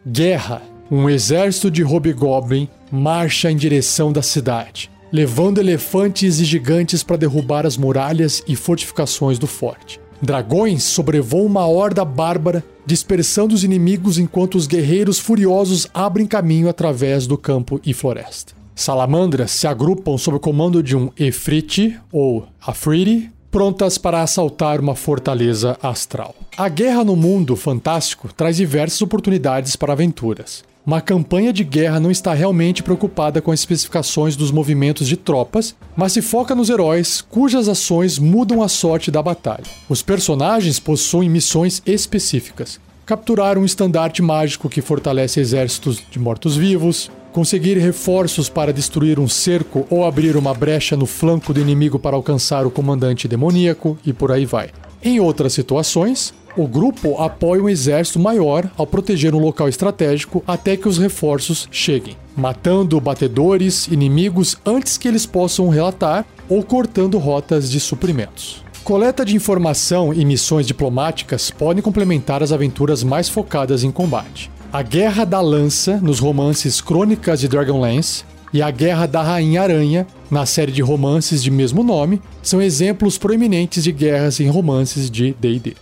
Guerra. 0.06 0.62
Um 0.90 1.10
exército 1.10 1.70
de 1.70 1.84
Hobgoblin 1.84 2.66
marcha 2.90 3.50
em 3.50 3.56
direção 3.56 4.10
da 4.10 4.22
cidade 4.22 4.90
levando 5.10 5.58
elefantes 5.58 6.38
e 6.38 6.44
gigantes 6.44 7.02
para 7.02 7.16
derrubar 7.16 7.66
as 7.66 7.76
muralhas 7.76 8.42
e 8.46 8.54
fortificações 8.54 9.38
do 9.38 9.46
forte. 9.46 10.00
Dragões 10.20 10.82
sobrevoam 10.82 11.46
uma 11.46 11.66
horda 11.66 12.04
bárbara, 12.04 12.64
dispersando 12.84 13.54
os 13.54 13.62
inimigos 13.62 14.18
enquanto 14.18 14.56
os 14.56 14.66
guerreiros 14.66 15.18
furiosos 15.18 15.86
abrem 15.94 16.26
caminho 16.26 16.68
através 16.68 17.26
do 17.26 17.38
campo 17.38 17.80
e 17.84 17.94
floresta. 17.94 18.52
Salamandras 18.74 19.50
se 19.50 19.66
agrupam 19.66 20.16
sob 20.16 20.36
o 20.36 20.40
comando 20.40 20.82
de 20.82 20.96
um 20.96 21.10
Efriti 21.16 21.98
ou 22.12 22.46
Afriti, 22.60 23.30
prontas 23.50 23.96
para 23.96 24.22
assaltar 24.22 24.80
uma 24.80 24.94
fortaleza 24.94 25.76
astral. 25.82 26.34
A 26.56 26.68
guerra 26.68 27.04
no 27.04 27.16
mundo 27.16 27.56
fantástico 27.56 28.32
traz 28.32 28.56
diversas 28.56 29.00
oportunidades 29.00 29.74
para 29.74 29.92
aventuras. 29.92 30.62
Uma 30.88 31.02
campanha 31.02 31.52
de 31.52 31.64
guerra 31.64 32.00
não 32.00 32.10
está 32.10 32.32
realmente 32.32 32.82
preocupada 32.82 33.42
com 33.42 33.52
as 33.52 33.60
especificações 33.60 34.34
dos 34.34 34.50
movimentos 34.50 35.06
de 35.06 35.18
tropas, 35.18 35.76
mas 35.94 36.12
se 36.12 36.22
foca 36.22 36.54
nos 36.54 36.70
heróis 36.70 37.20
cujas 37.20 37.68
ações 37.68 38.18
mudam 38.18 38.62
a 38.62 38.68
sorte 38.68 39.10
da 39.10 39.20
batalha. 39.20 39.66
Os 39.86 40.00
personagens 40.00 40.80
possuem 40.80 41.28
missões 41.28 41.82
específicas. 41.84 42.80
Capturar 43.04 43.58
um 43.58 43.66
estandarte 43.66 44.22
mágico 44.22 44.66
que 44.70 44.80
fortalece 44.80 45.40
exércitos 45.40 46.02
de 46.10 46.18
mortos-vivos, 46.18 47.10
conseguir 47.34 47.76
reforços 47.76 48.48
para 48.48 48.72
destruir 48.72 49.20
um 49.20 49.28
cerco 49.28 49.86
ou 49.90 50.06
abrir 50.06 50.38
uma 50.38 50.54
brecha 50.54 50.96
no 50.96 51.04
flanco 51.04 51.52
do 51.52 51.60
inimigo 51.60 51.98
para 51.98 52.16
alcançar 52.16 52.66
o 52.66 52.70
comandante 52.70 53.28
demoníaco 53.28 53.98
e 54.06 54.14
por 54.14 54.32
aí 54.32 54.46
vai. 54.46 54.70
Em 55.02 55.20
outras 55.20 55.52
situações, 55.52 56.32
o 56.56 56.66
grupo 56.66 57.20
apoia 57.20 57.62
um 57.62 57.68
exército 57.68 58.18
maior 58.18 58.70
ao 58.76 58.86
proteger 58.86 59.34
um 59.34 59.38
local 59.38 59.68
estratégico 59.68 60.42
até 60.46 60.76
que 60.76 60.88
os 60.88 60.98
reforços 60.98 61.68
cheguem, 61.70 62.16
matando 62.36 63.00
batedores 63.00 63.86
inimigos 63.88 64.56
antes 64.64 64.98
que 64.98 65.08
eles 65.08 65.26
possam 65.26 65.68
relatar 65.68 66.24
ou 66.48 66.62
cortando 66.62 67.18
rotas 67.18 67.70
de 67.70 67.78
suprimentos. 67.78 68.64
Coleta 68.82 69.24
de 69.24 69.36
informação 69.36 70.14
e 70.14 70.24
missões 70.24 70.66
diplomáticas 70.66 71.50
podem 71.50 71.82
complementar 71.82 72.42
as 72.42 72.52
aventuras 72.52 73.02
mais 73.02 73.28
focadas 73.28 73.84
em 73.84 73.90
combate. 73.90 74.50
A 74.72 74.82
Guerra 74.82 75.24
da 75.24 75.40
Lança, 75.40 75.98
nos 75.98 76.18
romances 76.18 76.80
Crônicas 76.80 77.40
de 77.40 77.48
Dragonlance, 77.48 78.24
e 78.52 78.62
a 78.62 78.70
Guerra 78.70 79.06
da 79.06 79.22
Rainha 79.22 79.62
Aranha, 79.62 80.06
na 80.30 80.46
série 80.46 80.72
de 80.72 80.80
romances 80.80 81.42
de 81.42 81.50
mesmo 81.50 81.82
nome, 81.82 82.20
são 82.42 82.62
exemplos 82.62 83.18
proeminentes 83.18 83.84
de 83.84 83.92
guerras 83.92 84.40
em 84.40 84.48
romances 84.48 85.10
de 85.10 85.34
D&D. 85.38 85.76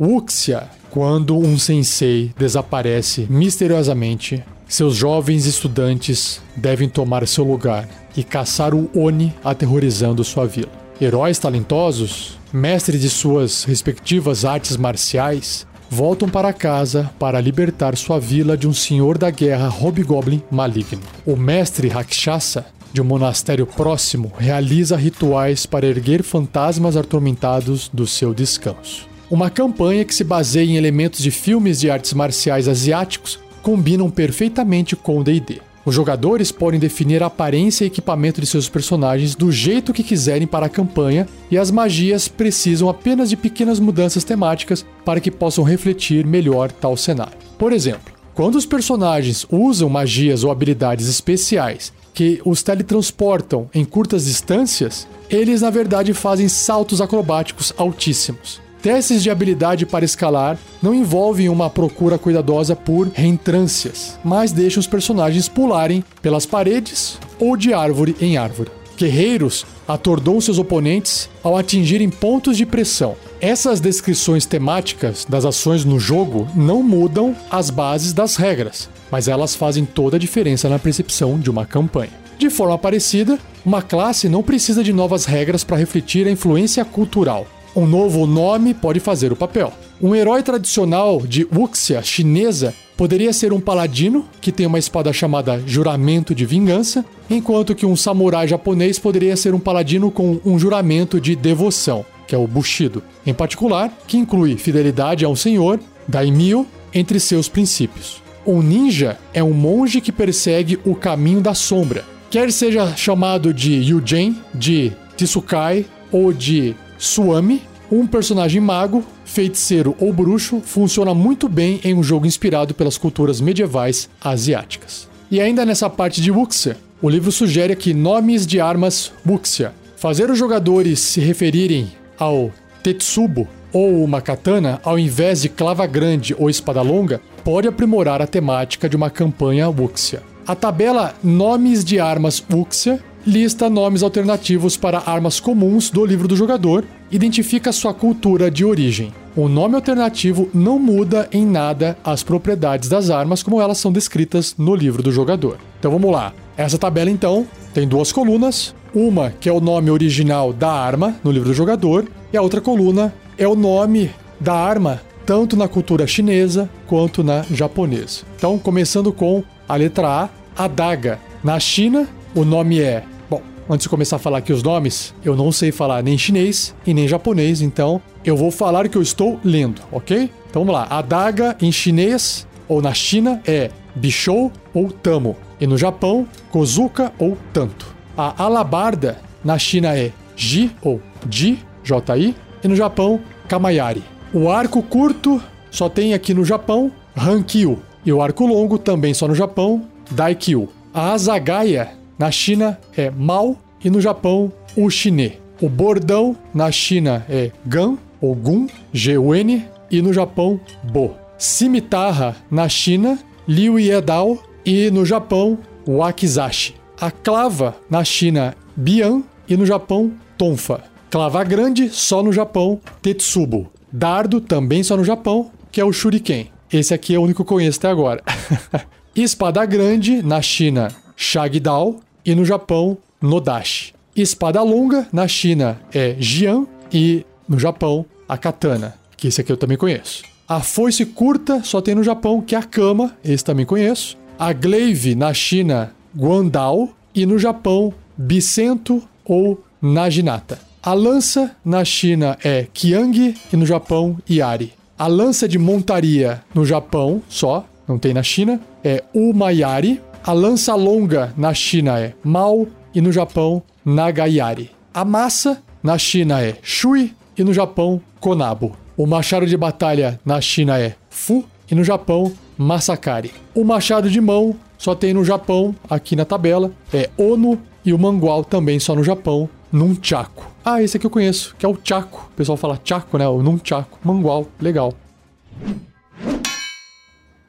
Wuxia, 0.00 0.68
quando 0.90 1.36
um 1.36 1.58
sensei 1.58 2.32
desaparece 2.38 3.26
misteriosamente, 3.28 4.42
seus 4.66 4.96
jovens 4.96 5.46
estudantes 5.46 6.40
devem 6.56 6.88
tomar 6.88 7.26
seu 7.28 7.44
lugar 7.44 7.88
e 8.16 8.24
caçar 8.24 8.74
o 8.74 8.90
Oni 8.94 9.34
aterrorizando 9.44 10.24
sua 10.24 10.46
vila. 10.46 10.70
Heróis 11.00 11.38
talentosos, 11.38 12.38
mestres 12.52 13.00
de 13.00 13.10
suas 13.10 13.64
respectivas 13.64 14.44
artes 14.44 14.76
marciais, 14.76 15.66
voltam 15.90 16.28
para 16.28 16.52
casa 16.52 17.10
para 17.18 17.40
libertar 17.40 17.96
sua 17.96 18.18
vila 18.20 18.56
de 18.56 18.68
um 18.68 18.72
senhor 18.72 19.18
da 19.18 19.30
guerra 19.30 19.68
hobgoblin 19.68 20.42
maligno. 20.50 21.02
O 21.26 21.36
mestre 21.36 21.88
Rakshasa 21.88 22.64
de 22.92 23.00
um 23.00 23.04
monastério 23.04 23.66
próximo 23.66 24.32
realiza 24.38 24.96
rituais 24.96 25.66
para 25.66 25.86
erguer 25.86 26.22
fantasmas 26.22 26.96
atormentados 26.96 27.88
do 27.92 28.06
seu 28.06 28.34
descanso. 28.34 29.08
Uma 29.30 29.48
campanha 29.48 30.04
que 30.04 30.14
se 30.14 30.24
baseia 30.24 30.70
em 30.70 30.76
elementos 30.76 31.22
de 31.22 31.30
filmes 31.30 31.78
de 31.78 31.90
artes 31.90 32.12
marciais 32.12 32.66
asiáticos 32.66 33.38
combinam 33.62 34.10
perfeitamente 34.10 34.96
com 34.96 35.18
o 35.18 35.24
D&D. 35.24 35.60
Os 35.84 35.94
jogadores 35.94 36.52
podem 36.52 36.78
definir 36.78 37.22
a 37.22 37.26
aparência 37.26 37.84
e 37.84 37.86
equipamento 37.86 38.40
de 38.40 38.46
seus 38.46 38.68
personagens 38.68 39.34
do 39.34 39.50
jeito 39.50 39.92
que 39.92 40.02
quiserem 40.02 40.46
para 40.46 40.66
a 40.66 40.68
campanha, 40.68 41.26
e 41.50 41.56
as 41.56 41.70
magias 41.70 42.28
precisam 42.28 42.88
apenas 42.88 43.30
de 43.30 43.36
pequenas 43.36 43.80
mudanças 43.80 44.22
temáticas 44.22 44.84
para 45.04 45.20
que 45.20 45.30
possam 45.30 45.64
refletir 45.64 46.26
melhor 46.26 46.70
tal 46.70 46.96
cenário. 46.96 47.38
Por 47.58 47.72
exemplo, 47.72 48.12
quando 48.34 48.56
os 48.56 48.66
personagens 48.66 49.46
usam 49.50 49.88
magias 49.88 50.44
ou 50.44 50.50
habilidades 50.50 51.08
especiais 51.08 51.92
que 52.14 52.40
os 52.44 52.62
teletransportam 52.62 53.68
em 53.74 53.84
curtas 53.84 54.24
distâncias, 54.24 55.06
eles 55.28 55.62
na 55.62 55.70
verdade 55.70 56.12
fazem 56.12 56.48
saltos 56.48 57.00
acrobáticos 57.00 57.72
altíssimos. 57.76 58.60
Testes 58.82 59.22
de 59.22 59.28
habilidade 59.28 59.84
para 59.84 60.06
escalar 60.06 60.58
não 60.82 60.94
envolvem 60.94 61.50
uma 61.50 61.68
procura 61.68 62.16
cuidadosa 62.16 62.74
por 62.74 63.08
reentrâncias, 63.08 64.18
mas 64.24 64.52
deixam 64.52 64.80
os 64.80 64.86
personagens 64.86 65.48
pularem 65.48 66.02
pelas 66.22 66.46
paredes 66.46 67.18
ou 67.38 67.58
de 67.58 67.74
árvore 67.74 68.16
em 68.20 68.38
árvore. 68.38 68.79
Guerreiros 69.00 69.64
atordam 69.88 70.40
seus 70.40 70.58
oponentes 70.58 71.30
ao 71.42 71.56
atingirem 71.56 72.10
pontos 72.10 72.56
de 72.56 72.66
pressão. 72.66 73.16
Essas 73.40 73.80
descrições 73.80 74.44
temáticas 74.44 75.24
das 75.26 75.46
ações 75.46 75.84
no 75.84 75.98
jogo 75.98 76.46
não 76.54 76.82
mudam 76.82 77.34
as 77.50 77.70
bases 77.70 78.12
das 78.12 78.36
regras, 78.36 78.90
mas 79.10 79.26
elas 79.26 79.56
fazem 79.56 79.86
toda 79.86 80.16
a 80.16 80.20
diferença 80.20 80.68
na 80.68 80.78
percepção 80.78 81.38
de 81.38 81.50
uma 81.50 81.64
campanha. 81.64 82.12
De 82.38 82.50
forma 82.50 82.76
parecida, 82.76 83.38
uma 83.64 83.80
classe 83.80 84.28
não 84.28 84.42
precisa 84.42 84.84
de 84.84 84.92
novas 84.92 85.24
regras 85.24 85.64
para 85.64 85.76
refletir 85.76 86.26
a 86.26 86.30
influência 86.30 86.84
cultural. 86.84 87.46
Um 87.74 87.86
novo 87.86 88.26
nome 88.26 88.74
pode 88.74 89.00
fazer 89.00 89.32
o 89.32 89.36
papel. 89.36 89.72
Um 90.02 90.14
herói 90.14 90.42
tradicional 90.42 91.20
de 91.20 91.46
Wuxia 91.54 92.02
chinesa 92.02 92.74
poderia 93.00 93.32
ser 93.32 93.50
um 93.50 93.58
paladino, 93.58 94.28
que 94.42 94.52
tem 94.52 94.66
uma 94.66 94.78
espada 94.78 95.10
chamada 95.10 95.58
Juramento 95.66 96.34
de 96.34 96.44
Vingança, 96.44 97.02
enquanto 97.30 97.74
que 97.74 97.86
um 97.86 97.96
samurai 97.96 98.46
japonês 98.46 98.98
poderia 98.98 99.34
ser 99.38 99.54
um 99.54 99.58
paladino 99.58 100.10
com 100.10 100.38
um 100.44 100.58
juramento 100.58 101.18
de 101.18 101.34
devoção, 101.34 102.04
que 102.26 102.34
é 102.34 102.38
o 102.38 102.46
Bushido, 102.46 103.02
em 103.26 103.32
particular, 103.32 103.90
que 104.06 104.18
inclui 104.18 104.58
fidelidade 104.58 105.24
a 105.24 105.30
um 105.30 105.34
senhor, 105.34 105.80
daimyo, 106.06 106.66
entre 106.92 107.18
seus 107.18 107.48
princípios. 107.48 108.22
Um 108.46 108.60
ninja 108.60 109.16
é 109.32 109.42
um 109.42 109.54
monge 109.54 110.02
que 110.02 110.12
persegue 110.12 110.78
o 110.84 110.94
caminho 110.94 111.40
da 111.40 111.54
sombra, 111.54 112.04
quer 112.28 112.52
seja 112.52 112.94
chamado 112.96 113.54
de 113.54 113.76
Yujen, 113.76 114.36
de 114.52 114.92
Tsukai 115.16 115.86
ou 116.12 116.34
de 116.34 116.76
Suami, 116.98 117.62
um 117.90 118.06
personagem 118.06 118.60
mago, 118.60 119.04
feiticeiro 119.24 119.96
ou 119.98 120.12
bruxo, 120.12 120.60
funciona 120.60 121.12
muito 121.14 121.48
bem 121.48 121.80
em 121.82 121.94
um 121.94 122.02
jogo 122.02 122.26
inspirado 122.26 122.74
pelas 122.74 122.96
culturas 122.96 123.40
medievais 123.40 124.08
asiáticas. 124.22 125.08
E 125.30 125.40
ainda 125.40 125.64
nessa 125.64 125.90
parte 125.90 126.20
de 126.20 126.30
Wuxia, 126.30 126.76
o 127.02 127.08
livro 127.08 127.32
sugere 127.32 127.72
aqui 127.72 127.94
nomes 127.94 128.46
de 128.46 128.60
armas 128.60 129.12
Wuxia. 129.26 129.72
Fazer 129.96 130.30
os 130.30 130.38
jogadores 130.38 131.00
se 131.00 131.20
referirem 131.20 131.92
ao 132.18 132.50
Tetsubo 132.82 133.48
ou 133.72 134.02
uma 134.02 134.20
katana 134.20 134.80
ao 134.84 134.98
invés 134.98 135.42
de 135.42 135.48
clava 135.48 135.86
grande 135.86 136.34
ou 136.38 136.50
espada 136.50 136.82
longa 136.82 137.20
pode 137.44 137.68
aprimorar 137.68 138.20
a 138.20 138.26
temática 138.26 138.88
de 138.88 138.96
uma 138.96 139.10
campanha 139.10 139.68
Wuxia. 139.68 140.22
A 140.46 140.54
tabela 140.54 141.14
Nomes 141.22 141.84
de 141.84 142.00
Armas 142.00 142.42
Wuxia 142.52 143.00
lista 143.26 143.68
nomes 143.68 144.02
alternativos 144.02 144.76
para 144.76 145.02
armas 145.06 145.40
comuns 145.40 145.90
do 145.90 146.04
livro 146.04 146.26
do 146.26 146.36
jogador, 146.36 146.84
identifica 147.10 147.72
sua 147.72 147.92
cultura 147.92 148.50
de 148.50 148.64
origem. 148.64 149.12
O 149.36 149.48
nome 149.48 149.74
alternativo 149.74 150.48
não 150.52 150.78
muda 150.78 151.28
em 151.32 151.46
nada 151.46 151.96
as 152.04 152.22
propriedades 152.22 152.88
das 152.88 153.10
armas 153.10 153.42
como 153.42 153.60
elas 153.60 153.78
são 153.78 153.92
descritas 153.92 154.54
no 154.58 154.74
livro 154.74 155.02
do 155.02 155.12
jogador. 155.12 155.58
Então 155.78 155.90
vamos 155.90 156.10
lá. 156.10 156.32
Essa 156.56 156.78
tabela 156.78 157.10
então 157.10 157.46
tem 157.72 157.86
duas 157.86 158.12
colunas, 158.12 158.74
uma 158.94 159.30
que 159.30 159.48
é 159.48 159.52
o 159.52 159.60
nome 159.60 159.90
original 159.90 160.52
da 160.52 160.70
arma 160.70 161.16
no 161.22 161.30
livro 161.30 161.48
do 161.48 161.54
jogador 161.54 162.08
e 162.32 162.36
a 162.36 162.42
outra 162.42 162.60
coluna 162.60 163.14
é 163.38 163.46
o 163.46 163.54
nome 163.54 164.10
da 164.40 164.54
arma 164.54 165.00
tanto 165.30 165.56
na 165.56 165.68
cultura 165.68 166.08
chinesa 166.08 166.68
quanto 166.88 167.22
na 167.22 167.44
japonesa. 167.52 168.22
Então, 168.36 168.58
começando 168.58 169.12
com 169.12 169.44
a 169.68 169.76
letra 169.76 170.24
A, 170.24 170.64
adaga. 170.64 171.20
Na 171.44 171.60
China, 171.60 172.08
o 172.34 172.44
nome 172.44 172.80
é. 172.80 173.04
Bom, 173.28 173.42
antes 173.68 173.84
de 173.84 173.88
começar 173.88 174.16
a 174.16 174.18
falar 174.18 174.38
aqui 174.38 174.52
os 174.52 174.62
nomes, 174.62 175.14
eu 175.24 175.36
não 175.36 175.50
sei 175.52 175.72
falar 175.72 176.02
nem 176.02 176.16
chinês 176.16 176.74
e 176.86 176.94
nem 176.94 177.06
japonês, 177.06 177.60
então 177.60 178.00
eu 178.24 178.36
vou 178.36 178.50
falar 178.50 178.86
o 178.86 178.88
que 178.88 178.96
eu 178.96 179.02
estou 179.02 179.38
lendo, 179.44 179.82
ok? 179.90 180.30
Então 180.48 180.64
vamos 180.64 180.74
lá. 180.74 180.86
Adaga 180.90 181.56
em 181.60 181.70
chinês 181.70 182.46
ou 182.68 182.80
na 182.82 182.92
China 182.94 183.40
é 183.46 183.70
Bishou 183.94 184.52
ou 184.74 184.90
Tamo. 184.90 185.36
E 185.60 185.66
no 185.66 185.76
Japão, 185.76 186.26
Kozuka 186.50 187.12
ou 187.18 187.36
Tanto. 187.52 187.94
A 188.16 188.44
alabarda 188.44 189.18
na 189.44 189.58
China 189.58 189.96
é 189.96 190.12
Ji 190.36 190.70
ou 190.82 191.00
Ji, 191.30 191.58
J-I. 191.82 192.34
E 192.62 192.68
no 192.68 192.76
Japão, 192.76 193.20
Kamayari. 193.48 194.02
O 194.32 194.50
arco 194.50 194.82
curto 194.82 195.42
só 195.70 195.88
tem 195.88 196.14
aqui 196.14 196.34
no 196.34 196.44
Japão 196.44 196.92
Hankyu. 197.16 197.82
E 198.04 198.12
o 198.12 198.22
arco 198.22 198.46
longo 198.46 198.78
também 198.78 199.12
só 199.12 199.26
no 199.26 199.34
Japão, 199.34 199.86
Daikyu. 200.10 200.68
A 200.92 201.12
azagaia 201.12 201.90
na 202.20 202.30
China 202.30 202.78
é 202.94 203.10
Mao 203.10 203.56
e 203.82 203.88
no 203.88 203.98
Japão 203.98 204.52
Ushine. 204.76 205.38
O 205.58 205.70
bordão 205.70 206.36
na 206.52 206.70
China 206.70 207.24
é 207.30 207.50
Gan 207.64 207.96
ou 208.20 208.34
Gun, 208.34 208.66
G-U-N, 208.92 209.64
e 209.90 210.02
no 210.02 210.12
Japão 210.12 210.60
Bo. 210.84 211.16
Cimitarra 211.38 212.36
na 212.50 212.68
China, 212.68 213.18
Liu 213.48 213.78
Yedao 213.78 214.38
e 214.66 214.90
no 214.90 215.06
Japão 215.06 215.58
wakizashi. 215.88 216.74
A 217.00 217.10
clava 217.10 217.74
na 217.88 218.04
China, 218.04 218.54
bian, 218.76 219.22
e 219.48 219.56
no 219.56 219.64
Japão, 219.64 220.12
tonfa. 220.36 220.84
Clava 221.10 221.42
grande, 221.42 221.88
só 221.88 222.22
no 222.22 222.34
Japão, 222.34 222.78
tetsubo. 223.00 223.72
Dardo, 223.90 224.42
também 224.42 224.82
só 224.82 224.94
no 224.94 225.04
Japão, 225.04 225.50
que 225.72 225.80
é 225.80 225.84
o 225.84 225.92
shuriken. 225.92 226.50
Esse 226.70 226.92
aqui 226.92 227.14
é 227.14 227.18
o 227.18 227.22
único 227.22 227.42
que 227.42 227.50
eu 227.50 227.56
conheço 227.56 227.78
até 227.78 227.88
agora. 227.88 228.22
Espada 229.16 229.64
grande, 229.64 230.22
na 230.22 230.42
China, 230.42 230.88
shagdao, 231.16 232.00
e 232.24 232.34
no 232.34 232.44
Japão, 232.44 232.98
nodashi. 233.20 233.92
Espada 234.14 234.62
longa, 234.62 235.08
na 235.12 235.26
China, 235.28 235.80
é 235.92 236.16
jian, 236.18 236.66
e 236.92 237.24
no 237.48 237.58
Japão, 237.58 238.04
a 238.28 238.36
katana, 238.36 238.94
que 239.16 239.28
esse 239.28 239.40
aqui 239.40 239.52
eu 239.52 239.56
também 239.56 239.78
conheço. 239.78 240.24
A 240.48 240.60
foice 240.60 241.06
curta 241.06 241.62
só 241.62 241.80
tem 241.80 241.94
no 241.94 242.02
Japão, 242.02 242.40
que 242.40 242.54
é 242.54 242.58
a 242.58 242.62
kama, 242.62 243.16
esse 243.24 243.44
também 243.44 243.64
conheço. 243.64 244.16
A 244.38 244.52
glaive 244.52 245.14
na 245.14 245.32
China, 245.32 245.92
guandao, 246.16 246.90
e 247.14 247.26
no 247.26 247.38
Japão, 247.38 247.92
bicento 248.16 249.02
ou 249.24 249.62
naginata. 249.80 250.58
A 250.82 250.94
lança 250.94 251.54
na 251.64 251.84
China 251.84 252.38
é 252.42 252.66
Kiang 252.72 253.34
e 253.52 253.56
no 253.56 253.66
Japão 253.66 254.16
Yari. 254.28 254.72
A 254.98 255.06
lança 255.06 255.48
de 255.48 255.58
montaria 255.58 256.42
no 256.54 256.64
Japão 256.64 257.22
só, 257.28 257.66
não 257.86 257.98
tem 257.98 258.14
na 258.14 258.22
China, 258.22 258.60
é 258.82 259.02
Umayari. 259.14 260.00
A 260.22 260.32
lança 260.32 260.74
longa 260.74 261.32
na 261.34 261.54
China 261.54 261.98
é 261.98 262.12
Mao 262.22 262.68
e 262.94 263.00
no 263.00 263.10
Japão 263.10 263.62
Nagayari. 263.82 264.70
A 264.92 265.02
massa 265.02 265.62
na 265.82 265.96
China 265.96 266.42
é 266.42 266.58
Shui 266.62 267.14
e 267.38 267.42
no 267.42 267.54
Japão 267.54 268.02
Konabo. 268.20 268.76
O 268.98 269.06
machado 269.06 269.46
de 269.46 269.56
batalha 269.56 270.20
na 270.22 270.38
China 270.38 270.78
é 270.78 270.94
Fu 271.08 271.42
e 271.70 271.74
no 271.74 271.82
Japão 271.82 272.30
Masakari. 272.58 273.32
O 273.54 273.64
machado 273.64 274.10
de 274.10 274.20
mão 274.20 274.54
só 274.76 274.94
tem 274.94 275.14
no 275.14 275.24
Japão, 275.24 275.74
aqui 275.88 276.14
na 276.14 276.26
tabela, 276.26 276.70
é 276.92 277.08
Ono 277.16 277.58
e 277.82 277.94
o 277.94 277.98
mangual 277.98 278.44
também 278.44 278.78
só 278.78 278.94
no 278.94 279.02
Japão, 279.02 279.48
Nunchaku. 279.72 280.44
Ah, 280.62 280.82
esse 280.82 280.98
aqui 280.98 281.06
eu 281.06 281.10
conheço, 281.10 281.56
que 281.58 281.64
é 281.64 281.68
o 281.68 281.78
Chaco. 281.82 282.28
O 282.30 282.36
pessoal 282.36 282.58
fala 282.58 282.78
Chaco, 282.84 283.16
né? 283.16 283.26
O 283.26 283.42
Nunchaku. 283.42 283.98
Mangual, 284.04 284.46
legal. 284.60 284.92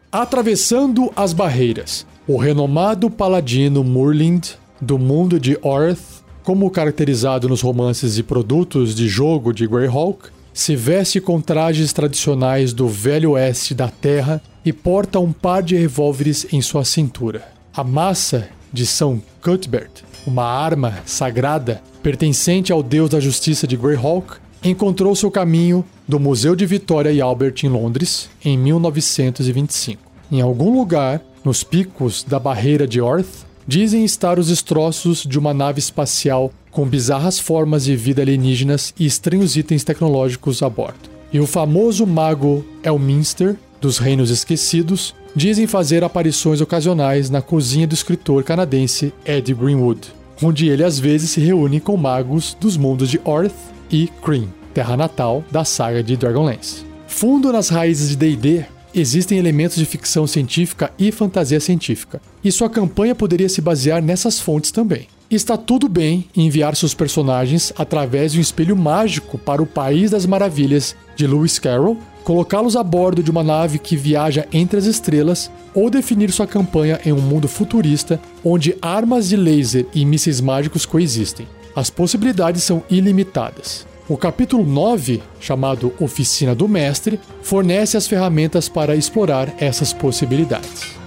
Atravessando 0.10 1.12
as 1.18 1.34
barreiras. 1.34 2.06
O 2.28 2.38
renomado 2.38 3.10
paladino 3.10 3.84
Murlind, 3.84 4.52
do 4.80 4.98
mundo 4.98 5.40
de 5.40 5.58
Orth, 5.62 6.24
como 6.44 6.70
caracterizado 6.70 7.50
nos 7.50 7.62
romances 7.62 8.18
e 8.18 8.24
produtos 8.24 8.96
de 8.96 9.08
jogo 9.08 9.54
de 9.54 9.68
Greyhawk, 9.68 10.30
se 10.54 10.76
veste 10.76 11.22
com 11.22 11.40
trajes 11.40 11.94
tradicionais 11.94 12.74
do 12.74 12.88
Velho 12.88 13.32
Oeste 13.32 13.74
da 13.74 13.88
Terra 13.88 14.42
e 14.66 14.74
porta 14.74 15.20
um 15.20 15.32
par 15.32 15.64
de 15.64 15.76
revólveres 15.76 16.48
em 16.52 16.62
sua 16.62 16.84
cintura. 16.84 17.48
A 17.74 17.84
massa 17.84 18.50
de 18.72 18.86
São 18.86 19.22
Cuthbert 19.42 20.12
uma 20.26 20.44
arma 20.44 21.00
sagrada 21.06 21.82
pertencente 22.02 22.72
ao 22.72 22.82
deus 22.84 23.10
da 23.10 23.20
justiça 23.20 23.68
de 23.68 23.78
Greyhawk, 23.78 24.36
encontrou 24.64 25.16
seu 25.16 25.32
caminho 25.32 25.84
do 26.08 26.20
Museu 26.20 26.56
de 26.56 26.66
Victoria 26.66 27.12
e 27.12 27.22
Albert 27.22 27.56
em 27.64 27.68
Londres 27.68 28.30
em 28.44 28.58
1925. 28.58 30.02
Em 30.32 30.42
algum 30.42 30.74
lugar, 30.74 31.22
nos 31.44 31.64
picos 31.64 32.24
da 32.24 32.40
barreira 32.40 32.88
de 32.88 33.02
Orth, 33.02 33.46
dizem 33.68 34.04
estar 34.04 34.40
os 34.40 34.48
destroços 34.48 35.24
de 35.24 35.38
uma 35.40 35.54
nave 35.54 35.80
espacial 35.80 36.52
com 36.72 36.86
bizarras 36.86 37.40
formas 37.40 37.86
de 37.86 37.96
vida 37.96 38.22
alienígenas 38.22 38.94
e 38.98 39.06
estranhos 39.06 39.56
itens 39.56 39.84
tecnológicos 39.84 40.64
a 40.64 40.70
bordo. 40.70 41.10
E 41.32 41.40
o 41.40 41.48
famoso 41.48 42.06
mago 42.06 42.66
Elminster, 42.84 43.56
dos 43.80 43.98
Reinos 43.98 44.30
Esquecidos, 44.30 45.16
dizem 45.36 45.68
fazer 45.68 46.04
aparições 46.04 46.62
ocasionais 46.62 47.30
na 47.30 47.42
cozinha 47.42 47.88
do 47.88 47.94
escritor 47.94 48.44
canadense 48.44 49.14
Ed 49.26 49.54
Greenwood, 49.54 50.14
onde 50.42 50.68
ele 50.68 50.84
às 50.84 51.00
vezes 51.00 51.30
se 51.32 51.40
reúne 51.40 51.80
com 51.80 51.96
magos 51.96 52.56
dos 52.60 52.76
mundos 52.76 53.10
de 53.10 53.20
Orth 53.24 53.56
e 53.90 54.08
Kryn, 54.24 54.50
terra 54.74 54.98
natal 54.98 55.44
da 55.52 55.64
saga 55.64 56.04
de 56.04 56.18
Dragonlance. 56.18 56.86
Fundo 57.08 57.52
nas 57.52 57.70
raízes 57.70 58.10
de 58.10 58.16
D&D, 58.16 58.66
existem 58.94 59.38
elementos 59.38 59.78
de 59.78 59.86
ficção 59.86 60.26
científica 60.28 60.92
e 60.98 61.12
fantasia 61.12 61.60
científica, 61.60 62.22
e 62.44 62.52
sua 62.52 62.70
campanha 62.70 63.16
poderia 63.16 63.50
se 63.50 63.62
basear 63.62 64.02
nessas 64.02 64.40
fontes 64.40 64.72
também. 64.72 65.08
Está 65.30 65.56
tudo 65.56 65.88
bem 65.88 66.28
enviar 66.36 66.76
seus 66.76 66.94
personagens 66.94 67.72
através 67.78 68.34
de 68.34 68.40
um 68.40 68.42
espelho 68.42 68.76
mágico 68.76 69.38
para 69.38 69.62
o 69.62 69.66
País 69.66 70.12
das 70.12 70.26
Maravilhas 70.26 70.96
de 71.16 71.26
Lewis 71.26 71.58
Carroll 71.58 71.98
colocá-los 72.24 72.76
a 72.76 72.84
bordo 72.84 73.24
de 73.24 73.32
uma 73.32 73.44
nave 73.44 73.80
que 73.80 73.96
viaja 73.96 74.48
entre 74.52 74.78
as 74.78 74.86
estrelas 74.86 75.52
ou 75.74 75.90
definir 75.90 76.32
sua 76.32 76.48
campanha 76.48 77.00
em 77.06 77.12
um 77.12 77.22
mundo 77.22 77.48
futurista 77.48 78.20
onde 78.44 78.76
armas 78.82 79.30
de 79.30 79.36
laser 79.36 79.86
e 79.94 80.06
mísseis 80.06 80.40
mágicos 80.42 80.86
coexistem. 80.86 81.48
As 81.76 81.90
possibilidades 81.90 82.64
são 82.64 82.84
ilimitadas. 82.90 83.88
O 84.12 84.18
capítulo 84.18 84.66
9, 84.66 85.24
chamado 85.40 85.94
Oficina 85.98 86.54
do 86.54 86.68
Mestre, 86.68 87.18
fornece 87.42 87.96
as 87.96 88.08
ferramentas 88.08 88.68
para 88.68 88.94
explorar 88.94 89.56
essas 89.58 89.94
possibilidades. 89.94 90.98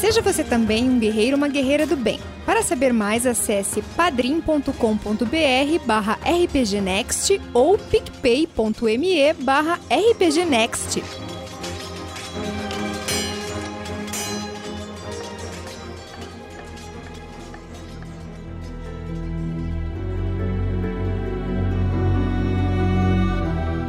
Seja 0.00 0.22
você 0.22 0.42
também 0.42 0.88
um 0.88 0.98
guerreiro 0.98 1.32
ou 1.32 1.36
uma 1.36 1.48
guerreira 1.48 1.86
do 1.86 1.96
bem. 1.98 2.18
Para 2.46 2.62
saber 2.62 2.94
mais, 2.94 3.26
acesse 3.26 3.82
padrim.com.br 3.94 4.72
barra 5.84 6.18
rpgnext 6.24 7.38
ou 7.52 7.76
picpay.me 7.76 9.34
barra 9.34 9.78
rpgnext. 9.90 11.23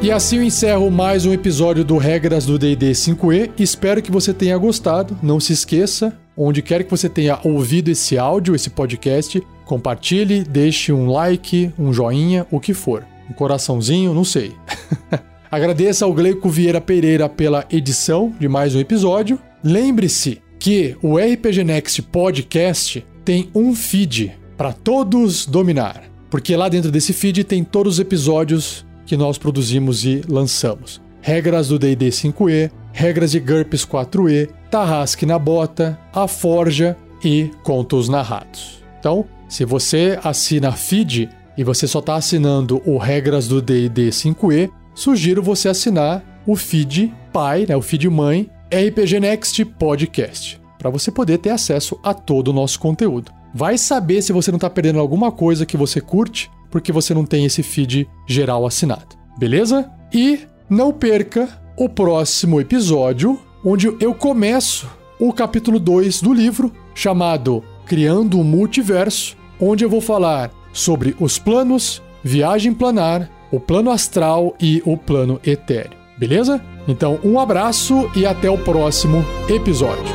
E 0.06 0.12
assim 0.12 0.38
eu 0.38 0.44
encerro 0.44 0.92
mais 0.92 1.26
um 1.26 1.34
episódio 1.34 1.84
do 1.84 1.98
Regras 1.98 2.46
do 2.46 2.60
D&D 2.60 2.92
5e. 2.92 3.50
Espero 3.58 4.04
que 4.04 4.12
você 4.12 4.36
tenha 4.36 4.56
gostado. 4.56 5.18
Não 5.20 5.40
se 5.40 5.52
esqueça, 5.52 6.16
onde 6.38 6.62
quer 6.62 6.84
que 6.84 6.92
você 6.92 7.10
tenha 7.10 7.40
ouvido 7.44 7.90
esse 7.90 8.16
áudio, 8.16 8.54
esse 8.54 8.70
podcast, 8.70 9.42
compartilhe, 9.66 10.44
deixe 10.44 10.94
um 10.94 11.10
like, 11.10 11.72
um 11.80 11.92
joinha, 11.92 12.46
o 12.52 12.60
que 12.60 12.72
for. 12.72 13.04
Um 13.28 13.34
coraçãozinho, 13.34 14.14
não 14.14 14.24
sei. 14.24 14.54
Agradeço 15.50 16.06
ao 16.06 16.14
Gleico 16.14 16.52
Vieira 16.52 16.80
Pereira 16.80 17.28
pela 17.28 17.66
edição 17.72 18.32
de 18.40 18.48
mais 18.48 18.76
um 18.76 18.80
episódio. 18.80 19.40
Lembre-se 19.64 20.40
que 20.60 20.96
o 21.02 21.18
RPG 21.18 21.64
Next 21.64 22.04
Podcast 22.04 23.04
tem 23.24 23.50
um 23.56 23.74
feed 23.74 24.38
para 24.56 24.72
todos 24.72 25.48
dominar, 25.48 26.04
porque 26.30 26.56
lá 26.56 26.70
dentro 26.70 26.92
desse 26.92 27.12
feed 27.12 27.44
tem 27.44 27.64
todos 27.64 27.96
os 27.96 28.00
episódios 28.00 28.86
que 29.06 29.18
nós 29.18 29.38
produzimos 29.38 30.06
e 30.06 30.22
lançamos. 30.28 31.02
Regras 31.22 31.70
do 31.70 31.80
D&D 31.80 32.10
5e, 32.10 32.72
regras 32.92 33.32
de 33.32 33.40
GURPS 33.40 33.86
4e, 33.86 34.50
Tarrasque 34.70 35.26
na 35.26 35.40
Bota, 35.40 36.00
A 36.14 36.28
Forja 36.28 36.96
e 37.24 37.52
Contos 37.64 38.08
Narrados. 38.08 38.84
Então, 39.00 39.26
se 39.48 39.66
você 39.66 40.20
assina 40.24 40.72
feed 40.72 41.30
e 41.58 41.64
você 41.64 41.88
só 41.88 42.00
está 42.00 42.16
assinando 42.16 42.82
o 42.86 42.98
Regras 42.98 43.48
do 43.48 43.62
D&D 43.62 44.10
5e, 44.10 44.70
sugiro 44.94 45.42
você 45.42 45.70
assinar 45.70 46.24
o 46.46 46.56
feed 46.56 47.14
pai, 47.32 47.66
né, 47.68 47.76
o 47.76 47.82
feed 47.82 48.10
mãe, 48.10 48.50
RPG 48.72 49.20
Next 49.20 49.64
Podcast, 49.66 50.62
para 50.78 50.90
você 50.90 51.12
poder 51.12 51.38
ter 51.38 51.50
acesso 51.50 52.00
a 52.04 52.14
todo 52.14 52.50
o 52.50 52.54
nosso 52.54 52.80
conteúdo. 52.80 53.32
Vai 53.54 53.78
saber 53.78 54.22
se 54.22 54.34
você 54.34 54.52
não 54.52 54.58
está 54.58 54.70
perdendo 54.70 55.00
alguma 55.00 55.32
coisa 55.32 55.66
que 55.66 55.78
você 55.78 56.02
curte 56.02 56.52
porque 56.76 56.92
você 56.92 57.14
não 57.14 57.24
tem 57.24 57.46
esse 57.46 57.64
feed 57.64 58.06
geral 58.28 58.66
assinado. 58.66 59.16
Beleza? 59.38 59.90
E 60.14 60.42
não 60.70 60.92
perca 60.92 61.48
o 61.78 61.88
próximo 61.88 62.60
episódio, 62.60 63.40
onde 63.64 63.88
eu 63.98 64.14
começo 64.14 64.86
o 65.18 65.32
capítulo 65.32 65.80
2 65.80 66.22
do 66.22 66.34
livro, 66.34 66.74
chamado 66.94 67.64
Criando 67.86 68.38
um 68.38 68.44
Multiverso, 68.44 69.38
onde 69.58 69.86
eu 69.86 69.90
vou 69.90 70.02
falar 70.02 70.52
sobre 70.74 71.16
os 71.18 71.40
planos, 71.40 72.04
viagem 72.22 72.74
planar, 72.74 73.32
o 73.54 73.58
plano 73.58 73.90
astral 73.90 74.54
e 74.60 74.84
o 74.86 74.98
plano 74.98 75.40
etéreo. 75.46 75.98
Beleza? 76.18 76.62
Então, 76.90 77.22
um 77.24 77.40
abraço 77.40 78.12
e 78.14 78.26
até 78.26 78.50
o 78.50 78.58
próximo 78.58 79.24
episódio. 79.48 80.14